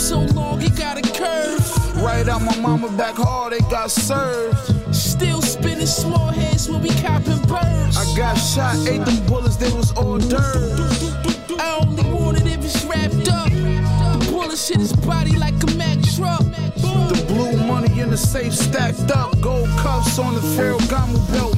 so 0.00 0.20
long 0.34 0.62
it 0.62 0.74
got 0.76 0.96
a 0.96 1.02
curve. 1.12 2.02
Right 2.02 2.26
out 2.26 2.42
my 2.42 2.56
mama 2.58 2.88
back 2.96 3.16
hard, 3.16 3.52
they 3.52 3.60
got 3.70 3.90
served. 3.90 4.56
Still 4.94 5.42
spinning 5.42 5.86
small 5.86 6.28
heads 6.28 6.68
when 6.68 6.80
we 6.80 6.88
copping 7.02 7.42
birds. 7.46 7.96
I 7.96 8.04
got 8.16 8.34
shot, 8.36 8.76
ate 8.88 9.04
them 9.04 9.26
bullets, 9.26 9.56
they 9.56 9.70
was 9.72 9.90
hors 9.92 10.26
d'oeuvres. 10.26 11.14
I 11.60 11.80
only 11.82 12.10
want 12.10 12.40
it 12.40 12.46
if 12.46 12.64
it's 12.64 12.82
wrapped 12.84 13.28
up. 13.28 13.50
The 13.50 14.28
bullet 14.30 14.58
shit 14.58 14.78
his 14.78 14.94
body 14.94 15.36
like 15.36 15.54
a 15.62 15.70
Mack 15.76 15.98
truck. 16.16 16.44
The 16.76 17.24
blue 17.28 17.56
money 17.66 18.00
in 18.00 18.10
the 18.10 18.16
safe 18.16 18.54
stacked 18.54 19.10
up. 19.10 19.38
Gold 19.40 19.68
cuffs 19.78 20.18
on 20.18 20.34
the 20.34 20.40
Ferragamo 20.40 21.20
belt, 21.32 21.49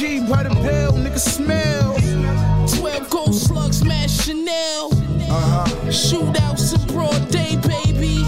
OG 0.00 0.30
by 0.30 0.42
the 0.44 0.54
bell, 0.62 0.92
nigga 0.92 1.18
smell. 1.18 1.94
12 2.78 3.10
gold 3.10 3.34
slugs 3.34 3.80
smash 3.80 4.24
Chanel. 4.24 4.88
Uh-huh. 4.94 5.66
Shootouts 5.88 6.74
in 6.74 6.94
broad 6.94 7.28
day, 7.28 7.56
baby. 7.68 8.22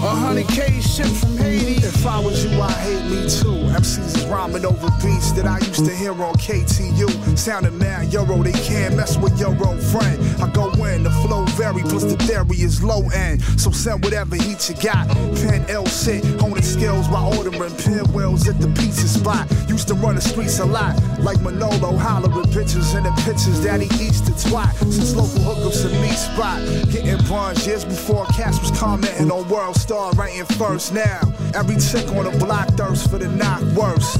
A 0.00 0.14
hundred 0.14 0.46
K 0.46 0.80
ship 0.80 1.06
from 1.06 1.36
Haiti. 1.36 1.84
If 1.84 2.06
I 2.06 2.20
was 2.20 2.44
you, 2.44 2.52
I'd 2.62 2.70
hate 2.70 3.04
me 3.10 3.28
too. 3.28 3.66
MCs 3.74 4.16
is 4.16 4.24
rhyming 4.26 4.64
over 4.64 4.86
beats 5.02 5.32
that 5.32 5.44
I 5.44 5.58
used 5.58 5.84
to 5.86 5.92
hear 5.92 6.12
on 6.12 6.34
KTU. 6.34 7.36
Sounding 7.36 7.76
mad 7.78 8.12
Euro, 8.12 8.40
they 8.44 8.52
can't 8.52 8.94
mess 8.94 9.18
with 9.18 9.40
your 9.40 9.50
old 9.66 9.82
friend. 9.82 10.22
I 10.40 10.48
go 10.52 10.70
the 11.02 11.10
flow 11.22 11.44
vary, 11.56 11.82
plus 11.82 12.04
the 12.04 12.16
theory 12.24 12.62
is 12.62 12.82
low 12.82 13.08
end. 13.10 13.42
So 13.58 13.70
send 13.70 14.04
whatever 14.04 14.36
heat 14.36 14.68
you 14.68 14.74
got. 14.76 15.08
Pen 15.42 15.64
L 15.68 15.86
sit, 15.86 16.24
honing 16.40 16.62
skills 16.62 17.08
while 17.08 17.36
ordering 17.36 17.74
pinwheels 17.76 18.48
at 18.48 18.60
the 18.60 18.68
pizza 18.68 19.08
spot. 19.08 19.46
Used 19.68 19.88
to 19.88 19.94
run 19.94 20.14
the 20.14 20.20
streets 20.20 20.58
a 20.58 20.64
lot, 20.64 20.94
like 21.20 21.40
Manolo, 21.40 21.96
hollering 21.96 22.46
bitches 22.52 22.96
in 22.96 23.04
the 23.04 23.12
pictures 23.24 23.60
that 23.62 23.80
he 23.80 23.88
eats 24.04 24.20
to 24.22 24.32
twat. 24.32 24.72
Since 24.90 25.14
local 25.14 25.40
hookups 25.40 25.84
a 25.84 25.90
meat 26.00 26.18
spot. 26.18 26.60
Getting 26.90 27.18
bronze 27.26 27.66
years 27.66 27.84
before 27.84 28.26
Cash 28.26 28.60
was 28.60 28.70
commenting 28.78 29.30
on 29.30 29.48
World 29.48 29.76
Star, 29.76 30.12
writing 30.12 30.44
first 30.56 30.92
now. 30.92 31.20
Every 31.54 31.76
chick 31.76 32.08
on 32.12 32.24
the 32.24 32.36
block 32.38 32.68
thirst 32.70 33.10
for 33.10 33.18
the 33.18 33.28
knock 33.28 33.62
worse. 33.76 34.16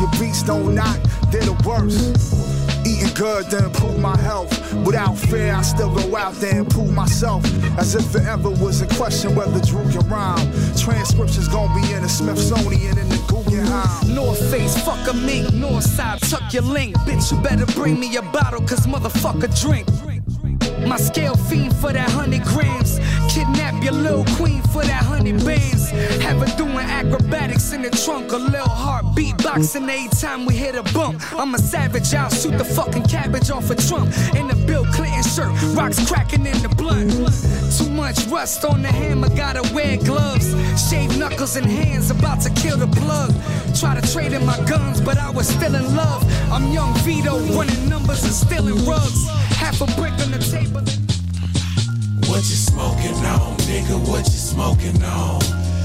Your 0.00 0.10
beats 0.18 0.42
don't 0.42 0.74
knock, 0.74 0.98
they're 1.30 1.42
the 1.42 1.56
worst. 1.66 2.51
Eating 2.84 3.14
good 3.14 3.50
to 3.50 3.64
improve 3.64 3.98
my 3.98 4.16
health. 4.18 4.50
Without 4.86 5.16
fear, 5.16 5.54
I 5.54 5.62
still 5.62 5.94
go 5.94 6.16
out 6.16 6.34
there 6.34 6.58
and 6.60 6.68
prove 6.68 6.92
myself. 6.92 7.44
As 7.78 7.94
if 7.94 8.14
it 8.14 8.26
ever 8.26 8.50
was 8.50 8.80
a 8.82 8.86
question 8.96 9.34
whether 9.34 9.60
Drew 9.60 9.88
can 9.90 10.08
rhyme. 10.08 10.52
Transcriptions 10.76 11.48
gonna 11.48 11.74
be 11.80 11.92
in 11.92 12.02
the 12.02 12.08
Smithsonian 12.08 12.98
and 12.98 13.10
the 13.10 13.22
Guggenheim. 13.28 14.14
North 14.14 14.40
face, 14.50 14.76
fuck 14.84 15.06
a 15.08 15.12
mink. 15.12 15.52
North 15.52 15.84
side, 15.84 16.20
tuck 16.22 16.52
your 16.52 16.62
link. 16.62 16.96
Bitch, 16.98 17.30
you 17.30 17.40
better 17.42 17.66
bring 17.66 18.00
me 18.00 18.16
a 18.16 18.22
bottle, 18.22 18.60
cause 18.60 18.86
motherfucker 18.86 19.50
drink. 19.60 19.86
My 20.86 20.96
scale 20.96 21.36
fiend 21.36 21.76
for 21.76 21.92
that 21.92 22.10
hundred 22.10 22.42
grams. 22.42 22.98
Kidnap 23.32 23.82
your 23.82 23.94
little 23.94 24.26
queen 24.36 24.60
for 24.60 24.84
that 24.84 25.02
hundred 25.04 25.42
bands. 25.42 25.88
Have 26.20 26.46
her 26.46 26.56
doing 26.58 26.76
acrobatics 26.76 27.72
in 27.72 27.80
the 27.80 27.88
trunk. 27.88 28.30
A 28.30 28.36
little 28.36 28.68
heart 28.68 29.06
beatboxing 29.16 29.88
every 29.88 30.08
time 30.08 30.44
we 30.44 30.54
hit 30.54 30.74
a 30.74 30.82
bump. 30.92 31.22
I'm 31.32 31.54
a 31.54 31.58
savage, 31.58 32.12
I'll 32.12 32.28
shoot 32.28 32.58
the 32.58 32.64
fucking 32.64 33.04
cabbage 33.04 33.50
off 33.50 33.70
a 33.70 33.74
Trump. 33.74 34.12
In 34.36 34.48
the 34.48 34.64
Bill 34.66 34.84
Clinton 34.84 35.22
shirt, 35.22 35.50
rocks 35.74 36.06
cracking 36.06 36.44
in 36.44 36.60
the 36.60 36.68
blunt. 36.68 37.12
Too 37.78 37.88
much 37.88 38.18
rust 38.26 38.66
on 38.66 38.82
the 38.82 38.88
hammer, 38.88 39.30
gotta 39.30 39.62
wear 39.72 39.96
gloves. 39.96 40.52
Shave 40.90 41.16
knuckles 41.18 41.56
and 41.56 41.64
hands, 41.64 42.10
about 42.10 42.42
to 42.42 42.50
kill 42.50 42.76
the 42.76 42.86
plug. 43.00 43.32
Try 43.74 43.98
to 43.98 44.12
trade 44.12 44.34
in 44.34 44.44
my 44.44 44.60
guns, 44.66 45.00
but 45.00 45.16
I 45.16 45.30
was 45.30 45.48
still 45.48 45.74
in 45.74 45.96
love. 45.96 46.22
I'm 46.52 46.70
young 46.70 46.92
Vito, 46.98 47.38
running 47.56 47.88
numbers 47.88 48.24
and 48.24 48.34
stealing 48.34 48.84
rugs. 48.84 49.26
Half 49.56 49.80
a 49.80 49.86
brick 49.98 50.12
on 50.20 50.32
the 50.32 50.38
table. 50.38 51.01
What 52.32 52.48
you 52.48 52.56
smoking 52.56 53.26
on, 53.26 53.58
nigga? 53.68 54.08
What 54.08 54.24
you 54.24 54.38
smoking 54.38 55.04
on? 55.04 55.42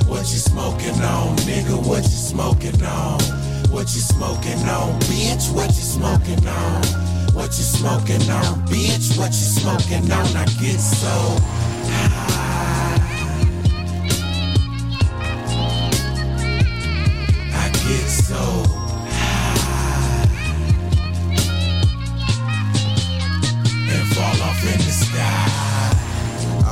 What 0.08 0.22
you 0.32 0.40
smoking 0.40 1.02
on, 1.02 1.36
nigga? 1.44 1.76
What 1.86 2.04
you 2.04 2.10
smoking 2.10 2.82
on? 2.84 3.20
What 3.70 3.94
you 3.94 4.00
smoking 4.00 4.64
on, 4.70 4.98
bitch? 5.02 5.54
What 5.54 5.68
you 5.68 5.84
smoking 5.84 6.48
on? 6.48 6.84
What 7.36 7.48
you 7.48 7.66
smoking 7.66 8.30
on, 8.30 8.66
bitch? 8.66 9.18
What 9.18 9.28
you 9.28 9.48
smoking 9.60 10.10
on? 10.10 10.26
I 10.38 10.46
get 10.62 10.80
so 10.80 11.38
high. 11.92 12.96
I 17.52 17.70
get 17.72 18.08
so 18.08 18.77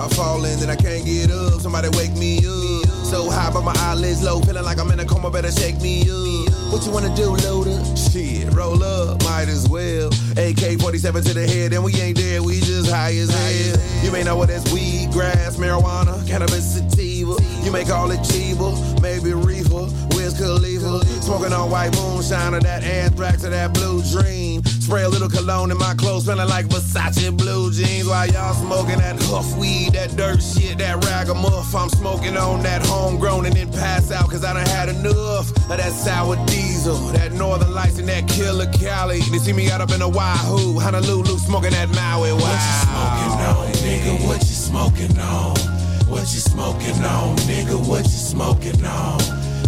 I 0.06 0.08
fall 0.10 0.45
in 0.45 0.60
and 0.62 0.70
I 0.70 0.76
can't 0.76 1.03
get 1.03 1.32
up. 1.32 1.60
Somebody 1.62 1.89
wake 1.97 2.14
me 2.14 2.38
up. 2.38 2.86
So 3.06 3.28
high, 3.28 3.49
but 3.51 3.64
my 3.64 3.74
eyelids 3.78 4.22
low. 4.22 4.39
Feeling 4.39 4.64
like 4.64 4.78
I'm 4.78 4.91
in 4.91 4.99
a 4.99 5.06
coma, 5.06 5.32
better 5.32 5.51
shake 5.51 5.82
me 5.82 6.01
up. 6.01 6.72
What 6.72 6.86
you 6.86 6.91
wanna 6.91 7.16
do, 7.16 7.34
loader? 7.47 7.74
Shit, 7.95 8.53
roll 8.53 8.84
up, 8.84 9.24
might 9.24 9.47
as 9.47 9.68
well. 9.68 10.10
AK 10.38 10.80
47 10.80 11.24
to 11.24 11.34
the 11.34 11.47
head, 11.47 11.74
and 11.74 11.84
we 11.84 11.93
ain't 11.95 12.18
dead, 12.18 12.41
we 12.41 12.60
just 12.60 12.91
high 12.91 13.16
as 13.16 13.30
hell. 13.30 14.03
You 14.03 14.12
may 14.12 14.24
know 14.24 14.36
what 14.36 14.49
that's 14.49 14.72
weed, 14.72 15.10
grass, 15.12 15.58
marijuana, 15.58 16.28
cannabis, 16.28 16.76
sativa. 16.76 17.14
You 17.63 17.71
may 17.71 17.84
call 17.84 18.11
it 18.11 18.19
Chiba, 18.19 19.01
maybe 19.01 19.34
reefer, 19.34 19.89
Wiz 20.15 20.38
Khalifa. 20.38 21.05
Smoking 21.21 21.53
on 21.53 21.71
white 21.71 21.95
moonshine 21.95 22.53
or 22.53 22.59
that 22.61 22.84
anthrax 22.84 23.43
or 23.43 23.49
that 23.49 23.73
blue 23.73 24.03
dream. 24.11 24.63
Spray 24.63 25.03
a 25.03 25.09
little 25.09 25.30
cologne 25.30 25.71
in 25.71 25.78
my 25.80 25.95
clothes, 25.95 26.26
smelling 26.26 26.47
like 26.47 26.67
Versace 26.67 27.36
blue 27.36 27.71
jeans. 27.71 28.07
While 28.07 28.28
y'all 28.28 28.53
smoking 28.53 28.99
that 28.99 29.19
huff 29.23 29.57
weed, 29.57 29.93
that 29.93 30.15
dirt 30.15 30.43
shit, 30.43 30.78
that 30.78 31.01
ragamuff. 31.01 31.73
I'm 31.73 31.89
smoking 31.89 32.38
on 32.38 32.61
that 32.61 32.86
homegrown 32.86 33.47
and 33.47 33.55
then 33.55 33.71
pass 33.71 34.11
out 34.11 34.30
cause 34.30 34.45
I 34.45 34.53
done 34.53 34.67
had 34.67 34.89
enough 34.89 35.49
of 35.49 35.67
that 35.67 35.91
sour 35.91 36.36
diesel, 36.45 36.97
that 37.13 37.34
northern 37.34 37.73
lights 37.73 37.97
and 37.97 38.07
that 38.07 38.28
killer 38.28 38.67
Cali. 38.73 39.21
They 39.21 39.39
see 39.39 39.53
me 39.53 39.71
out 39.71 39.82
up 39.82 39.91
in 39.91 40.01
a 40.03 40.09
Wahoo, 40.09 40.80
Honolulu, 40.80 41.39
smoking 41.39 41.71
that 41.71 41.89
Maui. 41.89 42.32
Wow. 42.34 42.38
What 42.38 43.65
you 43.65 43.71
smoking 43.73 44.13
on, 44.13 44.19
nigga? 44.19 44.28
What 44.28 44.39
you 44.41 44.45
smoking 44.45 45.19
on? 45.19 45.74
What 46.16 46.32
you 46.34 46.39
smoking 46.39 47.03
on, 47.03 47.36
nigga? 47.39 47.76
What 47.89 48.03
you 48.05 48.09
smoking 48.09 48.86
on? 48.86 49.20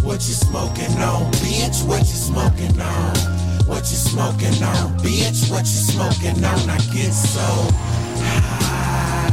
What 0.01 0.25
you 0.25 0.33
smoking 0.33 0.97
on, 0.97 1.29
bitch? 1.33 1.85
What 1.85 1.99
you 1.99 2.05
smoking 2.05 2.79
on? 2.79 3.17
What 3.67 3.79
you 3.79 3.97
smoking 3.97 4.63
on, 4.63 4.97
bitch? 4.99 5.51
What 5.51 5.65
you 5.65 5.81
smoking 5.91 6.41
on? 6.45 6.69
I 6.69 6.77
get 6.93 7.11
so 7.11 7.41
high. 8.23 9.27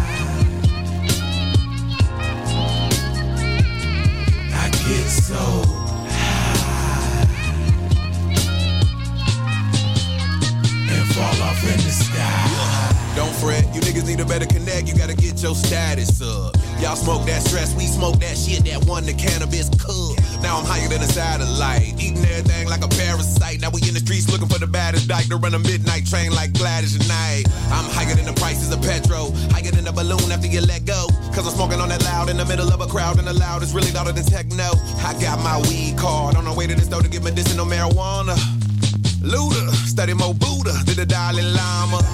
I 4.53 4.69
get 4.71 5.07
so 5.09 5.63
high. 6.11 7.29
And 10.91 11.09
fall 11.15 11.43
off 11.45 11.63
in 11.63 11.77
the 11.77 11.93
sky. 11.93 13.15
Don't 13.15 13.35
fret, 13.37 13.73
you 13.73 13.81
niggas 13.83 14.05
need 14.05 14.19
a 14.19 14.25
better 14.27 14.47
connect, 14.47 14.89
you 14.89 14.97
gotta 14.97 15.15
get 15.15 15.41
your 15.41 15.55
status 15.55 16.21
up. 16.21 16.57
Y'all 16.81 16.97
smoke 16.97 17.25
that 17.27 17.43
stress, 17.43 17.75
we 17.75 17.87
smoke 17.87 18.19
that 18.21 18.37
shit 18.37 18.65
that 18.65 18.85
won 18.87 19.05
the 19.05 19.15
cannabis 19.15 19.69
cup. 19.81 20.19
Now 20.43 20.59
I'm 20.59 20.67
higher 20.67 20.89
than 20.89 21.01
a 21.01 21.09
satellite, 21.09 21.95
eating 21.97 22.19
everything 22.27 22.69
like 22.69 22.85
a 22.85 22.89
parasite. 22.89 23.61
Now 23.61 23.71
we 23.71 23.81
in 23.89 23.95
the 23.95 24.05
streets 24.05 24.31
looking 24.31 24.49
for 24.49 24.59
the 24.59 24.67
baddest 24.67 25.09
dyke 25.09 25.29
to 25.29 25.37
run 25.37 25.55
a 25.55 25.59
midnight 25.59 26.07
train 26.07 26.33
like 26.33 26.53
Gladys 26.53 26.99
Knight. 27.09 27.49
I'm 27.73 27.89
higher 27.91 28.15
than 28.15 28.27
the 28.27 28.37
prices 28.37 28.73
of 28.73 28.83
petrol, 28.83 29.33
higher 29.55 29.71
than 29.71 29.87
a 29.87 29.93
balloon 29.93 30.31
after 30.31 30.47
you 30.47 30.61
let 30.61 30.85
go. 30.85 31.09
Cause 31.33 31.47
I'm 31.49 31.55
smoking 31.55 31.81
on 31.81 31.89
that 31.89 32.03
loud 32.05 32.29
in 32.29 32.37
the 32.37 32.45
middle 32.45 32.69
of 32.69 32.81
a 32.81 32.87
crowd, 32.87 33.19
and 33.19 33.27
the 33.27 33.33
loud 33.33 33.63
is 33.63 33.73
really 33.73 33.93
louder 33.93 34.13
than 34.13 34.25
techno. 34.25 34.77
I 35.01 35.17
got 35.21 35.41
my 35.41 35.57
weed 35.71 35.97
card 35.97 36.37
on 36.37 36.45
the 36.45 36.53
way 36.53 36.67
to 36.67 36.75
the 36.75 36.83
store 36.83 37.03
to 37.03 37.09
get 37.09 37.23
medicinal 37.23 37.65
marijuana. 37.67 38.37
Luda, 39.25 39.73
study 39.89 40.13
Mo 40.13 40.35
Buddha, 40.35 40.77
did 40.85 40.97
the 40.97 41.07
Dalai 41.07 41.43
Lama. 41.43 42.05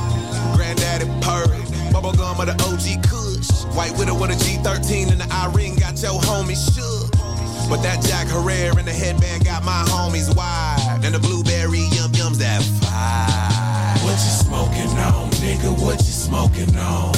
Granddaddy 0.54 1.10
Purr, 1.20 1.50
bubble 1.92 2.12
gum 2.12 2.38
of 2.38 2.46
the 2.46 2.54
OG 2.62 3.02
Kush. 3.10 3.49
White 3.74 3.96
widow 3.96 4.14
with 4.14 4.30
a 4.30 4.34
G13 4.34 5.12
and 5.12 5.20
the 5.20 5.28
Irene 5.32 5.76
got 5.76 6.00
your 6.02 6.20
homies 6.20 6.62
shook. 6.74 7.10
But 7.68 7.82
that 7.82 8.02
Jack 8.02 8.26
Herrera 8.26 8.76
and 8.76 8.86
the 8.86 8.92
headband 8.92 9.44
got 9.44 9.64
my 9.64 9.84
homies 9.88 10.34
wired. 10.34 11.04
And 11.04 11.14
the 11.14 11.20
blueberry 11.20 11.86
yum 11.94 12.10
yums 12.12 12.38
that 12.38 12.62
fire. 12.82 14.04
What 14.04 14.18
you 14.18 14.34
smoking 14.42 14.90
on, 14.98 15.30
nigga? 15.38 15.70
What 15.80 15.98
you 15.98 16.12
smoking 16.12 16.76
on? 16.76 17.14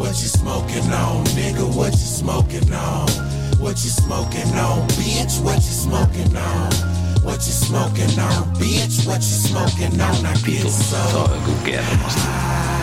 What 0.00 0.16
you 0.22 0.28
smoking 0.32 0.90
on, 0.90 1.24
nigga? 1.36 1.68
What 1.76 1.92
you 1.92 2.08
smoking 2.08 2.72
on? 2.72 3.08
What 3.60 3.76
you 3.84 3.90
smoking 3.90 4.56
on, 4.56 4.88
bitch? 4.96 5.44
What 5.44 5.56
you 5.56 5.74
smoking 5.84 6.34
on? 6.34 6.72
What 7.22 7.44
you 7.44 7.52
smoking 7.52 8.18
on, 8.18 8.54
bitch? 8.56 9.06
What 9.06 9.20
you 9.20 9.36
smoking 9.44 10.00
on? 10.00 10.24
I 10.24 10.34
get 10.46 10.66
so 10.70 10.96
high. 10.96 11.76
I 11.76 12.79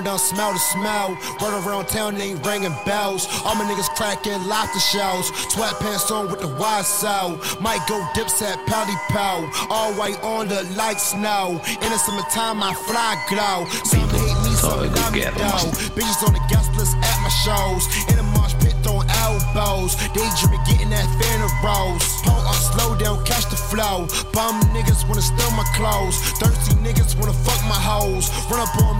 pound 0.00 0.04
down, 0.04 0.18
smell 0.18 0.52
the 0.52 0.58
smell. 0.58 1.18
Run 1.40 1.64
around 1.64 1.88
town, 1.88 2.20
ain't 2.20 2.44
ringing 2.46 2.74
bells. 2.86 3.26
All 3.44 3.54
my 3.54 3.64
niggas 3.64 3.88
cracking 3.96 4.46
lobster 4.46 4.80
shells. 4.80 5.30
Sweatpants 5.52 6.10
on 6.10 6.30
with 6.30 6.40
the 6.40 6.48
wide 6.48 6.84
cell. 6.84 7.40
Might 7.60 7.86
go 7.88 8.00
dips 8.14 8.42
at 8.42 8.58
Pally 8.66 8.94
Pow. 9.08 9.48
All 9.70 9.92
white 9.94 10.20
on 10.22 10.48
the 10.48 10.62
like 10.76 10.98
snow. 10.98 11.60
In 11.66 11.90
the 11.90 11.98
summertime, 11.98 12.62
I 12.62 12.74
fly 12.74 13.16
glow. 13.28 13.66
Some 13.84 14.08
hate 14.10 14.38
me, 14.44 14.52
some 14.54 14.92
love 14.94 15.12
me 15.12 15.20
though. 15.20 15.70
Bitches 15.96 16.26
on 16.26 16.34
the 16.34 16.44
guest 16.48 16.72
list 16.76 16.96
at 16.96 17.16
my 17.22 17.32
shows. 17.44 17.84
In 18.10 18.16
the 18.16 18.26
marsh 18.34 18.54
pit 18.60 18.74
throwing 18.82 19.08
elbows. 19.24 19.96
Daydreaming 20.12 20.60
getting 20.68 20.90
that 20.90 21.08
Phantom 21.16 21.52
Rose. 21.64 22.04
Pull 22.22 22.36
up, 22.36 22.54
slow 22.54 22.94
down, 22.96 23.24
catch 23.24 23.48
the 23.48 23.56
flow. 23.56 24.06
Bum 24.32 24.60
niggas 24.74 25.08
wanna 25.08 25.22
steal 25.22 25.50
my 25.52 25.64
clothes. 25.74 26.16
Thirsty 26.40 26.76
niggas 26.84 27.16
wanna 27.18 27.32
fuck 27.32 27.60
my 27.64 27.78
hoes. 27.78 28.28
Run 28.50 28.60
up 28.60 28.74
on 28.84 28.99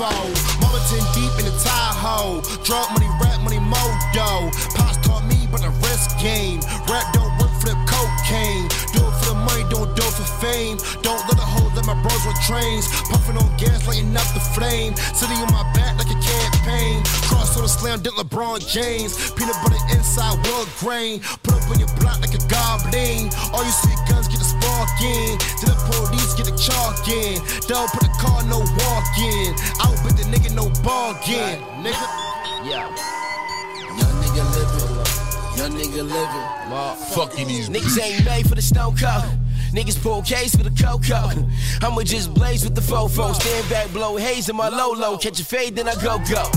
the. 0.00 0.32
Mama 0.60 0.80
ten 0.88 1.04
deep 1.12 1.32
in 1.36 1.44
the 1.44 1.54
Tahoe. 1.60 2.40
Drug 2.64 2.88
money, 2.96 3.10
rap 3.20 3.40
money, 3.44 3.60
modo. 3.60 4.48
Pops 4.72 4.96
taught 5.04 5.24
me 5.28 5.44
about 5.44 5.60
the 5.60 5.72
risk 5.84 6.16
game. 6.16 6.60
Rap 6.88 7.04
don't 7.12 7.28
work 7.36 7.52
for 7.60 7.68
the 7.68 7.78
cocaine. 7.84 8.64
Do 8.96 9.04
it 9.04 9.14
for 9.20 9.36
the 9.36 9.38
money, 9.44 9.64
don't 9.68 9.92
do 9.92 10.02
it 10.02 10.14
for 10.16 10.28
fame. 10.40 10.80
Don't 11.04 11.20
let 11.28 11.36
a 11.36 11.44
hoe 11.44 11.68
let 11.76 11.84
my 11.84 11.96
bros 12.00 12.24
with 12.24 12.40
trains. 12.48 12.88
Puffing 13.12 13.36
on 13.36 13.48
gas, 13.60 13.84
lighting 13.86 14.16
up 14.16 14.28
the 14.32 14.40
flame. 14.56 14.96
Sitting 15.12 15.36
on 15.36 15.52
my 15.52 15.68
back 15.76 16.00
like 16.00 16.08
a 16.08 16.16
campaign. 16.16 17.04
Cross 17.28 17.56
on 17.60 17.62
the 17.64 17.68
slam, 17.68 18.00
did 18.00 18.16
LeBron 18.16 18.64
James. 18.64 19.12
Peanut 19.36 19.56
butter 19.60 19.80
inside, 19.92 20.40
wood 20.48 20.68
grain. 20.80 21.20
Put 21.44 21.60
up 21.60 21.68
on 21.68 21.76
your 21.76 21.92
block 22.00 22.24
like 22.24 22.32
a 22.32 22.42
goblin. 22.48 23.28
All 23.52 23.64
you 23.64 23.74
see 23.84 23.92
guns 24.08 24.32
get 24.32 24.40
the 24.40 24.48
spark 24.48 24.88
in. 25.04 25.36
To 25.60 25.64
the 25.68 25.76
police 25.92 26.32
get 26.32 26.48
the 26.48 26.56
chalk 26.56 27.04
in. 27.04 27.36
Don't 27.68 27.90
put 27.92 28.00
the 28.00 28.12
car, 28.16 28.40
no 28.48 28.64
walk 28.64 29.08
in. 29.20 29.52
Out 30.30 30.36
with 30.36 30.42
the 30.42 30.48
nigga, 30.48 30.54
no 30.54 30.82
bargain. 30.82 31.58
Nigga. 31.82 32.06
Yeah. 32.64 32.88
Young 33.96 34.14
nigga 34.22 34.44
living. 34.54 34.96
Young 35.56 35.72
nigga 35.72 36.02
living. 36.02 36.46
Fucking 37.14 37.48
these 37.48 37.68
Niggas 37.68 38.00
ain't 38.02 38.24
made 38.24 38.48
for 38.48 38.54
the 38.54 38.62
stone 38.62 38.96
cold. 38.96 39.24
Niggas 39.72 40.00
pull 40.02 40.22
case 40.22 40.54
for 40.54 40.64
the 40.64 40.70
cocoa. 40.70 41.30
I'ma 41.82 42.02
just 42.02 42.34
blaze 42.34 42.64
with 42.64 42.74
the 42.74 42.80
fofo. 42.80 43.34
Stand 43.34 43.70
back, 43.70 43.92
blow 43.92 44.16
haze 44.16 44.48
in 44.48 44.56
my 44.56 44.68
low 44.68 44.92
low. 44.92 45.16
Catch 45.16 45.40
a 45.40 45.44
fade, 45.44 45.76
then 45.76 45.88
I 45.88 45.94
go 45.94 46.18
go. 46.28 46.50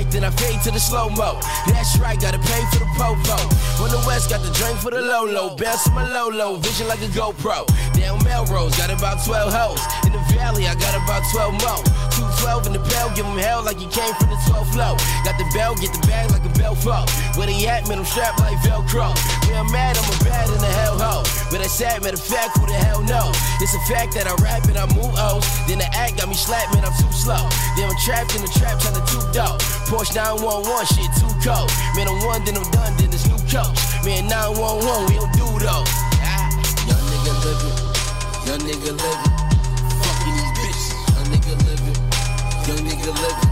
Right, 0.00 0.10
then 0.10 0.24
I 0.24 0.30
fade 0.30 0.62
to 0.62 0.70
the 0.70 0.80
slow 0.80 1.10
mo. 1.10 1.36
That's 1.68 1.98
right, 1.98 2.18
gotta 2.18 2.38
pay 2.38 2.64
for 2.72 2.78
the 2.80 2.88
popo. 2.96 3.36
On 3.84 3.90
the 3.92 4.00
west, 4.08 4.30
got 4.30 4.40
the 4.40 4.48
drink 4.56 4.80
for 4.80 4.90
the 4.90 5.02
low 5.02 5.28
low. 5.28 5.54
Bounce 5.54 5.90
my 5.92 6.08
low 6.08 6.32
low, 6.32 6.56
vision 6.56 6.88
like 6.88 7.02
a 7.04 7.10
GoPro. 7.12 7.68
Down 7.92 8.16
Melrose, 8.24 8.72
got 8.80 8.88
about 8.88 9.20
12 9.26 9.52
hoes. 9.52 9.82
In 10.08 10.16
the 10.16 10.24
valley, 10.32 10.64
I 10.64 10.74
got 10.80 10.96
about 10.96 11.20
12 11.36 11.52
more. 11.60 11.84
212 12.16 12.68
in 12.68 12.72
the 12.80 12.84
bell, 12.88 13.12
give 13.12 13.28
him 13.28 13.36
hell 13.36 13.60
like 13.60 13.76
you 13.76 13.92
came 13.92 14.08
from 14.16 14.32
the 14.32 14.40
12th 14.48 14.72
flow. 14.72 14.96
Got 15.20 15.36
the 15.36 15.44
bell, 15.52 15.76
get 15.76 15.92
the 15.92 16.00
bag 16.08 16.32
like 16.32 16.48
a 16.48 16.52
bell 16.56 16.72
fall. 16.72 17.04
Where 17.36 17.44
they 17.44 17.60
at, 17.68 17.84
man, 17.84 18.00
I'm 18.00 18.08
strapped 18.08 18.40
like 18.40 18.56
Velcro. 18.64 19.12
Where 19.44 19.60
I'm 19.60 19.68
mad, 19.68 20.00
I'm 20.00 20.08
a 20.08 20.16
bad 20.24 20.48
in 20.48 20.60
the 20.64 20.72
hell 20.80 20.96
hole. 20.96 21.28
But 21.52 21.60
I 21.60 21.68
said, 21.68 22.00
matter 22.00 22.16
of 22.16 22.24
fact, 22.24 22.56
who 22.56 22.64
the 22.64 22.80
hell 22.88 23.04
know? 23.04 23.28
It's 23.60 23.76
a 23.76 23.82
fact 23.84 24.16
that 24.16 24.24
I 24.24 24.32
rap 24.40 24.64
and 24.64 24.80
I 24.80 24.88
move 24.96 25.12
O's. 25.12 25.44
Then 25.68 25.76
the 25.76 25.88
act 25.92 26.16
got 26.16 26.28
me 26.28 26.34
slapped, 26.34 26.72
man, 26.72 26.88
I'm 26.88 26.96
too 26.96 27.12
slow. 27.12 27.44
Then 27.76 27.90
I'm 27.92 27.98
trapped 28.00 28.32
in 28.32 28.40
the 28.40 28.52
trap, 28.56 28.80
trying 28.80 28.96
to 28.96 29.04
too 29.04 29.20
dope. 29.36 29.60
Porsche 29.90 30.14
911, 30.14 30.86
shit 30.86 31.10
too 31.18 31.26
cold. 31.42 31.66
Man, 31.98 32.06
I'm 32.06 32.22
one, 32.22 32.44
then 32.46 32.54
I'm 32.54 32.62
done, 32.70 32.94
then 32.94 33.10
this 33.10 33.26
new 33.26 33.34
coach. 33.50 33.74
Man, 34.06 34.30
911, 34.30 34.86
we 35.10 35.18
don't 35.18 35.34
do 35.34 35.42
those. 35.58 35.90
Ah. 36.22 36.46
Young 36.86 37.02
nigga 37.10 37.34
living. 37.42 37.74
Young 38.46 38.62
nigga 38.70 38.94
living. 38.94 39.34
Fucking 39.98 40.34
these 40.38 40.54
bitches. 40.62 40.94
Young 41.10 41.26
nigga 41.34 41.54
living. 41.66 41.98
Young 42.70 42.82
nigga 42.86 43.10
living. 43.18 43.50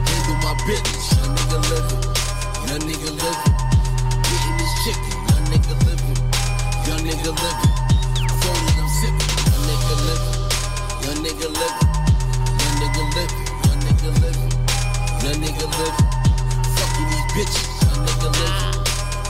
Handle 0.00 0.38
my 0.40 0.56
business. 0.64 1.12
Young 1.12 1.36
nigga 1.36 1.58
living. 1.68 2.00
Young 2.72 2.82
nigga 2.88 3.10
living. 3.12 3.52
Getting 4.24 4.56
this 4.56 4.72
chicken. 4.80 5.12
Young 5.28 5.44
nigga 5.52 5.76
living. 5.84 6.16
Young 6.88 7.02
nigga 7.04 7.32
living. 7.36 7.72
Phone 8.40 8.64
I'm 8.80 8.88
sipping. 8.96 9.28
Young 9.44 9.60
nigga 9.68 9.94
living. 10.08 10.32
Young 11.04 11.20
nigga 11.20 11.48
living. 11.52 11.84
Young 12.64 12.76
nigga 12.80 13.02
living. 13.12 13.44
Young 13.60 13.80
nigga 13.84 14.10
living. 14.24 14.45
Young 15.26 15.42
nigga 15.42 15.66
living. 15.66 16.06
Fucking 16.78 17.06
these 17.10 17.26
bitches. 17.34 17.66
Young 17.82 18.06
nigga 18.06 18.30
living. 18.30 18.78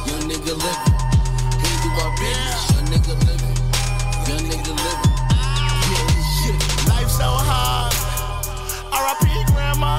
Young 0.05 0.25
nigga 0.29 0.53
living. 0.53 0.93
Handle 1.57 1.93
my 1.97 2.13
business. 2.21 2.69
Young 2.69 2.85
nigga 2.93 3.15
living. 3.25 3.57
Young 4.29 4.45
nigga 4.45 4.73
living. 4.77 5.13
This 5.89 6.29
shit. 6.37 6.61
Life 6.93 7.09
so 7.09 7.25
hard. 7.25 7.97
R.I.P. 8.93 9.25
grandma. 9.55 9.97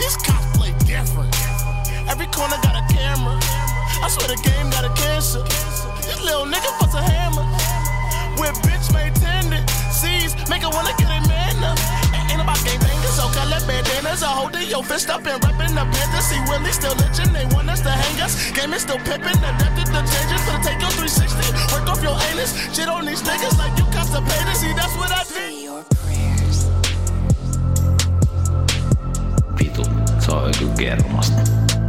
These 0.00 0.16
cops 0.24 0.56
play 0.56 0.72
different. 0.88 1.36
Every 2.08 2.26
corner 2.32 2.56
got 2.64 2.80
a 2.80 2.84
camera. 2.88 3.36
I 4.00 4.08
swear 4.08 4.28
the 4.32 4.40
game 4.40 4.70
got 4.72 4.88
a 4.88 4.92
cancer. 5.04 5.44
This 6.00 6.24
little 6.24 6.46
nigga 6.46 6.72
bust 6.80 6.96
a 6.96 7.02
hammer. 7.04 7.44
With 8.40 8.56
bitch 8.64 8.88
made 8.96 9.14
tendencies. 9.20 10.32
Make 10.48 10.62
her 10.62 10.70
wanna 10.72 10.96
get 10.96 11.12
a 11.12 11.20
man 11.28 11.62
up. 11.62 12.09
Ain't 12.40 12.48
about 12.48 12.64
game 12.64 12.80
bangers, 12.80 13.16
so 13.20 13.28
it 13.28 13.66
bandanas. 13.68 14.22
I 14.22 14.28
hold 14.28 14.56
it, 14.56 14.70
yo, 14.70 14.80
fist 14.80 15.10
up 15.10 15.26
and 15.26 15.42
reppin' 15.42 15.74
the 15.76 15.84
business. 15.92 16.24
See 16.30 16.40
Willie 16.48 16.72
still 16.72 16.94
lynching, 16.96 17.32
they 17.34 17.44
want 17.54 17.68
us 17.68 17.80
to 17.82 17.90
hang 17.90 18.20
us. 18.22 18.50
Game 18.52 18.72
is 18.72 18.80
still 18.80 18.96
pimpin', 18.96 19.36
adapted 19.36 19.86
to 19.92 20.00
changes. 20.08 20.40
Finna 20.48 20.64
take 20.64 20.80
your 20.80 20.90
360, 20.96 21.36
work 21.74 21.86
off 21.90 22.02
your 22.02 22.16
anus. 22.32 22.56
Shit 22.74 22.88
on 22.88 23.04
these 23.04 23.20
niggas 23.20 23.58
like 23.58 23.76
you 23.76 23.84
constipated. 23.92 24.56
See, 24.56 24.72
that's 24.72 24.96
what 24.96 25.12
I 25.12 25.22
did. 25.28 25.84
Vitu, 29.58 29.84
se 30.20 30.32
on 30.32 30.52
kyllä 30.58 30.74
kermasta. 30.74 31.79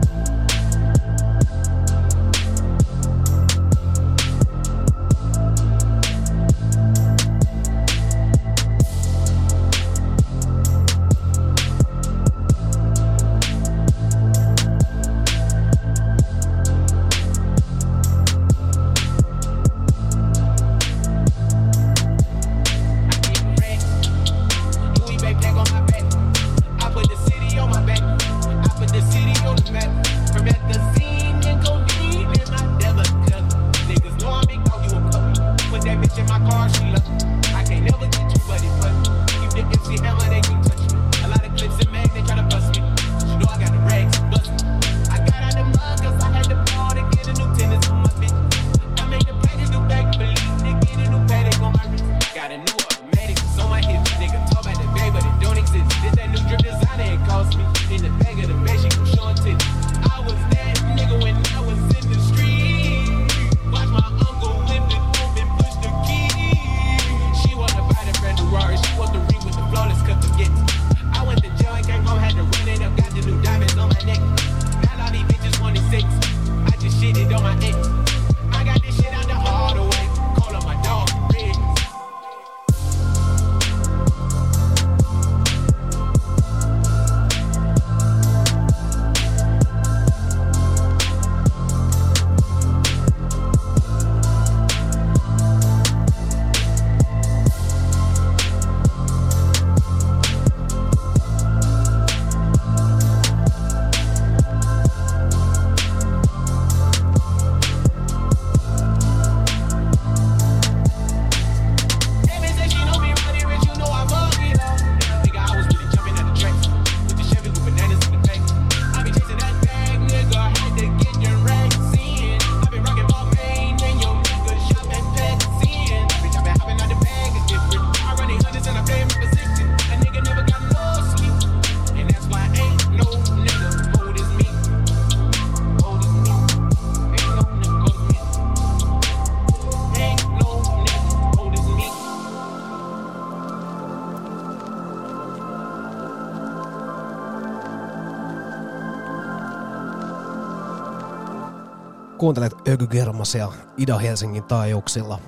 Kuuntelet 152.21 152.53
Ökygermasia 152.67 153.51
Ida-Helsingin 153.77 154.43
taajuuksilla. 154.43 155.19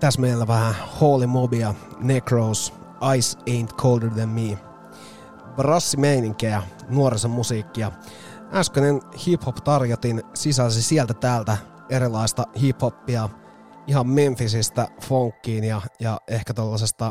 Tässä 0.00 0.20
meillä 0.20 0.46
vähän 0.46 0.74
Holy 1.00 1.26
Mobia, 1.26 1.74
Necros, 2.00 2.74
Ice 3.16 3.38
Ain't 3.38 3.74
Colder 3.76 4.10
Than 4.10 4.28
Me. 4.28 4.58
Brassimeininkejä, 5.56 6.62
nuorison 6.88 7.30
musiikkia. 7.30 7.92
Äskeinen 8.52 9.00
hip-hop 9.26 9.56
tarjotin 9.64 10.22
sisälsi 10.34 10.82
sieltä 10.82 11.14
täältä 11.14 11.56
erilaista 11.90 12.44
hip-hoppia 12.56 13.28
ihan 13.86 14.06
Memphisistä 14.06 14.88
funkkiin 15.00 15.64
ja, 15.64 15.80
ja 16.00 16.20
ehkä 16.28 16.54
tuollaisesta 16.54 17.10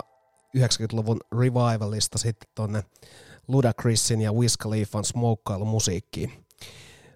90-luvun 0.58 1.20
revivalista 1.40 2.18
sitten 2.18 2.49
tonne 2.56 2.84
Ludacrisin 3.48 4.22
ja 4.22 4.34
Wiz 4.34 4.58
Khalifan 4.58 5.06
smokeailumusiikkiin. 5.06 6.45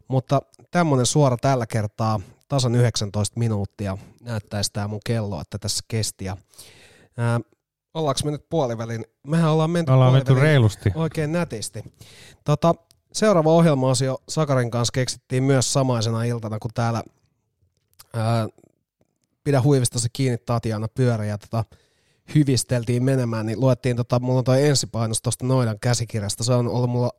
Mutta 0.07 0.41
tämmönen 0.71 1.05
suora 1.05 1.37
tällä 1.37 1.65
kertaa, 1.65 2.19
tasan 2.47 2.75
19 2.75 3.39
minuuttia 3.39 3.97
näyttäisi 4.21 4.73
tää 4.73 4.87
mun 4.87 4.99
kello, 5.05 5.41
että 5.41 5.57
tässä 5.57 5.83
kesti. 5.87 6.25
Ja, 6.25 6.37
ää, 7.17 7.39
ollaanko 7.93 8.19
me 8.25 8.31
nyt 8.31 8.49
puolivälin? 8.49 9.05
Mehän 9.27 9.51
ollaan 9.51 9.69
menty, 9.69 9.91
Ollaan 9.91 10.13
menty 10.13 10.33
reilusti. 10.33 10.91
Oikein 10.95 11.31
nätisti. 11.31 11.83
Tota, 12.43 12.75
seuraava 13.13 13.49
ohjelma-osio 13.49 14.17
Sakarin 14.29 14.71
kanssa 14.71 14.91
keksittiin 14.91 15.43
myös 15.43 15.73
samaisena 15.73 16.23
iltana, 16.23 16.59
kun 16.59 16.71
täällä 16.73 17.03
ää, 18.13 18.47
Pidä 19.43 19.61
huivistasi 19.61 20.09
kiinni 20.13 20.37
Tatjana 20.37 20.87
pyöri 20.87 21.29
ja 21.29 21.37
tota, 21.37 21.63
hyvisteltiin 22.35 23.03
menemään, 23.03 23.45
niin 23.45 23.59
luettiin, 23.59 23.95
tota, 23.95 24.19
mulla 24.19 24.37
on 24.39 24.43
toi 24.43 24.67
ensipainos 24.67 25.21
tuosta 25.21 25.45
Noidan 25.45 25.79
käsikirjasta, 25.79 26.43
se 26.43 26.53
on 26.53 26.67
ollut 26.67 26.89
mulla 26.89 27.11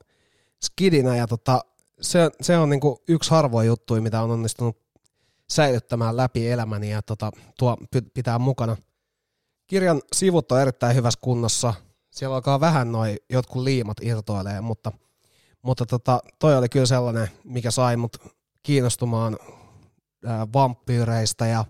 skidinä 0.65 1.17
ja 1.17 1.27
tota, 1.27 1.61
se, 2.01 2.31
se 2.41 2.59
on 2.59 2.71
niinku 2.71 3.03
yksi 3.09 3.31
harvoin 3.31 3.67
juttuja, 3.67 4.03
mitä 4.03 4.23
on 4.23 4.31
onnistunut 4.31 4.77
säilyttämään 5.51 6.17
läpi 6.17 6.49
elämäni 6.51 6.91
ja 6.91 7.03
tota, 7.03 7.31
tuo 7.59 7.77
pitää 8.15 8.39
mukana. 8.39 8.77
Kirjan 9.67 10.03
sivut 10.13 10.53
on 10.53 10.61
erittäin 10.61 10.97
hyvässä 10.97 11.19
kunnossa. 11.23 11.75
Siellä 12.11 12.35
alkaa 12.35 12.61
vähän 12.61 12.93
noin 12.93 13.17
jotkut 13.31 13.63
liimat 13.63 13.97
irtoilee, 14.03 14.61
mutta, 14.61 14.93
mutta 15.63 15.87
tota, 15.87 16.21
toi 16.39 16.57
oli 16.57 16.69
kyllä 16.69 16.87
sellainen, 16.87 17.29
mikä 17.45 17.71
sai 17.71 17.97
mut 17.97 18.17
kiinnostumaan 18.63 19.37
ää, 20.27 20.47
vampyyreistä 20.53 21.47
ja, 21.47 21.65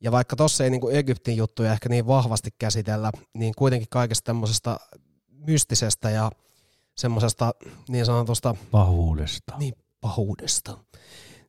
ja 0.00 0.12
vaikka 0.12 0.36
tossa 0.36 0.64
ei 0.64 0.70
niinku 0.70 0.88
Egyptin 0.88 1.36
juttuja 1.36 1.72
ehkä 1.72 1.88
niin 1.88 2.06
vahvasti 2.06 2.50
käsitellä, 2.58 3.10
niin 3.34 3.54
kuitenkin 3.56 3.88
kaikesta 3.90 4.24
tämmöisestä 4.24 4.78
mystisestä 5.30 6.10
ja 6.10 6.30
semmoisesta 6.98 7.54
niin 7.88 8.06
sanotusta 8.06 8.54
Pahuudesta. 8.70 9.54
niin, 9.58 9.74
pahuudesta. 10.00 10.78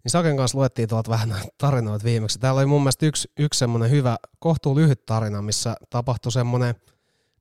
Niin 0.03 0.11
Saken 0.11 0.37
kanssa 0.37 0.57
luettiin 0.57 0.89
tuolta 0.89 1.11
vähän 1.11 1.35
tarinoita 1.57 2.03
viimeksi. 2.03 2.39
Täällä 2.39 2.59
oli 2.59 2.65
mun 2.65 2.81
mielestä 2.81 3.05
yksi, 3.05 3.31
yksi 3.39 3.57
semmoinen 3.57 3.91
hyvä, 3.91 4.17
kohtuu 4.39 4.75
lyhyt 4.75 5.05
tarina, 5.05 5.41
missä 5.41 5.75
tapahtui 5.89 6.31
semmoinen 6.31 6.75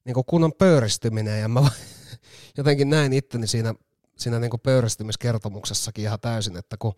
niin 0.04 0.24
kunnon 0.26 0.52
pöyristyminen. 0.58 1.40
Ja 1.40 1.48
mä 1.48 1.60
jotenkin 2.58 2.90
näin 2.90 3.12
itteni 3.12 3.46
siinä, 3.46 3.74
siinä 4.16 4.38
niin 4.38 4.50
pöyristymiskertomuksessakin 4.62 6.04
ihan 6.04 6.20
täysin, 6.20 6.56
että 6.56 6.76
kun, 6.78 6.94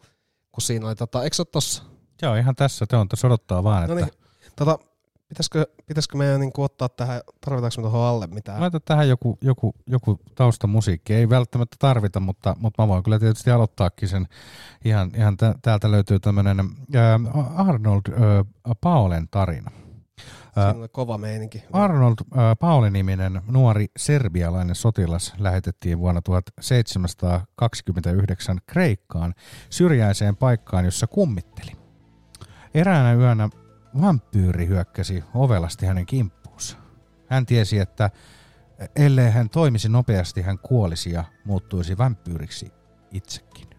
kun 0.53 0.63
siinä 0.63 0.87
oli, 0.87 0.95
tota, 0.95 1.25
eikö 1.25 1.37
se 1.37 1.43
ole 1.43 1.49
tossa? 1.53 1.83
Joo, 2.23 2.35
ihan 2.35 2.57
tässä. 2.57 2.87
Te 2.87 2.97
on 2.97 3.09
tässä 3.09 3.27
odottaa 3.27 3.65
vaan, 3.65 3.83
että 3.83 3.95
No 3.95 4.01
niin, 4.01 4.13
tota, 4.57 4.79
pitäisikö, 5.31 5.67
pitäisikö 5.87 6.17
meidän 6.17 6.41
niin 6.41 6.53
ottaa 6.59 6.89
tähän, 6.89 7.21
tarvitaanko 7.41 7.75
me 7.77 7.83
tuohon 7.83 8.09
alle 8.09 8.27
mitään? 8.27 8.61
Laita 8.61 8.81
tähän 8.81 9.09
joku, 9.09 9.39
joku, 9.41 9.75
joku 9.87 10.21
taustamusiikki. 10.35 11.15
Ei 11.15 11.29
välttämättä 11.29 11.77
tarvita, 11.79 12.21
mutta, 12.21 12.57
mutta 12.59 12.83
mä 12.83 12.89
voin 12.89 13.03
kyllä 13.03 13.19
tietysti 13.19 13.51
aloittaakin 13.51 14.09
sen. 14.09 14.29
Ihan, 14.85 15.11
ihan 15.17 15.37
tä, 15.37 15.55
täältä 15.63 15.91
löytyy 15.91 16.21
tämmöinen 16.21 16.57
Arnold 17.57 18.13
ää, 18.13 18.45
Paolen 18.81 19.29
tarina. 19.31 19.71
Siinä 20.55 20.75
oli 20.79 20.89
kova 20.89 21.19
meininki. 21.19 21.65
Arnold 21.73 22.17
ää, 22.35 22.57
Pauli-niminen 22.57 23.43
nuori 23.47 23.87
serbialainen 23.97 24.75
sotilas 24.75 25.35
lähetettiin 25.39 25.99
vuonna 25.99 26.23
1729 26.23 28.59
Kreikkaan 28.67 29.35
syrjäiseen 29.71 30.37
paikkaan, 30.37 30.85
jossa 30.85 31.07
kummitteli. 31.07 31.73
Eräänä 32.75 33.15
yönä 33.15 33.49
vampyyri 34.01 34.67
hyökkäsi 34.67 35.25
ovelasti 35.35 35.87
hänen 35.87 36.07
kimppuunsa. 36.07 36.77
Hän 37.27 37.47
tiesi, 37.47 37.79
että 37.79 38.11
ellei 38.97 39.31
hän 39.31 39.51
toimisi 39.51 39.89
nopeasti, 39.89 40.43
hän 40.43 40.59
kuolisi 40.59 41.13
ja 41.13 41.25
muuttuisi 41.45 41.99
vampyyriksi 41.99 42.73
itsekin. 43.11 43.71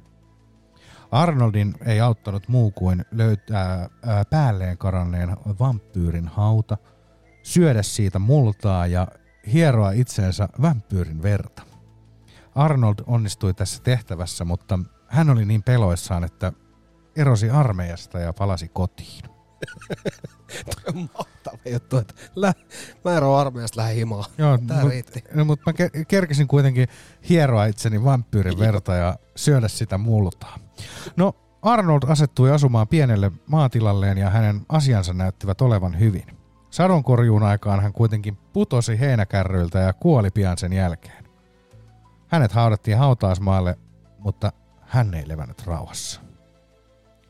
Arnoldin 1.12 1.74
ei 1.86 2.02
auttanut 2.02 2.48
muu 2.48 2.72
kuin 2.72 3.06
löytää 3.12 3.90
ää, 4.06 4.26
päälleen 4.26 4.78
karanneen 4.78 5.38
vampyyrin 5.60 6.28
hauta, 6.28 6.78
syödä 7.44 7.82
siitä 7.82 8.20
multaa 8.20 8.88
ja 8.88 9.08
hieroa 9.54 9.92
itseensä 9.92 10.50
vampyyrin 10.62 11.24
verta. 11.24 11.62
Arnold 12.56 12.96
onnistui 13.08 13.54
tässä 13.54 13.84
tehtävässä, 13.84 14.46
mutta 14.46 14.80
hän 15.08 15.30
oli 15.30 15.46
niin 15.46 15.64
peloissaan, 15.64 16.24
että 16.24 16.54
erosi 17.16 17.50
armeijasta 17.50 18.20
ja 18.20 18.34
palasi 18.34 18.68
kotiin. 18.68 19.31
Toi 20.66 20.84
on 20.96 21.10
mahtava 21.18 21.58
juttu, 21.70 21.98
että 21.98 22.14
lä- 22.36 22.54
mä 23.06 23.18
eroon 23.18 23.40
armeijasta 23.40 23.82
lähden 23.82 23.96
himaan. 23.96 24.26
Joo, 24.38 24.58
Tää 24.68 24.82
mut, 24.82 24.90
riitti. 24.90 25.24
no, 25.34 25.46
mutta 25.46 25.64
mä 25.72 25.74
ke- 25.86 26.06
kerkesin 26.08 26.48
kuitenkin 26.48 26.88
hieroa 27.30 27.66
itseni 27.66 28.04
vampyyrin 28.04 28.60
verta 28.60 28.94
ja 28.96 29.16
syödä 29.36 29.68
sitä 29.68 29.98
multaa. 29.98 30.58
No, 31.18 31.34
Arnold 31.62 32.04
asettui 32.08 32.52
asumaan 32.52 32.88
pienelle 32.88 33.32
maatilalleen 33.48 34.18
ja 34.18 34.30
hänen 34.30 34.62
asiansa 34.70 35.14
näyttivät 35.14 35.62
olevan 35.62 36.00
hyvin. 36.00 36.26
Sadonkorjuun 36.70 37.44
aikaan 37.44 37.82
hän 37.82 37.94
kuitenkin 37.94 38.38
putosi 38.54 39.00
heinäkärryiltä 39.00 39.80
ja 39.80 39.94
kuoli 39.94 40.32
pian 40.32 40.58
sen 40.58 40.74
jälkeen. 40.74 41.26
Hänet 42.28 42.52
haudattiin 42.52 42.98
hautausmaalle, 42.98 43.78
mutta 44.20 44.52
hän 44.82 45.14
ei 45.14 45.28
levännyt 45.28 45.66
rauhassa. 45.66 46.22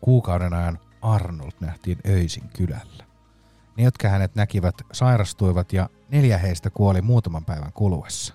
Kuukauden 0.01 0.53
ajan 0.53 0.79
Arnold 1.01 1.51
nähtiin 1.59 1.97
öisin 2.07 2.49
kylällä. 2.57 3.03
Ne, 3.77 3.83
jotka 3.83 4.09
hänet 4.09 4.35
näkivät, 4.35 4.75
sairastuivat 4.91 5.73
ja 5.73 5.89
neljä 6.09 6.37
heistä 6.37 6.69
kuoli 6.69 7.01
muutaman 7.01 7.45
päivän 7.45 7.73
kuluessa. 7.73 8.33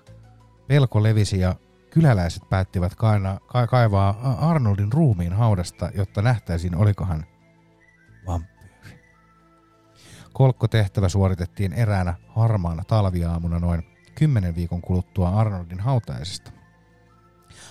Pelko 0.67 1.03
levisi 1.03 1.39
ja 1.39 1.55
kyläläiset 1.89 2.49
päättivät 2.49 2.95
kaina, 2.95 3.39
ka- 3.47 3.67
kaivaa 3.67 4.37
Arnoldin 4.49 4.93
ruumiin 4.93 5.33
haudasta, 5.33 5.89
jotta 5.95 6.21
nähtäisiin 6.21 6.75
oliko 6.75 7.05
hän 7.05 7.25
vampyyri. 8.27 8.99
Kolkkotehtävä 10.33 11.09
suoritettiin 11.09 11.73
eräänä 11.73 12.13
harmaana 12.27 12.83
talviaamuna 12.83 13.59
noin 13.59 13.83
kymmenen 14.15 14.55
viikon 14.55 14.81
kuluttua 14.81 15.29
Arnoldin 15.29 15.79
hautaisesta. 15.79 16.51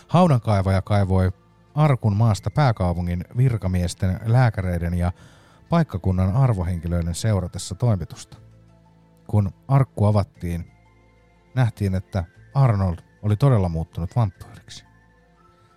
Haudankaivaja 0.08 0.82
kaivoi 0.82 1.32
arkun 1.76 2.16
maasta 2.16 2.50
pääkaupungin 2.50 3.24
virkamiesten, 3.36 4.20
lääkäreiden 4.24 4.94
ja 4.94 5.12
paikkakunnan 5.68 6.36
arvohenkilöiden 6.36 7.14
seuratessa 7.14 7.74
toimitusta. 7.74 8.36
Kun 9.26 9.52
arkku 9.68 10.04
avattiin, 10.04 10.72
nähtiin, 11.54 11.94
että 11.94 12.24
Arnold 12.54 12.98
oli 13.22 13.36
todella 13.36 13.68
muuttunut 13.68 14.16
vampyyriksi. 14.16 14.84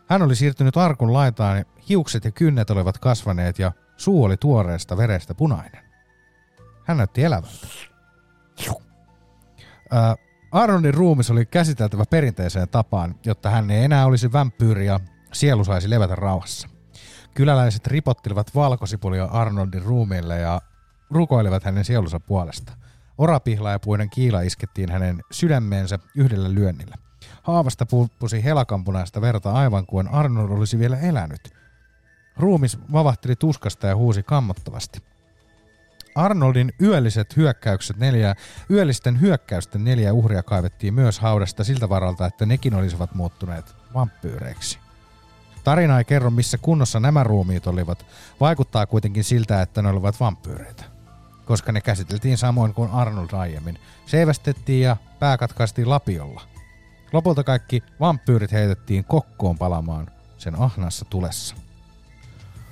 Hän 0.09 0.21
oli 0.21 0.35
siirtynyt 0.35 0.77
arkun 0.77 1.13
laitaan, 1.13 1.65
hiukset 1.89 2.25
ja 2.25 2.31
kynnet 2.31 2.69
olivat 2.69 2.97
kasvaneet 2.97 3.59
ja 3.59 3.71
suu 3.97 4.23
oli 4.23 4.37
tuoreesta 4.37 4.97
verestä 4.97 5.35
punainen. 5.35 5.83
Hän 6.85 6.97
näytti 6.97 7.23
elävältä. 7.23 7.67
Ää, 9.91 10.15
Arnoldin 10.51 10.93
ruumis 10.93 11.31
oli 11.31 11.45
käsiteltävä 11.45 12.03
perinteiseen 12.09 12.69
tapaan, 12.69 13.15
jotta 13.25 13.49
hän 13.49 13.71
ei 13.71 13.83
enää 13.83 14.05
olisi 14.05 14.31
vampyyri 14.31 14.85
ja 14.85 14.99
sielu 15.33 15.63
saisi 15.63 15.89
levätä 15.89 16.15
rauhassa. 16.15 16.69
Kyläläiset 17.33 17.87
ripottelivat 17.87 18.55
valkosipulia 18.55 19.25
Arnoldin 19.25 19.81
ruumiille 19.81 20.39
ja 20.39 20.61
rukoilivat 21.09 21.63
hänen 21.63 21.85
sielunsa 21.85 22.19
puolesta. 22.19 22.73
Orapihlaajapuinen 23.17 24.09
kiila 24.09 24.41
iskettiin 24.41 24.91
hänen 24.91 25.21
sydämeensä 25.31 25.99
yhdellä 26.15 26.53
lyönnillä. 26.53 26.95
Haavasta 27.43 27.85
puppusi 27.85 28.43
helakampunaista 28.43 29.21
verta 29.21 29.51
aivan 29.51 29.85
kuin 29.85 30.07
Arnold 30.07 30.49
olisi 30.49 30.79
vielä 30.79 30.99
elänyt. 30.99 31.53
Ruumis 32.37 32.77
vavahteli 32.91 33.35
tuskasta 33.35 33.87
ja 33.87 33.95
huusi 33.95 34.23
kammottavasti. 34.23 35.03
Arnoldin 36.15 36.73
yölliset 36.81 37.37
hyökkäykset 37.37 37.97
neljä, 37.97 38.35
yöllisten 38.69 39.21
hyökkäysten 39.21 39.83
neljä 39.83 40.13
uhria 40.13 40.43
kaivettiin 40.43 40.93
myös 40.93 41.19
haudasta 41.19 41.63
siltä 41.63 41.89
varalta, 41.89 42.25
että 42.25 42.45
nekin 42.45 42.75
olisivat 42.75 43.15
muuttuneet 43.15 43.75
vampyyreiksi. 43.93 44.79
Tarina 45.63 45.97
ei 45.97 46.05
kerro, 46.05 46.29
missä 46.29 46.57
kunnossa 46.57 46.99
nämä 46.99 47.23
ruumiit 47.23 47.67
olivat. 47.67 48.05
Vaikuttaa 48.39 48.85
kuitenkin 48.85 49.23
siltä, 49.23 49.61
että 49.61 49.81
ne 49.81 49.89
olivat 49.89 50.19
vampyyreitä. 50.19 50.83
Koska 51.45 51.71
ne 51.71 51.81
käsiteltiin 51.81 52.37
samoin 52.37 52.73
kuin 52.73 52.91
Arnold 52.91 53.33
aiemmin. 53.33 53.79
Seivästettiin 54.05 54.81
ja 54.81 54.97
pää 55.19 55.37
katkaistiin 55.37 55.89
lapiolla. 55.89 56.41
Lopulta 57.13 57.43
kaikki 57.43 57.83
vampyyrit 57.99 58.51
heitettiin 58.51 59.05
kokkoon 59.05 59.57
palamaan 59.57 60.07
sen 60.37 60.61
ahnaassa 60.61 61.05
tulessa. 61.05 61.55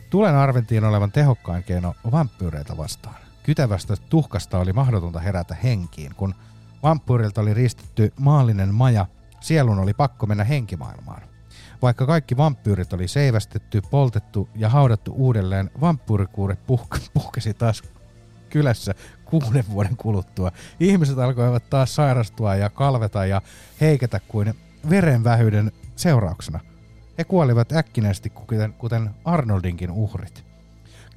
Tulen 0.10 0.36
arveltiin 0.36 0.84
olevan 0.84 1.12
tehokkain 1.12 1.64
keino 1.64 1.96
vampyyreitä 2.12 2.78
vastaan. 2.78 3.16
Kytevästä 3.44 3.96
tuhkasta 4.10 4.60
oli 4.60 4.74
mahdotonta 4.74 5.20
herätä 5.20 5.56
henkiin, 5.64 6.16
kun 6.16 6.36
vampyyriltä 6.84 7.42
oli 7.42 7.54
ristetty 7.54 8.14
maallinen 8.20 8.74
maja, 8.74 9.06
sielun 9.40 9.80
oli 9.80 9.94
pakko 9.94 10.26
mennä 10.26 10.44
henkimaailmaan. 10.44 11.22
Vaikka 11.82 12.06
kaikki 12.06 12.38
vampyyrit 12.38 12.94
oli 12.94 13.08
seivästetty, 13.08 13.82
poltettu 13.92 14.50
ja 14.56 14.70
haudattu 14.70 15.14
uudelleen, 15.18 15.70
vampyyrikuure 15.82 16.58
puhk- 16.72 17.10
puhkesi 17.14 17.54
taas 17.54 17.84
kylässä 18.50 18.94
kuuden 19.26 19.64
vuoden 19.70 19.98
kuluttua. 19.98 20.52
Ihmiset 20.80 21.18
alkoivat 21.18 21.70
taas 21.70 21.96
sairastua 21.96 22.56
ja 22.56 22.70
kalveta 22.70 23.26
ja 23.26 23.42
heiketä 23.82 24.20
kuin 24.28 24.54
verenvähyyden 24.90 25.72
seurauksena. 25.96 26.60
He 27.18 27.24
kuolivat 27.24 27.72
äkkinäisesti 27.72 28.30
kuten, 28.30 28.74
kuten 28.74 29.10
Arnoldinkin 29.26 29.92
uhrit. 29.92 30.44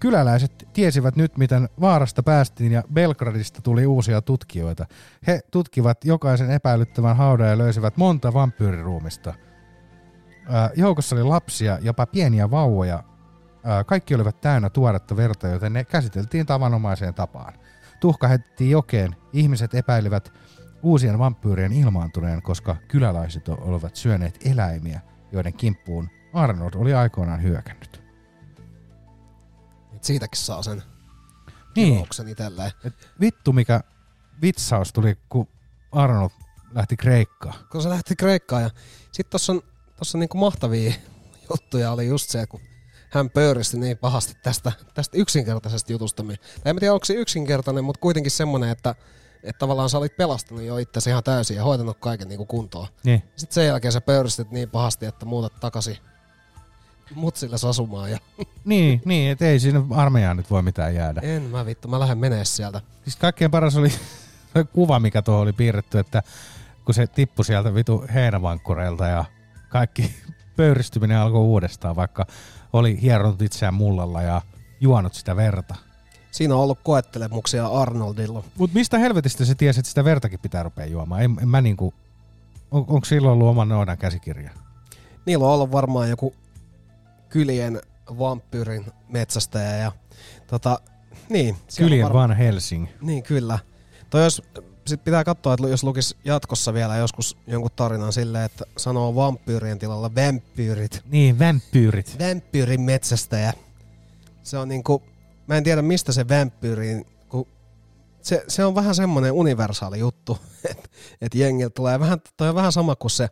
Kyläläiset 0.00 0.68
tiesivät 0.72 1.16
nyt, 1.16 1.36
miten 1.38 1.68
vaarasta 1.80 2.22
päästiin 2.22 2.72
ja 2.72 2.82
Belgradista 2.92 3.62
tuli 3.62 3.86
uusia 3.86 4.22
tutkijoita. 4.22 4.86
He 5.26 5.40
tutkivat 5.50 6.04
jokaisen 6.04 6.50
epäilyttävän 6.50 7.16
haudan 7.16 7.48
ja 7.48 7.58
löysivät 7.58 7.96
monta 7.96 8.32
vampyyriruumista. 8.32 9.34
Joukossa 10.76 11.16
oli 11.16 11.22
lapsia, 11.22 11.78
jopa 11.82 12.06
pieniä 12.06 12.50
vauvoja. 12.50 13.02
Kaikki 13.86 14.14
olivat 14.14 14.40
täynnä 14.40 14.70
tuoretta 14.70 15.16
verta, 15.16 15.48
joten 15.48 15.72
ne 15.72 15.84
käsiteltiin 15.84 16.46
tavanomaiseen 16.46 17.14
tapaan. 17.14 17.54
Tuhka 18.00 18.28
heitettiin 18.28 18.70
jokeen. 18.70 19.16
Ihmiset 19.32 19.74
epäilivät 19.74 20.32
uusien 20.82 21.18
vampyyrien 21.18 21.72
ilmaantuneen, 21.72 22.42
koska 22.42 22.76
kyläläiset 22.88 23.48
olivat 23.48 23.96
syöneet 23.96 24.38
eläimiä, 24.44 25.00
joiden 25.32 25.52
kimppuun 25.54 26.08
Arnold 26.32 26.74
oli 26.74 26.94
aikoinaan 26.94 27.42
hyökännyt. 27.42 28.02
Et 29.94 30.04
siitäkin 30.04 30.40
saa 30.40 30.62
sen 30.62 30.82
Niin. 31.76 32.06
itselleen. 32.28 32.72
Et 32.84 32.94
vittu 33.20 33.52
mikä 33.52 33.80
vitsaus 34.42 34.92
tuli, 34.92 35.18
kun 35.28 35.48
Arnold 35.92 36.30
lähti 36.72 36.96
Kreikkaan. 36.96 37.54
Kun 37.72 37.82
se 37.82 37.88
lähti 37.88 38.16
Kreikkaan 38.16 38.62
ja 38.62 38.70
sitten 39.12 39.30
tossa 39.30 39.52
on, 39.52 39.62
tossa 40.00 40.18
on 40.18 40.20
niinku 40.20 40.38
mahtavia 40.38 40.92
juttuja 41.50 41.92
oli 41.92 42.06
just 42.06 42.30
se, 42.30 42.46
kun 42.46 42.60
hän 43.10 43.30
pöyristi 43.30 43.78
niin 43.78 43.98
pahasti 43.98 44.34
tästä, 44.42 44.72
tästä 44.94 45.18
yksinkertaisesta 45.18 45.92
jutusta. 45.92 46.22
Tai 46.22 46.36
en 46.64 46.76
tiedä, 46.76 46.94
onko 46.94 47.04
se 47.04 47.14
yksinkertainen, 47.14 47.84
mutta 47.84 48.00
kuitenkin 48.00 48.30
semmonen, 48.30 48.70
että, 48.70 48.94
että 49.42 49.58
tavallaan 49.58 49.90
sä 49.90 49.98
olit 49.98 50.16
pelastanut 50.16 50.64
jo 50.64 50.78
itse 50.78 51.10
ihan 51.10 51.24
täysin 51.24 51.56
ja 51.56 51.64
hoitanut 51.64 51.98
kaiken 51.98 52.28
niinku 52.28 52.46
kuntoon. 52.46 52.86
Niin. 53.04 53.22
Sitten 53.36 53.54
sen 53.54 53.66
jälkeen 53.66 53.92
sä 53.92 54.00
pöyristit 54.00 54.50
niin 54.50 54.70
pahasti, 54.70 55.06
että 55.06 55.26
muutat 55.26 55.60
takaisin 55.60 55.96
mutsille 57.14 57.56
asumaan. 57.68 58.10
Ja 58.10 58.18
Niin, 58.64 59.02
niin 59.04 59.30
että 59.30 59.46
ei 59.46 59.60
siinä 59.60 59.82
armeijaan 59.90 60.36
nyt 60.36 60.50
voi 60.50 60.62
mitään 60.62 60.94
jäädä. 60.94 61.20
en 61.20 61.42
mä 61.42 61.66
vittu, 61.66 61.88
mä 61.88 62.00
lähden 62.00 62.18
menee 62.18 62.44
sieltä. 62.44 62.80
Siis 63.04 63.16
kaikkein 63.16 63.50
paras 63.50 63.76
oli 63.76 63.92
kuva, 64.74 65.00
mikä 65.00 65.22
tuohon 65.22 65.42
oli 65.42 65.52
piirretty, 65.52 65.98
että 65.98 66.22
kun 66.84 66.94
se 66.94 67.06
tippui 67.06 67.44
sieltä 67.44 67.74
vitu 67.74 68.04
heinävankkureilta 68.14 69.06
ja 69.06 69.24
kaikki 69.70 70.14
pöyristyminen 70.56 71.18
alkoi 71.18 71.40
uudestaan, 71.40 71.96
vaikka 71.96 72.26
oli 72.72 73.00
hieronut 73.02 73.42
itseään 73.42 73.74
mullalla 73.74 74.22
ja 74.22 74.42
juonut 74.80 75.14
sitä 75.14 75.36
verta. 75.36 75.74
Siinä 76.30 76.54
on 76.54 76.60
ollut 76.60 76.78
koettelemuksia 76.82 77.66
Arnoldilla. 77.66 78.42
Mutta 78.58 78.74
mistä 78.74 78.98
helvetistä 78.98 79.44
se 79.44 79.54
tiesi, 79.54 79.80
että 79.80 79.88
sitä 79.88 80.04
vertakin 80.04 80.40
pitää 80.40 80.62
rupea 80.62 80.86
juomaan? 80.86 81.22
En, 81.22 81.36
en 81.42 81.48
mä 81.48 81.60
niinku, 81.60 81.94
on, 82.70 82.80
onko 82.88 83.04
silloin 83.04 83.32
ollut 83.32 83.48
oma 83.48 83.64
noidan 83.64 83.98
käsikirja? 83.98 84.50
Niillä 85.26 85.46
on 85.46 85.52
ollut 85.52 85.72
varmaan 85.72 86.10
joku 86.10 86.34
kylien 87.28 87.80
vampyyrin 88.18 88.86
metsästäjä 89.08 89.76
ja 89.76 89.92
tota, 90.46 90.80
niin. 91.28 91.56
Kylien 91.78 92.04
var- 92.04 92.12
Van 92.12 92.32
Helsing. 92.36 92.86
Niin, 93.00 93.22
kyllä. 93.22 93.58
Toi 94.10 94.24
jos, 94.24 94.42
sit 94.86 95.04
pitää 95.04 95.24
katsoa, 95.24 95.54
että 95.54 95.68
jos 95.68 95.84
lukis 95.84 96.16
jatkossa 96.24 96.74
vielä 96.74 96.96
joskus 96.96 97.36
jonkun 97.46 97.70
tarinan 97.76 98.12
silleen, 98.12 98.44
että 98.44 98.64
sanoo 98.76 99.14
vampyyrien 99.14 99.78
tilalla 99.78 100.14
vampyyrit. 100.14 101.02
Niin, 101.04 101.38
vampyyrit. 101.38 102.16
Vampyyrin 102.18 102.80
metsästäjä. 102.80 103.52
Se 104.42 104.58
on 104.58 104.68
niinku, 104.68 105.02
mä 105.46 105.56
en 105.56 105.64
tiedä 105.64 105.82
mistä 105.82 106.12
se 106.12 106.28
vampyyri, 106.28 107.02
kun 107.28 107.46
se, 108.22 108.44
se 108.48 108.64
on 108.64 108.74
vähän 108.74 108.94
semmonen 108.94 109.32
universaali 109.32 109.98
juttu, 109.98 110.38
että 110.70 110.88
et 111.20 111.34
jengiltä 111.34 111.74
tulee 111.74 112.00
vähän, 112.00 112.18
toi 112.36 112.48
on 112.48 112.54
vähän 112.54 112.72
sama 112.72 112.96
kuin 112.96 113.10
se 113.10 113.28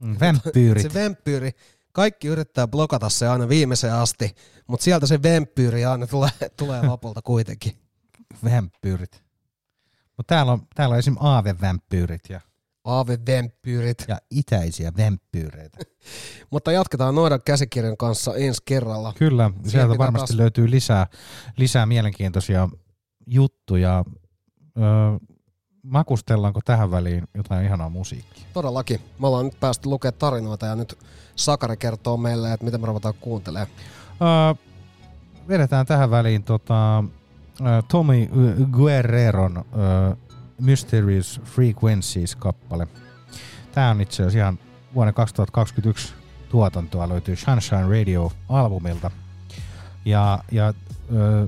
Mm, 0.00 0.16
Vampyyrit. 0.20 0.82
se 0.92 1.02
vampyyri, 1.02 1.50
kaikki 1.92 2.28
yrittää 2.28 2.68
blokata 2.68 3.08
se 3.08 3.28
aina 3.28 3.48
viimeiseen 3.48 3.94
asti, 3.94 4.34
mutta 4.66 4.84
sieltä 4.84 5.06
se 5.06 5.22
vampyyri 5.22 5.84
aina 5.84 6.06
tulee, 6.06 6.30
tulee 6.56 6.86
lopulta 6.86 7.22
kuitenkin. 7.22 7.72
Vampyyrit. 8.44 9.22
Mutta 10.18 10.34
täällä 10.34 10.52
on, 10.52 10.60
täällä 10.74 10.92
on 10.92 10.98
esim. 10.98 11.16
aavevampyyrit 11.20 12.20
ja, 12.28 12.40
Aave-vampyyrit. 12.84 14.04
ja 14.08 14.18
itäisiä 14.30 14.92
vampyyreitä. 14.98 15.78
Mutta 16.52 16.72
jatketaan 16.72 17.14
Noidan 17.14 17.40
käsikirjan 17.44 17.96
kanssa 17.96 18.34
ensi 18.34 18.62
kerralla. 18.64 19.12
Kyllä, 19.18 19.50
Siihen 19.54 19.70
sieltä 19.70 19.98
varmasti 19.98 20.26
taas- 20.26 20.38
löytyy 20.38 20.70
lisää, 20.70 21.06
lisää 21.56 21.86
mielenkiintoisia 21.86 22.68
juttuja. 23.26 24.04
Öö, 24.78 24.84
makustellaanko 25.82 26.60
tähän 26.64 26.90
väliin 26.90 27.24
jotain 27.34 27.64
ihanaa 27.66 27.88
musiikkia? 27.88 28.44
Todellakin. 28.52 29.00
Me 29.18 29.26
ollaan 29.26 29.44
nyt 29.44 29.60
päästy 29.60 29.88
lukemaan 29.88 30.18
tarinoita 30.18 30.66
ja 30.66 30.74
nyt 30.74 30.98
Sakari 31.36 31.76
kertoo 31.76 32.16
meille, 32.16 32.52
että 32.52 32.64
miten 32.64 32.80
me 32.80 32.86
ruvetaan 32.86 33.14
kuuntelemaan. 33.20 33.68
Öö, 34.22 34.64
vedetään 35.48 35.86
tähän 35.86 36.10
väliin 36.10 36.42
tota, 36.42 37.04
Tommy 37.88 38.28
Guerreron 38.72 39.64
Mysterious 40.60 41.40
Frequencies-kappale. 41.44 42.86
Tämä 43.72 43.90
on 43.90 44.00
itse 44.00 44.22
asiassa 44.22 44.38
ihan 44.38 44.58
vuoden 44.94 45.14
2021 45.14 46.14
tuotantoa, 46.48 47.08
löytyy 47.08 47.36
Sunshine 47.36 47.82
Radio-albumilta. 47.82 49.10
Ja, 50.04 50.38
ja 50.52 50.74
öö, 51.14 51.46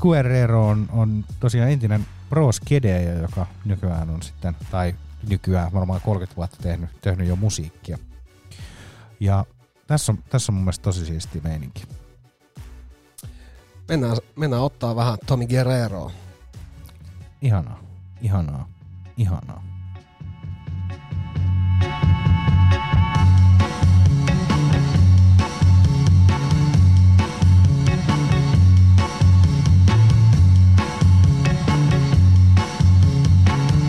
Guerrero 0.00 0.68
on, 0.68 0.88
on 0.92 1.24
tosiaan 1.40 1.70
entinen 1.70 2.06
Pro 2.28 2.52
Skedeja, 2.52 3.14
joka 3.14 3.46
nykyään 3.64 4.10
on 4.10 4.22
sitten, 4.22 4.56
tai 4.70 4.94
nykyään 5.28 5.72
varmaan 5.72 6.00
30 6.00 6.36
vuotta 6.36 6.56
tehnyt, 6.62 6.90
tehnyt 7.00 7.28
jo 7.28 7.36
musiikkia. 7.36 7.98
Ja 9.20 9.44
tässä 9.86 10.12
on, 10.12 10.18
tässä 10.28 10.52
on 10.52 10.54
mun 10.54 10.64
mielestä 10.64 10.82
tosi 10.82 11.06
siisti 11.06 11.40
meininki. 11.44 11.82
Mennään, 13.88 14.16
mennään 14.36 14.62
ottaa 14.62 14.96
vähän 14.96 15.18
Tommy 15.26 15.46
Guerreroa. 15.46 16.10
Ihanaa, 17.42 17.80
ihanaa, 18.22 18.68
ihanaa. 19.16 19.62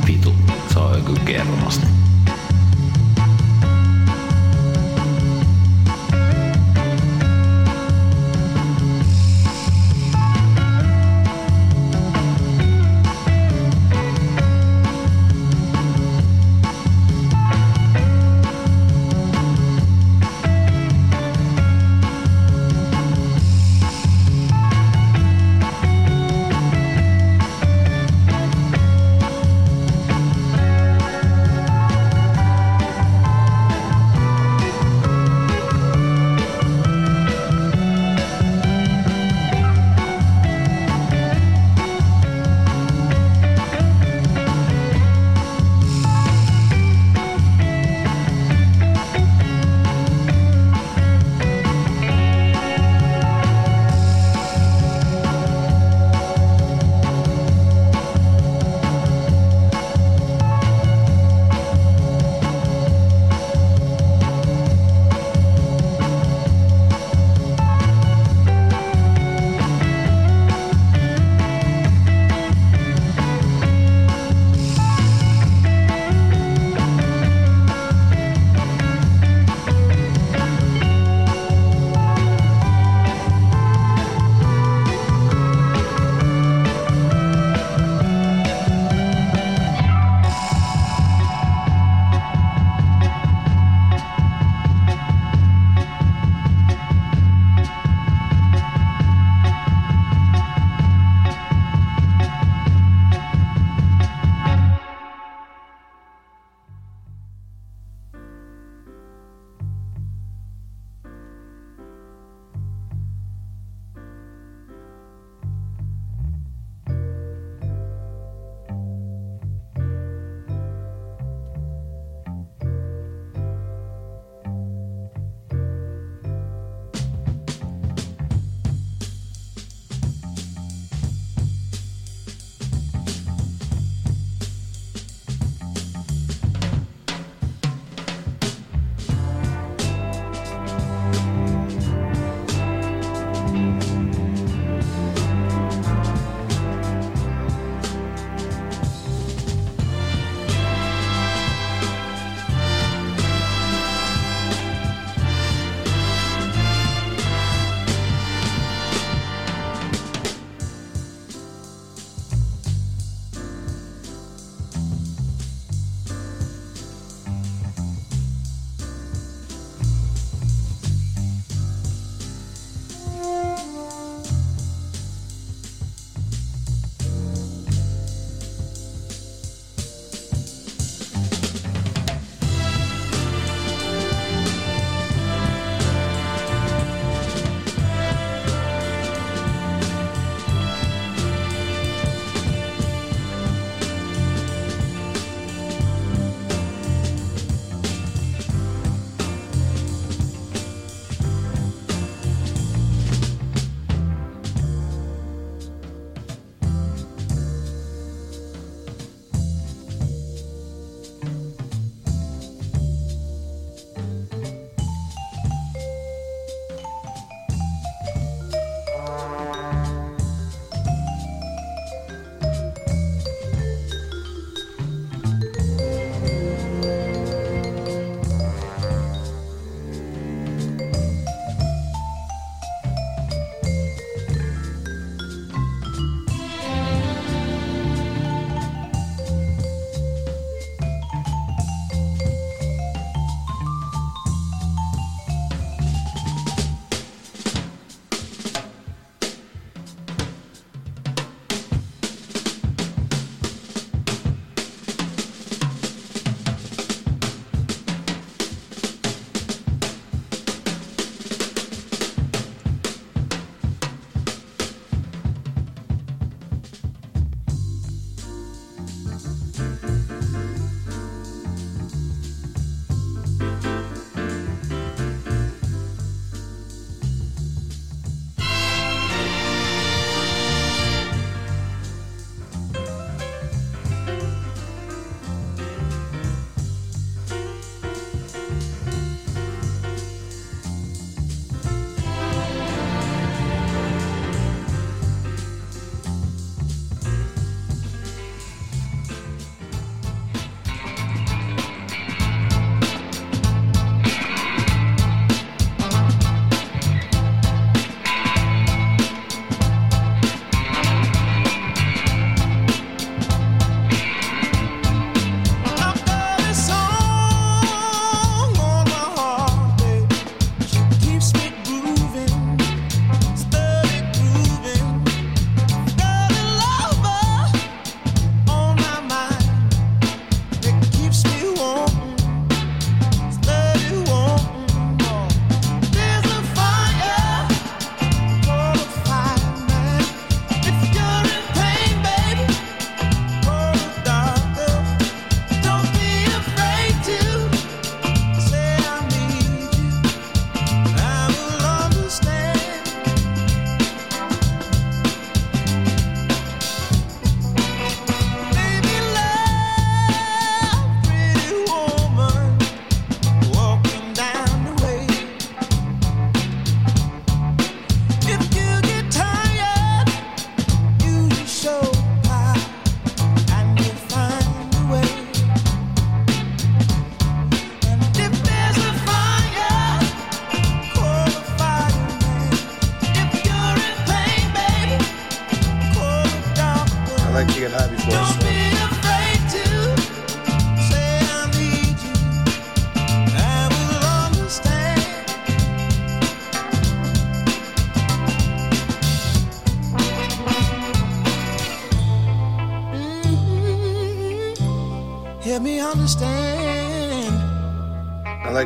Vitu, 0.07 0.33
se 0.73 0.79
on 0.79 0.97
joku 0.97 1.15
kermasta. 1.25 2.02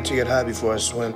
To 0.08 0.14
get 0.14 0.26
high 0.26 0.42
before 0.42 0.72
I 0.74 0.78
swim. 0.78 1.12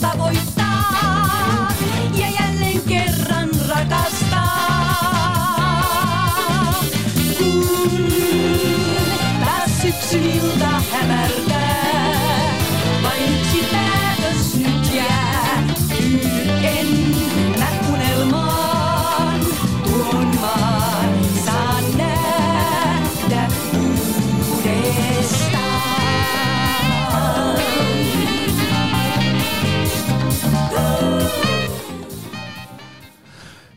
Baboy 0.00 0.45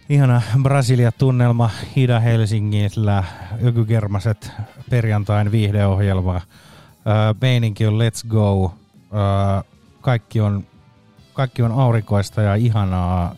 Ihana 0.09 0.41
Brasilia-tunnelma 0.63 1.69
Ida 1.95 2.19
Helsingillä, 2.19 3.23
Ökygermaset 3.65 4.51
perjantain 4.89 5.51
viihdeohjelma. 5.51 6.41
Meininki 7.41 7.87
on 7.87 7.93
Let's 7.93 8.27
Go. 8.29 8.73
Kaikki, 10.01 10.41
on, 10.41 10.63
kaikki 11.33 11.61
on 11.61 11.71
aurinkoista 11.71 12.41
ja 12.41 12.55
ihanaa. 12.55 13.35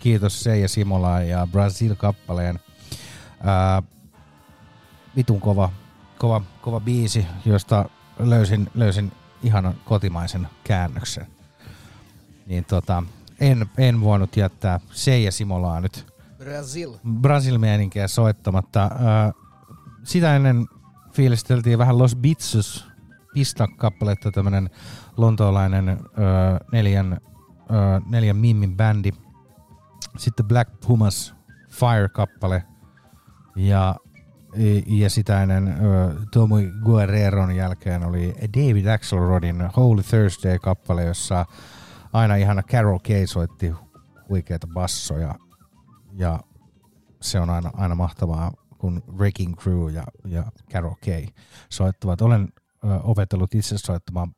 Kiitos 0.00 0.42
Seija 0.42 0.68
Simola 0.68 1.20
ja 1.20 1.48
Brasil-kappaleen. 1.52 2.60
Vitun 5.16 5.40
kova, 5.40 5.70
kova, 6.18 6.42
kova 6.60 6.80
biisi, 6.80 7.26
josta 7.44 7.88
löysin, 8.18 8.70
löysin 8.74 9.12
ihanan 9.42 9.74
kotimaisen 9.84 10.48
käännöksen. 10.64 11.26
Niin 12.46 12.64
tota, 12.64 13.02
en, 13.40 13.66
en 13.78 14.00
voinut 14.00 14.36
jättää 14.36 14.80
Seija 14.92 15.32
Simolaa 15.32 15.80
nyt 15.80 16.06
Brasil. 16.38 16.92
Brasil-meininkiä 17.20 18.08
soittamatta. 18.08 18.84
Ö, 18.84 19.32
sitä 20.04 20.36
ennen 20.36 20.66
fiilisteltiin 21.12 21.78
vähän 21.78 21.98
Los 21.98 22.16
Bitsus 22.16 22.88
Pista-kappaletta, 23.34 24.30
tämmönen 24.30 24.70
lontoolainen 25.16 25.88
ö, 25.88 25.96
neljän, 26.72 27.20
ö, 27.70 28.00
neljän 28.06 28.36
mimmin 28.36 28.76
bändi. 28.76 29.10
Sitten 30.16 30.46
Black 30.48 30.80
Pumas 30.86 31.34
Fire-kappale 31.70 32.62
ja, 33.56 33.96
ja 34.86 35.10
sitä 35.10 35.42
ennen 35.42 35.68
ö, 35.68 36.14
Tomo 36.32 36.56
Guerreron 36.84 37.56
jälkeen 37.56 38.04
oli 38.04 38.34
David 38.56 38.86
Axelrodin 38.86 39.70
Holy 39.76 40.02
Thursday-kappale, 40.02 41.04
jossa 41.04 41.46
aina 42.14 42.36
ihana 42.36 42.62
Carol 42.62 42.98
Kay 42.98 43.26
soitti 43.26 43.74
huikeita 44.28 44.66
bassoja 44.66 45.34
ja 46.12 46.40
se 47.22 47.40
on 47.40 47.50
aina, 47.50 47.70
aina 47.74 47.94
mahtavaa, 47.94 48.52
kun 48.78 49.02
Wrecking 49.16 49.56
Crew 49.56 49.90
ja, 49.90 50.04
ja 50.24 50.44
Carol 50.72 50.94
Kay 51.04 51.26
soittavat. 51.70 52.20
Olen 52.20 52.52
ö, 52.84 53.00
opetellut 53.02 53.54
itse 53.54 53.78
soittamaan 53.78 54.34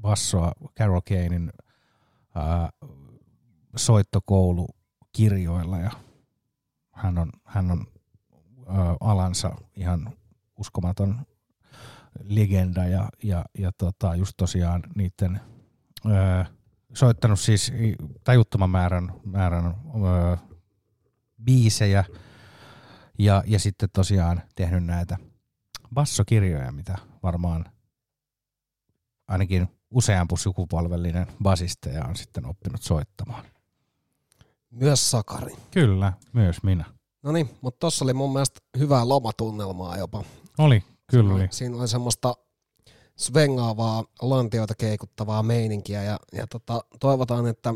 bassoa 0.00 0.52
Carol 0.78 1.00
Kayn 1.08 1.52
ö, 2.36 2.40
soittokoulukirjoilla 3.76 5.78
ja 5.78 5.90
hän 6.92 7.18
on, 7.18 7.32
hän 7.44 7.70
on 7.70 7.86
ö, 8.60 8.72
alansa 9.00 9.56
ihan 9.76 10.12
uskomaton 10.58 11.26
legenda 12.22 12.86
ja, 12.86 13.08
ja, 13.22 13.44
ja 13.58 13.72
tota, 13.78 14.14
just 14.14 14.32
tosiaan 14.36 14.82
niiden 14.94 15.40
ö, 16.06 16.44
soittanut 16.96 17.40
siis 17.40 17.72
tajuttoman 18.24 18.70
määrän, 18.70 19.12
määrän 19.24 19.66
ö, 19.66 20.36
biisejä 21.44 22.04
ja, 23.18 23.42
ja 23.46 23.58
sitten 23.58 23.88
tosiaan 23.92 24.42
tehnyt 24.54 24.84
näitä 24.84 25.16
bassokirjoja, 25.94 26.72
mitä 26.72 26.98
varmaan 27.22 27.64
ainakin 29.28 29.68
useampi 29.90 30.36
sukupolvellinen 30.36 31.26
basisteja 31.42 32.04
on 32.04 32.16
sitten 32.16 32.46
oppinut 32.46 32.82
soittamaan. 32.82 33.44
Myös 34.70 35.10
Sakari. 35.10 35.54
Kyllä, 35.70 36.12
myös 36.32 36.62
minä. 36.62 36.84
No 37.22 37.32
niin, 37.32 37.50
mutta 37.60 37.78
tossa 37.78 38.04
oli 38.04 38.12
mun 38.12 38.32
mielestä 38.32 38.60
hyvää 38.78 39.08
lomatunnelmaa 39.08 39.96
jopa. 39.96 40.24
Oli, 40.58 40.84
kyllä. 41.10 41.48
Siinä 41.50 41.76
oli 41.76 41.88
semmoista 41.88 42.34
svengaavaa, 43.16 44.04
lantioita 44.22 44.74
keikuttavaa 44.74 45.42
meininkiä 45.42 46.02
ja, 46.02 46.18
ja 46.32 46.46
tota, 46.46 46.80
toivotaan, 47.00 47.46
että 47.46 47.74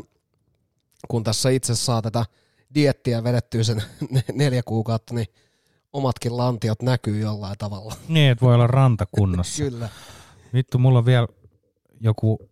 kun 1.07 1.23
tässä 1.23 1.49
itse 1.49 1.75
saa 1.75 2.01
tätä 2.01 2.25
diettiä 2.73 3.23
vedettyä 3.23 3.63
sen 3.63 3.83
neljä 4.33 4.63
kuukautta, 4.63 5.13
niin 5.13 5.27
omatkin 5.93 6.37
lantiot 6.37 6.81
näkyy 6.81 7.19
jollain 7.19 7.57
tavalla. 7.57 7.93
Niin, 8.07 8.31
että 8.31 8.45
voi 8.45 8.55
olla 8.55 8.67
rantakunnossa. 8.67 9.63
Kyllä. 9.69 9.89
Vittu, 10.53 10.77
mulla 10.77 10.99
on 10.99 11.05
vielä 11.05 11.27
joku 11.99 12.49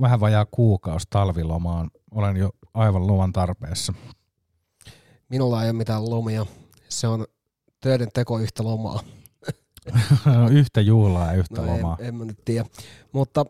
vähän 0.00 0.20
vajaa 0.20 0.46
kuukausi 0.50 1.06
talvilomaan. 1.10 1.90
Olen 2.10 2.36
jo 2.36 2.50
aivan 2.74 3.06
luvan 3.06 3.32
tarpeessa. 3.32 3.94
Minulla 5.28 5.62
ei 5.62 5.70
ole 5.70 5.76
mitään 5.78 6.10
lomia. 6.10 6.46
Se 6.88 7.08
on 7.08 7.26
töiden 7.80 8.08
teko 8.14 8.38
yhtä 8.38 8.64
lomaa. 8.64 9.00
yhtä 10.58 10.80
juhlaa 10.80 11.32
ja 11.32 11.38
yhtä 11.38 11.60
No 11.60 11.66
lomaa. 11.66 11.96
En, 12.00 12.06
en 12.06 12.14
mä 12.14 12.24
nyt 12.24 12.38
tiedä. 12.44 12.66
Mutta 13.12 13.46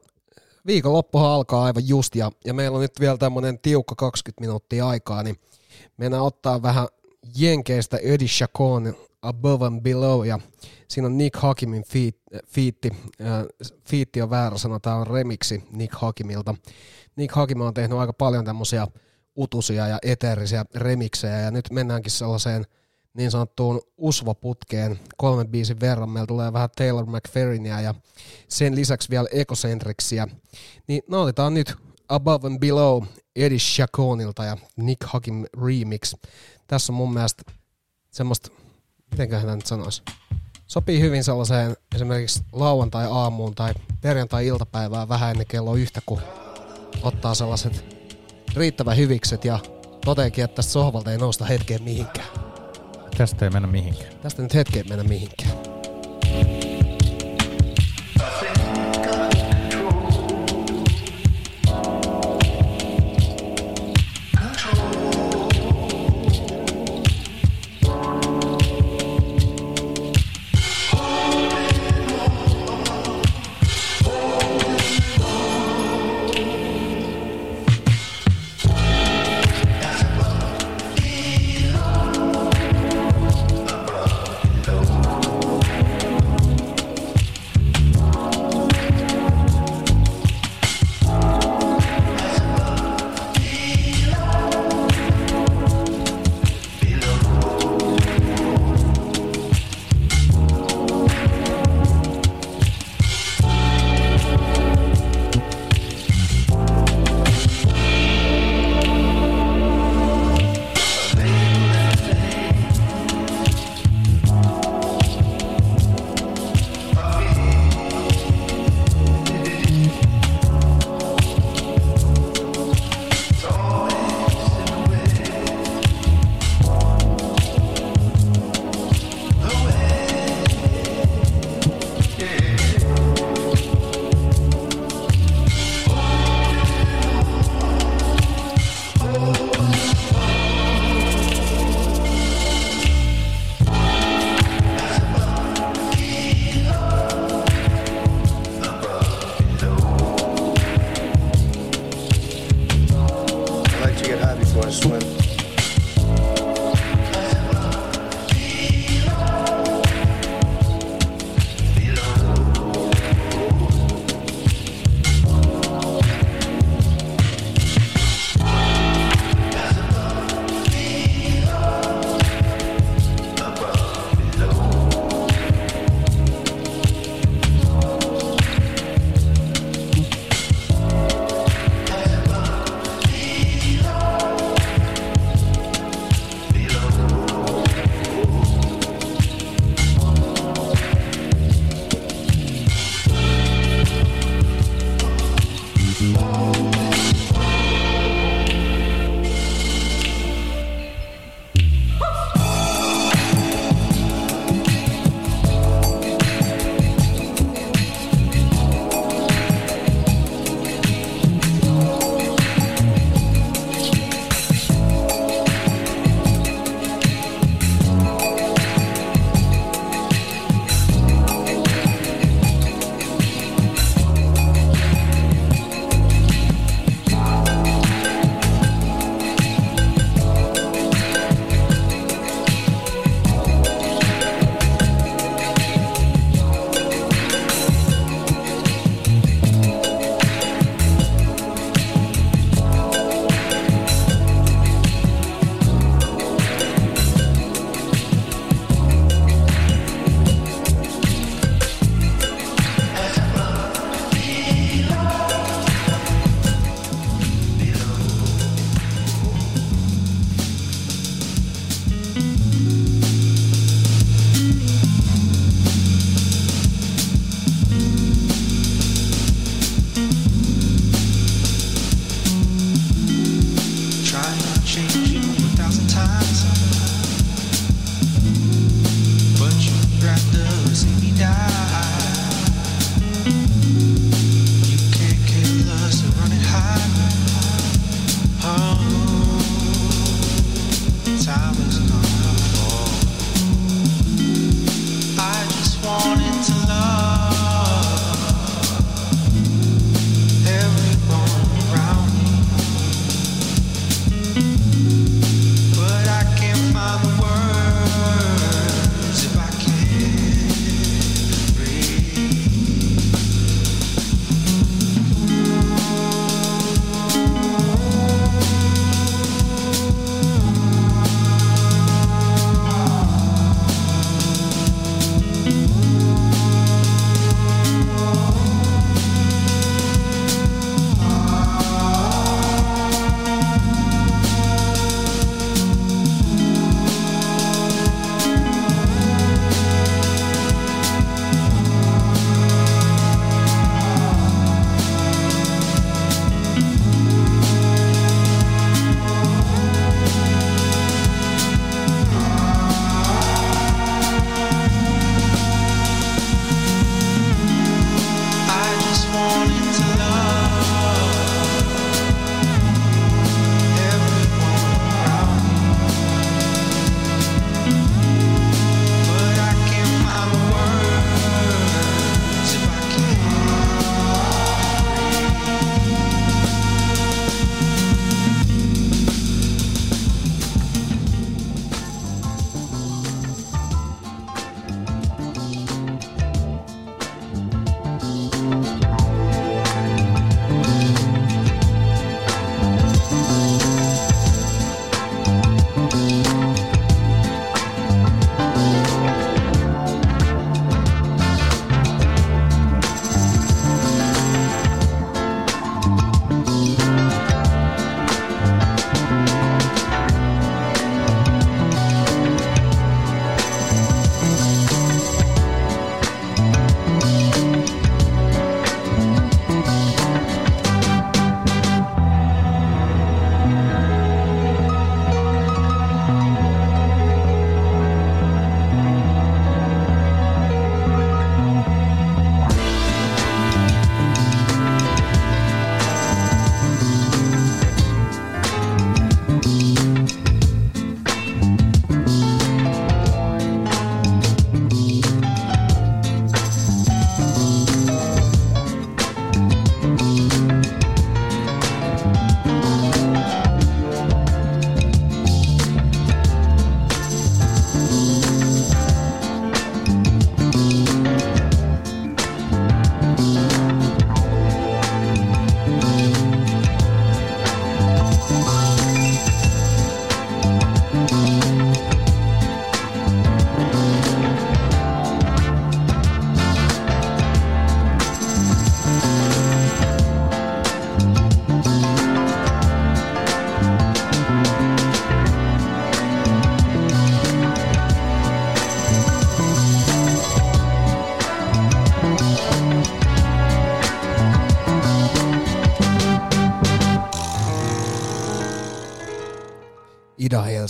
viikonloppuhan 0.66 1.30
alkaa 1.30 1.64
aivan 1.64 1.88
just 1.88 2.16
ja, 2.16 2.30
ja 2.44 2.54
meillä 2.54 2.76
on 2.76 2.82
nyt 2.82 3.00
vielä 3.00 3.18
tämmöinen 3.18 3.58
tiukka 3.58 3.94
20 3.94 4.40
minuuttia 4.40 4.88
aikaa, 4.88 5.22
niin 5.22 5.36
mennään 5.96 6.22
ottaa 6.22 6.62
vähän 6.62 6.88
Jenkeistä 7.36 7.96
Eddie 7.96 8.28
Chacon 8.28 8.94
Above 9.22 9.66
and 9.66 9.80
Below 9.80 10.26
ja 10.26 10.38
siinä 10.88 11.06
on 11.06 11.18
Nick 11.18 11.36
Hakimin 11.36 11.84
fiitti, 11.84 12.22
fiitti, 12.46 12.90
fiitti 13.88 14.22
on 14.22 14.30
väärä 14.30 14.58
sana, 14.58 14.80
tämä 14.80 14.96
on 14.96 15.06
remiksi 15.06 15.64
Nick 15.72 15.94
Hakimilta. 15.94 16.54
Nick 17.16 17.34
Hakim 17.34 17.60
on 17.60 17.74
tehnyt 17.74 17.98
aika 17.98 18.12
paljon 18.12 18.44
tämmöisiä 18.44 18.86
utusia 19.36 19.88
ja 19.88 19.98
eteerisiä 20.02 20.64
remiksejä 20.74 21.40
ja 21.40 21.50
nyt 21.50 21.64
mennäänkin 21.70 22.12
sellaiseen 22.12 22.64
niin 23.14 23.30
sanottuun 23.30 23.80
usvaputkeen 23.96 25.00
kolmen 25.16 25.48
biisin 25.48 25.80
verran. 25.80 26.10
Meillä 26.10 26.26
tulee 26.26 26.52
vähän 26.52 26.68
Taylor 26.76 27.06
McFerrinia 27.06 27.80
ja 27.80 27.94
sen 28.48 28.74
lisäksi 28.74 29.10
vielä 29.10 29.28
Ecocentricsia. 29.32 30.28
Niin 30.86 31.02
nautitaan 31.08 31.54
nyt 31.54 31.74
Above 32.08 32.46
and 32.46 32.58
Below 32.58 33.02
Eddie 33.36 33.58
Chaconilta 33.58 34.44
ja 34.44 34.56
Nick 34.76 35.02
Hakim 35.04 35.44
remix. 35.66 36.14
Tässä 36.66 36.92
on 36.92 36.96
mun 36.96 37.14
mielestä 37.14 37.42
semmoista, 38.10 38.50
mitenköhän 39.10 39.48
hän 39.48 39.58
nyt 39.58 39.66
sanoisi, 39.66 40.02
sopii 40.66 41.00
hyvin 41.00 41.24
sellaiseen 41.24 41.76
esimerkiksi 41.94 42.42
lauantai-aamuun 42.52 43.54
tai 43.54 43.74
perjantai-iltapäivään 44.00 45.08
vähän 45.08 45.30
ennen 45.30 45.46
kello 45.46 45.74
yhtä, 45.74 46.00
kun 46.06 46.20
ottaa 47.02 47.34
sellaiset 47.34 47.84
riittävän 48.56 48.96
hyvikset 48.96 49.44
ja 49.44 49.58
toteekin, 50.04 50.44
että 50.44 50.54
tästä 50.54 50.72
sohvalta 50.72 51.12
ei 51.12 51.18
nousta 51.18 51.44
hetkeen 51.44 51.82
mihinkään. 51.82 52.43
Tästä 53.16 53.44
ei 53.44 53.50
mennä 53.50 53.68
mihinkään. 53.68 54.12
Tästä 54.22 54.42
nyt 54.42 54.54
hetkeen 54.54 54.88
mennä 54.88 55.04
mihinkään. 55.04 55.52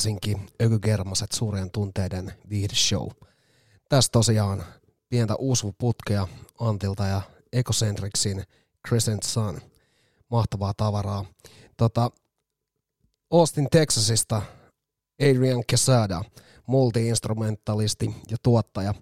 Helsinki, 0.05 0.37
Ökygermaset, 0.63 1.33
suurien 1.33 1.71
tunteiden 1.71 2.33
viihdeshow. 2.51 3.09
Tässä 3.89 4.11
tosiaan 4.13 4.65
pientä 5.09 5.35
uusvuputkea 5.35 6.29
Antilta 6.61 7.07
ja 7.07 7.23
Ecocentricsin 7.53 8.43
Crescent 8.89 9.23
Sun. 9.23 9.61
Mahtavaa 10.31 10.75
tavaraa. 10.77 11.25
Tota, 11.77 12.11
Austin, 13.31 13.67
Texasista 13.71 14.43
Adrian 15.23 15.65
Quesada, 15.73 16.25
multi-instrumentalisti 16.67 18.15
ja 18.31 18.37
tuottaja. 18.43 18.95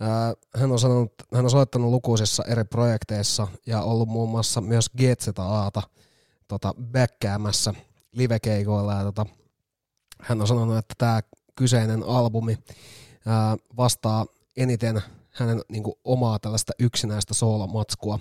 Ää, 0.00 0.34
Hän 0.56 0.72
on, 0.72 0.78
sanonut, 0.78 1.12
hän 1.34 1.44
on 1.44 1.50
soittanut 1.50 1.90
lukuisissa 1.90 2.44
eri 2.44 2.64
projekteissa 2.64 3.48
ja 3.66 3.82
ollut 3.82 4.08
muun 4.08 4.30
muassa 4.30 4.60
myös 4.60 4.90
GZAta 4.90 5.82
tota, 6.48 6.74
backkäämässä 6.92 7.74
livekeikoilla. 8.12 8.92
Ja, 8.92 9.02
tota, 9.02 9.26
hän 10.24 10.40
on 10.40 10.46
sanonut, 10.46 10.76
että 10.76 10.94
tämä 10.98 11.20
kyseinen 11.54 12.02
albumi 12.02 12.58
vastaa 13.76 14.26
eniten 14.56 15.02
hänen 15.30 15.62
niin 15.68 15.82
kuin, 15.82 15.94
omaa 16.04 16.38
tällaista 16.38 16.72
yksinäistä 16.78 17.34
soolomatskua. 17.34 18.18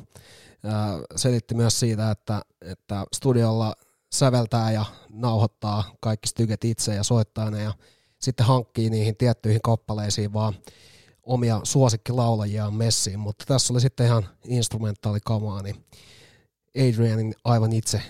Selitti 1.15 1.55
myös 1.55 1.79
siitä, 1.79 2.11
että, 2.11 2.41
että 2.61 3.05
studiolla 3.13 3.75
säveltää 4.13 4.71
ja 4.71 4.85
nauhoittaa 5.09 5.83
kaikki 5.99 6.27
styket 6.27 6.63
itse 6.63 6.95
ja 6.95 7.03
soittaa 7.03 7.51
ne 7.51 7.63
ja 7.63 7.73
sitten 8.19 8.45
hankkii 8.45 8.89
niihin 8.89 9.17
tiettyihin 9.17 9.61
kappaleisiin 9.61 10.33
vaan 10.33 10.53
omia 11.23 11.61
suosikkilaulajiaan 11.63 12.73
messiin, 12.73 13.19
mutta 13.19 13.45
tässä 13.47 13.73
oli 13.73 13.81
sitten 13.81 14.05
ihan 14.05 14.29
instrumentaalikamaa, 14.45 15.61
niin 15.61 15.85
Adrianin 16.77 17.35
aivan 17.43 17.73
itse 17.73 18.01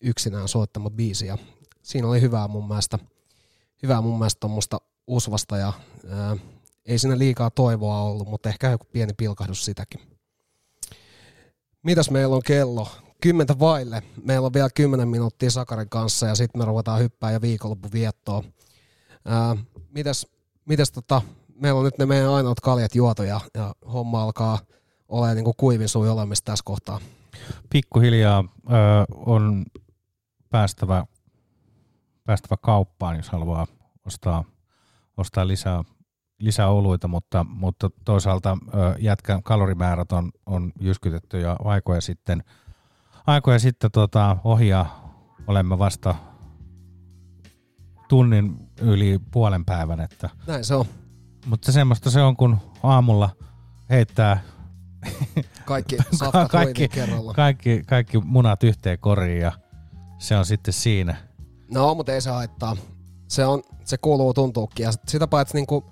yksinään 0.00 0.48
soittama 0.48 0.90
biisi 0.90 1.26
ja 1.26 1.38
siinä 1.82 2.08
oli 2.08 2.20
hyvää 2.20 2.48
mun 2.48 2.68
mielestä, 2.68 2.98
hyvää 3.82 4.00
mun 4.00 4.18
mielestä 4.18 4.40
tuommoista 4.40 4.78
usvasta 5.06 5.56
ja 5.56 5.72
ää, 6.10 6.36
ei 6.86 6.98
siinä 6.98 7.18
liikaa 7.18 7.50
toivoa 7.50 8.02
ollut, 8.02 8.28
mutta 8.28 8.48
ehkä 8.48 8.70
joku 8.70 8.86
pieni 8.92 9.12
pilkahdus 9.16 9.64
sitäkin. 9.64 10.00
Mitäs 11.82 12.10
meillä 12.10 12.36
on 12.36 12.42
kello? 12.46 12.88
Kymmentä 13.20 13.58
vaille. 13.58 14.02
Meillä 14.24 14.46
on 14.46 14.52
vielä 14.54 14.68
10 14.74 15.08
minuuttia 15.08 15.50
Sakarin 15.50 15.88
kanssa 15.88 16.26
ja 16.26 16.34
sitten 16.34 16.60
me 16.60 16.64
ruvetaan 16.64 17.00
hyppää 17.00 17.30
ja 17.30 17.40
viikonloppuviettoa. 17.40 18.44
Ää, 19.24 19.56
mitäs, 19.90 20.26
mitäs 20.64 20.92
tota, 20.92 21.22
meillä 21.54 21.78
on 21.78 21.84
nyt 21.84 21.98
ne 21.98 22.06
meidän 22.06 22.28
ainoat 22.28 22.60
kaljat 22.60 22.94
juotu 22.94 23.22
ja, 23.22 23.40
ja 23.54 23.74
homma 23.92 24.22
alkaa 24.22 24.58
olemaan 25.08 25.36
niin 25.36 25.44
kuin 25.44 25.56
kuivin 25.56 25.88
sui 25.88 26.08
olemista 26.08 26.44
tässä 26.44 26.62
kohtaa. 26.64 27.00
Pikkuhiljaa 27.70 28.44
ö, 28.66 28.70
on 29.26 29.64
päästävä, 30.50 31.04
päästävä 32.24 32.56
kauppaan, 32.56 33.16
jos 33.16 33.30
haluaa 33.30 33.66
ostaa, 34.06 34.44
ostaa 35.16 35.46
lisää, 35.46 35.82
lisää 36.38 36.68
oluita, 36.68 37.08
mutta, 37.08 37.44
mutta 37.48 37.90
toisaalta 38.04 38.58
jätkän 38.98 39.42
kalorimäärät 39.42 40.12
on, 40.12 40.30
on 40.46 40.72
jyskytetty 40.80 41.40
jo 41.40 41.56
aikoja 41.64 42.00
sitten, 42.00 42.44
aikoja 43.26 43.58
sitten 43.58 43.90
tota, 43.90 44.36
ohi 44.44 44.68
ja 44.68 44.86
olemme 45.46 45.78
vasta 45.78 46.14
tunnin 48.08 48.70
yli 48.80 49.20
puolen 49.30 49.64
päivän. 49.64 50.00
Että, 50.00 50.30
Näin 50.46 50.64
se 50.64 50.74
on. 50.74 50.84
mutta 51.46 51.72
semmoista 51.72 52.10
se 52.10 52.22
on, 52.22 52.36
kun 52.36 52.58
aamulla 52.82 53.30
heittää 53.90 54.42
Kaikki 55.64 55.96
kaikki, 56.50 56.88
kaikki, 57.34 57.82
kaikki 57.86 58.18
munat 58.18 58.64
yhteen 58.64 58.98
koriin 58.98 59.40
ja 59.40 59.52
se 60.18 60.36
on 60.36 60.46
sitten 60.46 60.74
siinä. 60.74 61.16
No, 61.72 61.94
mutta 61.94 62.12
ei 62.12 62.20
se 62.20 62.30
haittaa. 62.30 62.76
Se, 63.28 63.46
on, 63.46 63.62
se 63.84 63.96
kuuluu 63.98 64.34
tuntuukin. 64.34 64.84
Ja 64.84 64.92
sitä 65.08 65.26
paitsi 65.26 65.54
niinku, 65.54 65.84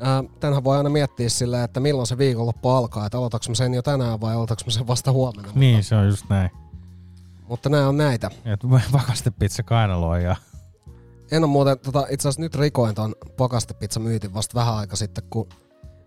ää, 0.00 0.24
tänhän 0.40 0.64
voi 0.64 0.76
aina 0.76 0.90
miettiä 0.90 1.28
silleen, 1.28 1.64
että 1.64 1.80
milloin 1.80 2.06
se 2.06 2.18
viikonloppu 2.18 2.68
alkaa. 2.68 3.06
Että 3.06 3.18
aloitaks 3.18 3.48
mä 3.48 3.54
sen 3.54 3.74
jo 3.74 3.82
tänään 3.82 4.20
vai 4.20 4.34
aloitaks 4.34 4.66
mä 4.66 4.70
sen 4.70 4.86
vasta 4.86 5.12
huomenna. 5.12 5.52
Niin, 5.54 5.84
se 5.84 5.94
on 5.94 6.06
just 6.06 6.24
näin. 6.28 6.50
Mutta 7.48 7.68
nämä 7.68 7.88
on 7.88 7.96
näitä. 7.96 8.30
Et 8.44 8.60
pakastepizza 8.92 9.62
kainaloa 9.62 10.18
ja 10.18 10.36
En 11.30 11.44
ole 11.44 11.50
muuten, 11.50 11.78
tota, 11.78 12.06
itse 12.10 12.28
asiassa 12.28 12.40
nyt 12.40 12.54
rikoin 12.54 12.94
ton 12.94 13.14
pakastepizza 13.36 14.00
myytin 14.00 14.34
vasta 14.34 14.54
vähän 14.54 14.74
aika 14.74 14.96
sitten, 14.96 15.24
kun 15.30 15.48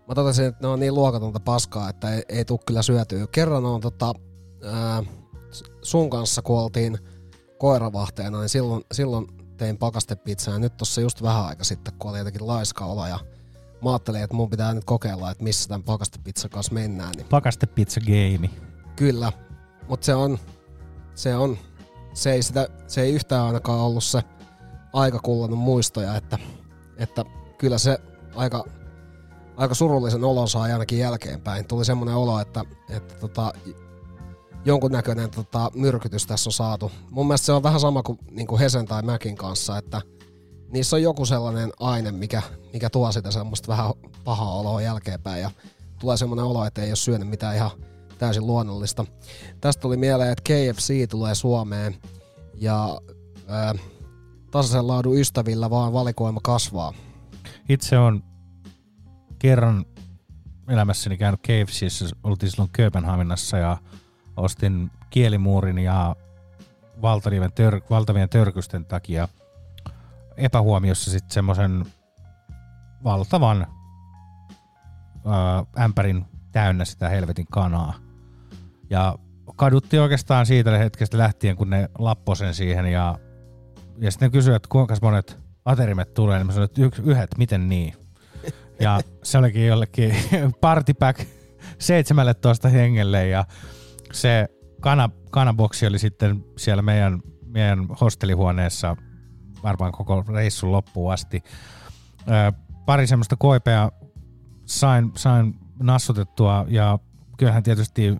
mä 0.08 0.14
totesin, 0.14 0.44
että 0.44 0.66
ne 0.66 0.68
on 0.68 0.80
niin 0.80 0.94
luokatonta 0.94 1.40
paskaa, 1.40 1.88
että 1.88 2.14
ei, 2.14 2.22
ei 2.28 2.44
tule 2.44 2.60
kyllä 2.66 2.82
syötyä. 2.82 3.26
Kerran 3.32 3.64
on 3.64 3.80
tota, 3.80 4.14
ää, 4.64 5.02
sun 5.82 6.10
kanssa, 6.10 6.42
kun 6.42 6.58
oltiin 6.58 6.98
koiravahteena, 7.58 8.38
niin 8.38 8.48
silloin, 8.48 8.84
silloin 8.92 9.26
tein 9.56 9.78
pakastepizzaa 9.78 10.54
ja 10.54 10.58
nyt 10.58 10.76
tossa 10.76 11.00
just 11.00 11.22
vähän 11.22 11.46
aika 11.46 11.64
sitten, 11.64 11.94
kun 11.98 12.10
oli 12.10 12.18
jotenkin 12.18 12.46
laiska 12.46 12.84
olo 12.84 13.06
ja 13.06 13.18
mä 13.84 13.90
ajattelin, 13.90 14.22
että 14.22 14.36
mun 14.36 14.50
pitää 14.50 14.74
nyt 14.74 14.84
kokeilla, 14.84 15.30
että 15.30 15.44
missä 15.44 15.68
tämän 15.68 15.82
pakastepizzan 15.82 16.50
kanssa 16.50 16.74
mennään. 16.74 17.12
Niin 17.16 17.26
pakastepizza 17.26 18.00
game. 18.00 18.50
Kyllä, 18.96 19.32
mutta 19.88 20.06
se 20.06 20.14
on, 20.14 20.38
se 21.14 21.36
on, 21.36 21.58
se 22.14 22.32
ei, 22.32 22.42
sitä, 22.42 22.68
se 22.86 23.02
ei 23.02 23.12
yhtään 23.12 23.46
ainakaan 23.46 23.80
ollut 23.80 24.04
se 24.04 24.22
aika 24.92 25.18
kullannut 25.18 25.58
muistoja, 25.58 26.16
että, 26.16 26.38
että 26.96 27.24
kyllä 27.58 27.78
se 27.78 27.98
aika, 28.34 28.64
aika 29.56 29.74
surullisen 29.74 30.24
olon 30.24 30.48
sai 30.48 30.72
ainakin 30.72 30.98
jälkeenpäin. 30.98 31.64
Tuli 31.64 31.84
semmoinen 31.84 32.14
olo, 32.14 32.40
että, 32.40 32.64
että 32.90 33.14
tota, 33.14 33.52
jonkunnäköinen 34.64 35.30
tota, 35.30 35.70
myrkytys 35.74 36.26
tässä 36.26 36.48
on 36.48 36.52
saatu. 36.52 36.92
Mun 37.10 37.26
mielestä 37.26 37.46
se 37.46 37.52
on 37.52 37.62
vähän 37.62 37.80
sama 37.80 38.02
kuin, 38.02 38.18
niin 38.30 38.46
kuin 38.46 38.58
Hesen 38.58 38.86
tai 38.86 39.02
Mäkin 39.02 39.36
kanssa, 39.36 39.78
että 39.78 40.02
niissä 40.72 40.96
on 40.96 41.02
joku 41.02 41.26
sellainen 41.26 41.72
aine, 41.80 42.12
mikä, 42.12 42.42
mikä 42.72 42.90
tuo 42.90 43.12
sitä 43.12 43.30
semmoista 43.30 43.68
vähän 43.68 43.92
pahaa 44.24 44.54
oloa 44.54 44.82
jälkeenpäin 44.82 45.42
ja 45.42 45.50
tulee 46.00 46.16
semmoinen 46.16 46.44
olo, 46.44 46.64
että 46.64 46.82
ei 46.82 46.90
ole 46.90 46.96
syönyt 46.96 47.28
mitään 47.28 47.56
ihan 47.56 47.70
täysin 48.18 48.46
luonnollista. 48.46 49.04
Tästä 49.60 49.80
tuli 49.80 49.96
mieleen, 49.96 50.32
että 50.32 50.42
KFC 50.42 51.10
tulee 51.10 51.34
Suomeen 51.34 51.96
ja 52.54 53.00
ää, 53.48 53.74
tasaisen 54.50 54.86
laadun 54.86 55.18
ystävillä 55.18 55.70
vaan 55.70 55.92
valikoima 55.92 56.40
kasvaa. 56.42 56.92
Itse 57.68 57.98
on 57.98 58.22
kerran 59.38 59.84
elämässäni 60.68 61.16
käynyt 61.16 61.40
KFCissä, 61.40 62.06
oltiin 62.22 62.50
silloin 62.50 62.70
Kööpenhaminassa 62.72 63.58
ja 63.58 63.76
ostin 64.38 64.90
kielimuurin 65.10 65.78
ja 65.78 66.16
valtavien, 67.02 67.52
tör, 67.52 67.80
valtavien 67.90 68.28
törkysten 68.28 68.84
takia 68.84 69.28
epähuomiossa 70.36 71.10
sitten 71.10 71.30
semmoisen 71.30 71.86
valtavan 73.04 73.66
ää, 75.26 75.84
ämpärin 75.84 76.24
täynnä 76.52 76.84
sitä 76.84 77.08
helvetin 77.08 77.46
kanaa. 77.50 77.94
Ja 78.90 79.18
kadutti 79.56 79.98
oikeastaan 79.98 80.46
siitä 80.46 80.78
hetkestä 80.78 81.18
lähtien, 81.18 81.56
kun 81.56 81.70
ne 81.70 81.88
lappoi 81.98 82.36
sen 82.36 82.54
siihen 82.54 82.86
ja, 82.86 83.18
ja 83.98 84.10
sitten 84.10 84.30
kysyi, 84.30 84.54
että 84.54 84.68
kuinka 84.68 84.96
monet 85.02 85.38
aterimet 85.64 86.14
tulee, 86.14 86.38
niin 86.38 86.46
mä 86.46 86.52
sanoin, 86.52 86.64
että 86.64 86.82
yks, 86.82 86.98
yhdet, 86.98 87.38
miten 87.38 87.68
niin? 87.68 87.94
Ja 88.80 89.00
se 89.22 89.38
olikin 89.38 89.66
jollekin 89.66 90.14
party 90.60 90.94
pack 90.94 91.20
17 91.78 92.68
hengelle 92.68 93.28
ja 93.28 93.44
se 94.12 94.48
kana, 94.80 95.10
kanaboksi 95.30 95.86
oli 95.86 95.98
sitten 95.98 96.44
siellä 96.58 96.82
meidän, 96.82 97.20
meidän 97.46 97.86
hostelihuoneessa 98.00 98.96
varmaan 99.62 99.92
koko 99.92 100.24
reissun 100.28 100.72
loppuun 100.72 101.12
asti. 101.12 101.42
Ö, 102.20 102.52
pari 102.86 103.06
semmoista 103.06 103.36
koipea 103.36 103.90
sain, 104.64 105.12
sain 105.16 105.54
nassutettua 105.82 106.64
ja 106.68 106.98
kyllähän 107.36 107.62
tietysti 107.62 108.08
ö, 108.08 108.18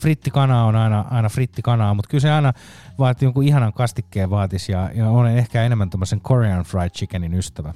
frittikana 0.00 0.64
on 0.64 0.76
aina, 0.76 1.04
aina 1.10 1.28
frittikanaa, 1.28 1.94
mutta 1.94 2.08
kyllä 2.08 2.22
se 2.22 2.30
aina 2.30 2.52
vaatii 2.98 3.26
jonkun 3.26 3.44
ihanan 3.44 3.72
kastikkeen 3.72 4.30
vaatis 4.30 4.68
ja, 4.68 4.90
ja 4.94 5.10
olen 5.10 5.36
ehkä 5.36 5.62
enemmän 5.62 5.90
tämmöisen 5.90 6.20
Korean 6.20 6.64
fried 6.64 6.90
chickenin 6.90 7.34
ystävä. 7.34 7.74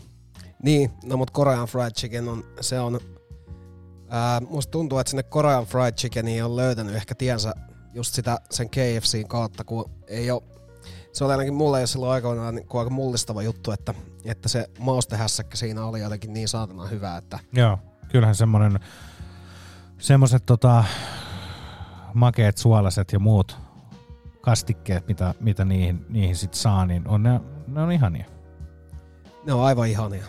Niin, 0.65 0.91
no 1.05 1.17
mutta 1.17 1.33
Korean 1.33 1.67
Fried 1.67 1.91
Chicken 1.91 2.29
on, 2.29 2.45
se 2.61 2.81
on, 2.81 3.01
ää, 4.15 4.41
musta 4.41 4.71
tuntuu, 4.71 4.99
että 4.99 5.11
sinne 5.11 5.23
Korean 5.23 5.65
Fried 5.65 5.93
Chickeniin 5.95 6.45
on 6.45 6.57
löytänyt 6.57 6.95
ehkä 6.95 7.15
tiensä 7.15 7.55
just 7.95 8.15
sitä 8.15 8.39
sen 8.51 8.71
KFCin 8.71 9.29
kautta, 9.29 9.65
kun 9.65 9.91
ei 10.07 10.31
ole, 10.31 10.43
se 11.13 11.25
oli 11.25 11.33
ainakin 11.33 11.55
mulle 11.55 11.81
jo 11.81 11.87
silloin 11.87 12.13
aikoinaan 12.13 12.55
niin 12.55 12.67
kuin 12.67 12.79
aika 12.79 12.91
mullistava 12.91 13.43
juttu, 13.43 13.73
että, 13.73 13.95
että 14.25 14.49
se 14.49 14.71
maustehässäkkä 14.79 15.57
siinä 15.57 15.85
oli 15.85 16.01
jotenkin 16.01 16.33
niin 16.33 16.49
saatana 16.49 16.87
hyvä, 16.87 17.17
että 17.17 17.39
Joo, 17.53 17.79
kyllähän 18.09 18.35
semmoinen, 18.35 18.81
semmoiset 19.99 20.47
tota, 20.47 20.85
makeet 22.15 22.59
suolaset 22.59 23.13
ja 23.13 23.19
muut 23.19 23.59
kastikkeet, 24.41 25.09
mitä, 25.09 25.35
mitä 25.41 25.65
niihin, 25.65 26.07
niihin 26.09 26.37
sit 26.37 26.55
saa, 26.55 26.87
niin 26.87 27.09
on 27.09 27.23
ne, 27.23 27.41
ne 27.67 27.83
on 27.83 27.93
ihania. 27.93 28.25
ne 29.47 29.53
on 29.53 29.65
aivan 29.65 29.89
ihania. 29.89 30.25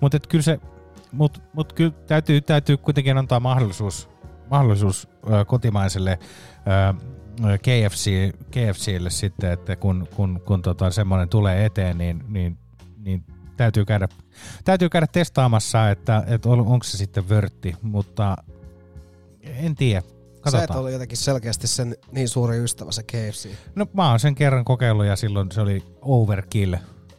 Mutta 0.00 0.18
kyllä 0.28 0.42
se, 0.42 0.60
mut, 1.12 1.42
mut 1.52 1.72
kyllä 1.72 1.92
täytyy, 2.06 2.40
täytyy 2.40 2.76
kuitenkin 2.76 3.18
antaa 3.18 3.40
mahdollisuus, 3.40 4.08
mahdollisuus 4.50 5.08
ö, 5.32 5.44
kotimaiselle 5.44 6.18
ö, 6.18 7.58
KFC, 7.58 8.10
KFClle 8.50 9.10
sitten, 9.10 9.52
että 9.52 9.76
kun, 9.76 10.08
kun, 10.16 10.42
kun 10.46 10.62
tota 10.62 10.90
semmoinen 10.90 11.28
tulee 11.28 11.64
eteen, 11.64 11.98
niin, 11.98 12.24
niin, 12.28 12.58
niin 12.98 13.24
täytyy, 13.56 13.84
käydä, 13.84 14.08
täytyy 14.64 14.88
käydä 14.88 15.06
testaamassa, 15.06 15.90
että, 15.90 16.24
että 16.26 16.48
on- 16.48 16.60
onko 16.66 16.84
se 16.84 16.96
sitten 16.96 17.28
vörtti, 17.28 17.76
mutta 17.82 18.36
en 19.40 19.74
tiedä. 19.74 20.00
Sä 20.00 20.08
et 20.08 20.42
Katsotaan. 20.52 20.80
ole 20.80 20.90
jotenkin 20.92 21.18
selkeästi 21.18 21.66
sen 21.66 21.96
niin 22.12 22.28
suuri 22.28 22.58
ystävä 22.64 22.92
se 22.92 23.02
KFC. 23.02 23.48
No 23.74 23.86
mä 23.92 24.10
oon 24.10 24.20
sen 24.20 24.34
kerran 24.34 24.64
kokeillut 24.64 25.06
ja 25.06 25.16
silloin 25.16 25.52
se 25.52 25.60
oli 25.60 25.82
overkill. 26.00 26.74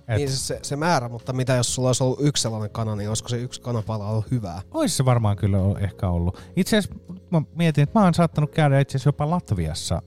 Et 0.08 0.18
Niin 0.18 0.30
se, 0.30 0.38
se, 0.38 0.60
se 0.64 0.76
määrä, 0.76 1.10
mutta 1.10 1.34
mitä 1.34 1.54
jos 1.54 1.76
sulla 1.76 1.90
olisi 1.90 2.04
ollut 2.04 2.20
yksi 2.22 2.42
sellainen 2.42 2.70
kana, 2.70 2.96
niin 2.96 3.10
olisiko 3.10 3.30
se 3.30 3.38
yksi 3.38 3.62
kanapala 3.62 4.10
ollut 4.10 4.32
hyvää? 4.32 4.62
Olisi 4.72 4.96
se 4.96 5.06
varmaan 5.06 5.36
kyllä 5.36 5.58
o- 5.58 5.78
ehkä 5.78 6.10
ollut. 6.10 6.42
Itse 6.56 6.78
asiassa 6.78 7.04
mä 7.32 7.42
mietin, 7.56 7.84
että 7.84 8.00
mä 8.00 8.04
oon 8.04 8.14
saattanut 8.14 8.52
käydä 8.52 8.80
itse 8.80 8.92
asiassa 8.98 9.08
jopa 9.08 9.30
Latviassa 9.30 10.02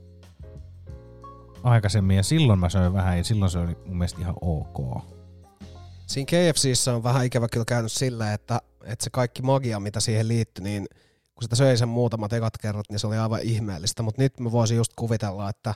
aikaisemmin 1.62 2.16
ja 2.16 2.22
silloin 2.22 2.58
mä 2.58 2.68
söin 2.68 2.92
vähän 2.92 3.18
ja 3.18 3.24
silloin 3.24 3.50
se 3.50 3.58
oli 3.58 3.76
mun 3.86 3.98
mielestä 3.98 4.20
ihan 4.20 4.34
ok. 4.40 5.02
Siinä 6.06 6.26
KFCissä 6.26 6.94
on 6.94 7.02
vähän 7.02 7.26
ikävä 7.26 7.48
kyllä 7.48 7.64
käynyt 7.64 7.92
silleen, 7.92 8.32
että, 8.32 8.60
että 8.84 9.04
se 9.04 9.10
kaikki 9.10 9.42
magia, 9.42 9.80
mitä 9.80 10.00
siihen 10.00 10.28
liittyi, 10.28 10.64
niin 10.64 10.86
kun 11.34 11.42
sitä 11.42 11.56
söi 11.56 11.76
sen 11.76 11.88
muutamat 11.88 12.32
ekat 12.32 12.58
kerrat, 12.58 12.86
niin 12.90 12.98
se 12.98 13.06
oli 13.06 13.16
aivan 13.16 13.40
ihmeellistä. 13.42 14.02
Mutta 14.02 14.22
nyt 14.22 14.40
mä 14.40 14.52
voisin 14.52 14.76
just 14.76 14.92
kuvitella, 14.96 15.48
että 15.48 15.74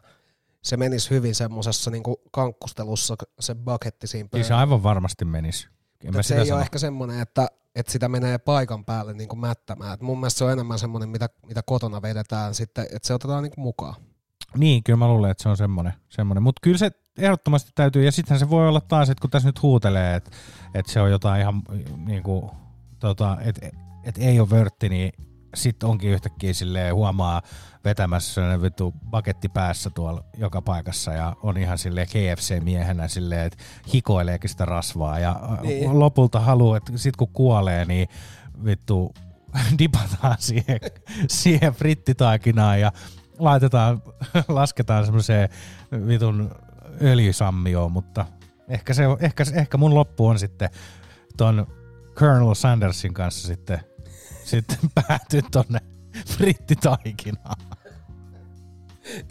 se 0.63 0.77
menisi 0.77 1.11
hyvin 1.11 1.35
semmoisessa 1.35 1.91
niin 1.91 2.03
kankkustelussa 2.33 3.17
se 3.41 3.55
buketti 3.55 4.07
siinä 4.07 4.29
Siis 4.35 4.47
pöydällä. 4.47 4.61
aivan 4.61 4.83
varmasti 4.83 5.25
menisi. 5.25 5.67
En 5.69 5.73
mä 5.73 6.09
Mutta 6.09 6.23
se 6.23 6.27
sitä 6.27 6.41
ei 6.41 6.47
sano. 6.47 6.57
ole 6.57 6.63
ehkä 6.63 6.79
semmoinen, 6.79 7.21
että, 7.21 7.47
että 7.75 7.93
sitä 7.93 8.09
menee 8.09 8.39
paikan 8.39 8.85
päälle 8.85 9.15
niin 9.15 9.29
kuin 9.29 9.41
mättämään. 9.41 9.95
Et 9.95 10.01
mun 10.01 10.21
mielestä 10.21 10.39
se 10.39 10.45
on 10.45 10.53
enemmän 10.53 10.79
semmoinen, 10.79 11.09
mitä, 11.09 11.29
mitä 11.47 11.63
kotona 11.67 12.03
vedetään 12.03 12.55
sitten, 12.55 12.85
että 12.85 13.07
se 13.07 13.15
otetaan 13.15 13.43
niin 13.43 13.53
kuin 13.55 13.63
mukaan. 13.63 13.95
Niin, 14.57 14.83
kyllä 14.85 14.97
mä 14.97 15.09
luulen, 15.09 15.31
että 15.31 15.43
se 15.43 15.49
on 15.49 15.57
semmoinen. 15.57 15.93
semmoinen. 16.09 16.43
Mutta 16.43 16.61
kyllä 16.63 16.79
se 16.79 16.91
ehdottomasti 17.19 17.71
täytyy, 17.75 18.05
ja 18.05 18.13
sittenhän 18.13 18.39
se 18.41 18.51
voi 18.51 18.69
olla 18.69 18.81
taas, 18.81 19.11
että 19.11 19.21
kun 19.23 19.31
tässä 19.31 19.49
nyt 19.49 19.63
huutelee, 19.63 20.15
että, 20.17 20.31
että 20.75 20.93
se 20.93 21.01
on 21.01 21.11
jotain 21.11 21.41
ihan 21.41 21.63
niin 21.97 22.23
kuin, 22.23 22.51
tota, 22.99 23.39
että, 23.41 23.67
että 24.05 24.21
ei 24.21 24.41
ole 24.41 24.51
vörtti, 24.51 24.89
niin 24.89 25.13
sitten 25.55 25.89
onkin 25.89 26.11
yhtäkkiä 26.11 26.53
silleen 26.53 26.95
huomaa 26.95 27.43
vetämässä 27.85 28.63
vittu 28.63 28.95
paketti 29.11 29.49
päässä 29.49 29.91
tuolla 29.91 30.25
joka 30.37 30.63
paikassa 30.63 31.13
ja 31.13 31.37
on 31.43 31.57
ihan 31.57 31.79
silleen 31.79 32.07
KFC-miehenä 32.07 33.09
silleen, 33.09 33.47
että 33.47 33.65
hikoileekin 33.95 34.51
sitä 34.51 34.65
rasvaa 34.65 35.19
ja 35.19 35.41
Niin. 35.63 35.81
niin. 35.81 35.99
lopulta 36.01 36.41
haluaa, 36.41 36.77
että 36.77 36.93
sit 36.97 37.17
kun 37.17 37.29
kuolee, 37.33 37.85
niin 37.85 38.09
vittu 38.65 39.13
dipataan 39.79 40.37
siihen, 40.39 40.81
siihen 41.29 41.73
frittitaikinaan 41.73 42.81
ja 42.81 42.93
laitetaan, 43.39 44.03
lasketaan 44.49 45.05
semmoiseen 45.05 45.49
vitun 46.07 46.51
öljysammioon, 47.03 47.93
mutta 47.93 48.27
ehkä, 48.69 48.95
se, 48.95 49.05
ehkä, 49.21 49.45
ehkä 49.55 49.77
mun 49.79 49.95
loppu 49.95 50.27
on 50.27 50.39
sitten 50.39 50.71
ton 51.37 51.67
Colonel 52.15 52.55
Sandersin 52.55 53.15
kanssa 53.15 53.47
sitten, 53.47 53.81
sitten 54.45 54.79
päätyy 55.09 55.43
tonne 55.51 55.79
frittitaikinaan. 56.27 57.57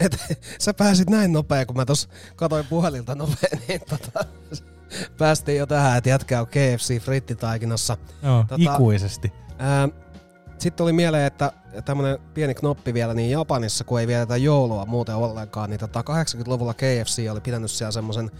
Et, 0.00 0.16
sä 0.58 0.74
pääsit 0.74 1.10
näin 1.10 1.32
nopea, 1.32 1.66
kun 1.66 1.76
mä 1.76 1.84
tos 1.84 2.08
katoin 2.36 2.66
puhelilta 2.66 3.14
nopea, 3.14 3.58
niin 3.68 3.80
tota, 3.88 4.24
päästiin 5.18 5.58
jo 5.58 5.66
tähän, 5.66 5.98
että 5.98 6.10
jätkä 6.10 6.40
on 6.40 6.46
KFC 6.46 7.00
frittitaikinassa. 7.00 7.96
Joo, 8.22 8.44
ikuisesti. 8.56 9.32
Ää, 9.58 9.88
sitten 10.50 10.76
tuli 10.76 10.92
mieleen, 10.92 11.26
että 11.26 11.52
tämmönen 11.84 12.18
pieni 12.34 12.54
knoppi 12.54 12.94
vielä, 12.94 13.14
niin 13.14 13.30
Japanissa, 13.30 13.84
kun 13.84 14.00
ei 14.00 14.06
vietetä 14.06 14.36
joulua 14.36 14.86
muuten 14.86 15.14
ollenkaan, 15.14 15.70
niin 15.70 15.80
tota 15.80 16.00
80-luvulla 16.00 16.74
KFC 16.74 17.30
oli 17.30 17.40
pitänyt 17.40 17.70
siellä 17.70 17.92
semmoisen 17.92 18.30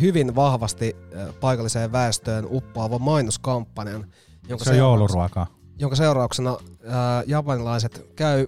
hyvin 0.00 0.34
vahvasti 0.34 0.96
ää, 1.14 1.32
paikalliseen 1.40 1.92
väestöön 1.92 2.46
uppoavan 2.50 3.02
mainoskampanjan, 3.02 4.06
jonka, 4.48 4.64
Se 4.64 4.70
on 4.70 4.76
jouluruokaa. 4.76 5.55
Jonka 5.78 5.96
seurauksena 5.96 6.56
ää, 6.86 7.22
japanilaiset 7.26 8.06
käy 8.16 8.46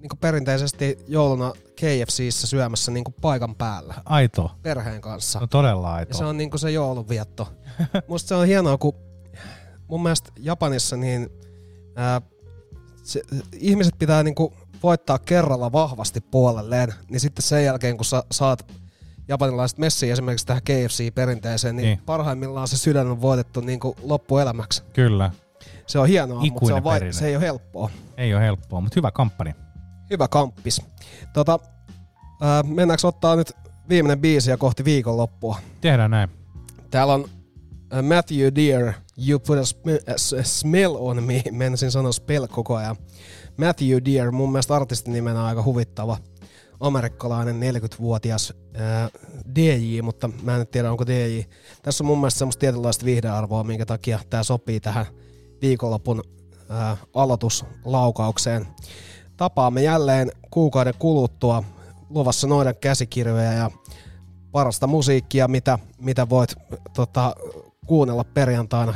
niin 0.00 0.18
perinteisesti 0.20 0.98
jouluna 1.08 1.52
KFCissä 1.76 2.46
syömässä 2.46 2.90
niin 2.92 3.04
paikan 3.20 3.54
päällä 3.54 3.94
Aito. 4.04 4.50
perheen 4.62 5.00
kanssa. 5.00 5.40
No 5.40 5.46
todella 5.46 5.94
aito. 5.94 6.10
Ja 6.10 6.14
se 6.18 6.24
on 6.24 6.36
niinku 6.36 6.58
se 6.58 6.70
joulunvietto. 6.70 7.48
Musta 8.08 8.28
se 8.28 8.34
on 8.34 8.46
hienoa, 8.46 8.78
kun 8.78 8.94
mun 9.88 10.02
mielestä 10.02 10.32
Japanissa 10.38 10.96
niin 10.96 11.28
ää, 11.96 12.20
se, 13.02 13.22
ihmiset 13.52 13.94
pitää 13.98 14.22
niinku 14.22 14.52
voittaa 14.82 15.18
kerralla 15.18 15.72
vahvasti 15.72 16.20
puolelleen, 16.20 16.94
niin 17.10 17.20
sitten 17.20 17.42
sen 17.42 17.64
jälkeen 17.64 17.96
kun 17.96 18.04
sä 18.04 18.22
saat 18.32 18.72
japanilaiset 19.28 19.78
messiin 19.78 20.12
esimerkiksi 20.12 20.46
tähän 20.46 20.62
KFC-perinteeseen, 20.62 21.76
niin, 21.76 21.76
Niin. 21.76 21.96
niin. 21.96 22.06
parhaimmillaan 22.06 22.68
se 22.68 22.76
sydän 22.76 23.06
on 23.06 23.20
voitettu 23.20 23.60
niinku 23.60 23.96
loppuelämäksi. 24.02 24.82
Kyllä. 24.92 25.30
Se 25.86 25.98
on 25.98 26.08
hienoa, 26.08 26.40
mutta 26.40 26.48
se, 26.50 26.56
Ikuinen 26.56 26.76
on 26.76 26.84
vai- 26.84 27.12
se 27.12 27.26
ei 27.26 27.36
ole 27.36 27.44
helppoa. 27.44 27.90
Ei 28.16 28.34
ole 28.34 28.42
helppoa, 28.42 28.80
mutta 28.80 28.96
hyvä 28.96 29.10
kamppani. 29.10 29.54
Hyvä 30.10 30.28
kamppis. 30.28 30.82
Tota, 31.32 31.58
ää, 32.40 32.62
mennäänkö 32.62 33.06
ottaa 33.06 33.36
nyt 33.36 33.52
viimeinen 33.88 34.18
biisi 34.20 34.50
ja 34.50 34.56
kohti 34.56 34.84
viikonloppua? 34.84 35.58
Tehdään 35.80 36.10
näin. 36.10 36.28
Täällä 36.90 37.14
on 37.14 37.24
äh, 37.94 38.02
Matthew 38.02 38.54
Deere, 38.54 38.94
You 39.28 39.38
Put 39.38 39.58
a, 39.58 39.62
sm- 39.62 40.10
a 40.40 40.42
Smell 40.42 40.96
on 40.98 41.22
Me, 41.22 41.42
menisin 41.50 41.90
sanoa 41.90 42.12
spell 42.12 42.46
koko 42.46 42.76
ajan. 42.76 42.96
Matthew 43.56 43.98
Deere, 44.04 44.30
mun 44.30 44.52
mielestä 44.52 44.74
artistinimenä 44.74 45.44
aika 45.44 45.62
huvittava 45.62 46.18
amerikkalainen 46.80 47.60
40-vuotias 47.74 48.52
äh, 48.80 49.10
DJ, 49.54 50.00
mutta 50.02 50.30
mä 50.42 50.56
en 50.56 50.66
tiedä 50.66 50.90
onko 50.90 51.06
DJ. 51.06 51.40
Tässä 51.82 52.04
on 52.04 52.06
mun 52.06 52.18
mielestä 52.18 52.38
semmoista 52.38 52.60
tietynlaista 52.60 53.04
viihdearvoa, 53.04 53.64
minkä 53.64 53.86
takia 53.86 54.18
tää 54.30 54.42
sopii 54.42 54.80
tähän 54.80 55.06
viikonlopun 55.62 56.22
äh, 56.70 56.98
aloituslaukaukseen. 57.14 58.66
Tapaamme 59.36 59.82
jälleen 59.82 60.32
kuukauden 60.50 60.94
kuluttua 60.98 61.62
luvassa 62.10 62.46
noiden 62.46 62.74
käsikirjoja 62.80 63.52
ja 63.52 63.70
parasta 64.52 64.86
musiikkia, 64.86 65.48
mitä, 65.48 65.78
mitä 65.98 66.28
voit 66.28 66.54
tota, 66.94 67.34
kuunnella 67.86 68.24
perjantaina 68.24 68.94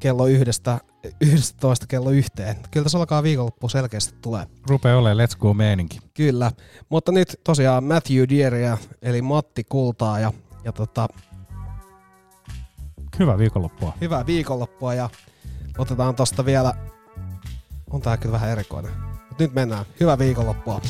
kello 0.00 0.26
yhdestä, 0.26 0.80
11 1.20 1.86
kello 1.86 2.10
yhteen. 2.10 2.56
Kyllä 2.70 2.84
tässä 2.84 2.98
alkaa 2.98 3.22
viikonloppu 3.22 3.68
selkeästi 3.68 4.14
tulee. 4.22 4.46
Rupee 4.68 4.94
olemaan 4.94 5.28
let's 5.28 5.38
go 5.38 5.54
meininki. 5.54 5.98
Kyllä, 6.14 6.52
mutta 6.88 7.12
nyt 7.12 7.40
tosiaan 7.44 7.84
Matthew 7.84 8.24
Deeria, 8.28 8.78
eli 9.02 9.22
Matti 9.22 9.64
Kultaa 9.64 10.20
ja, 10.20 10.32
ja 10.64 10.72
tota, 10.72 11.08
Hyvää 13.18 13.38
viikonloppua. 13.38 13.92
hyvää 14.00 14.26
viikonloppua 14.26 14.94
ja 14.94 15.10
otetaan 15.78 16.14
tosta 16.14 16.44
vielä, 16.44 16.74
on 17.90 18.00
tää 18.00 18.16
kyllä 18.16 18.32
vähän 18.32 18.50
erikoinen. 18.50 18.92
Mut 19.28 19.38
nyt 19.38 19.54
mennään, 19.54 19.84
hyvää 20.00 20.18
viikonloppua. 20.18 20.80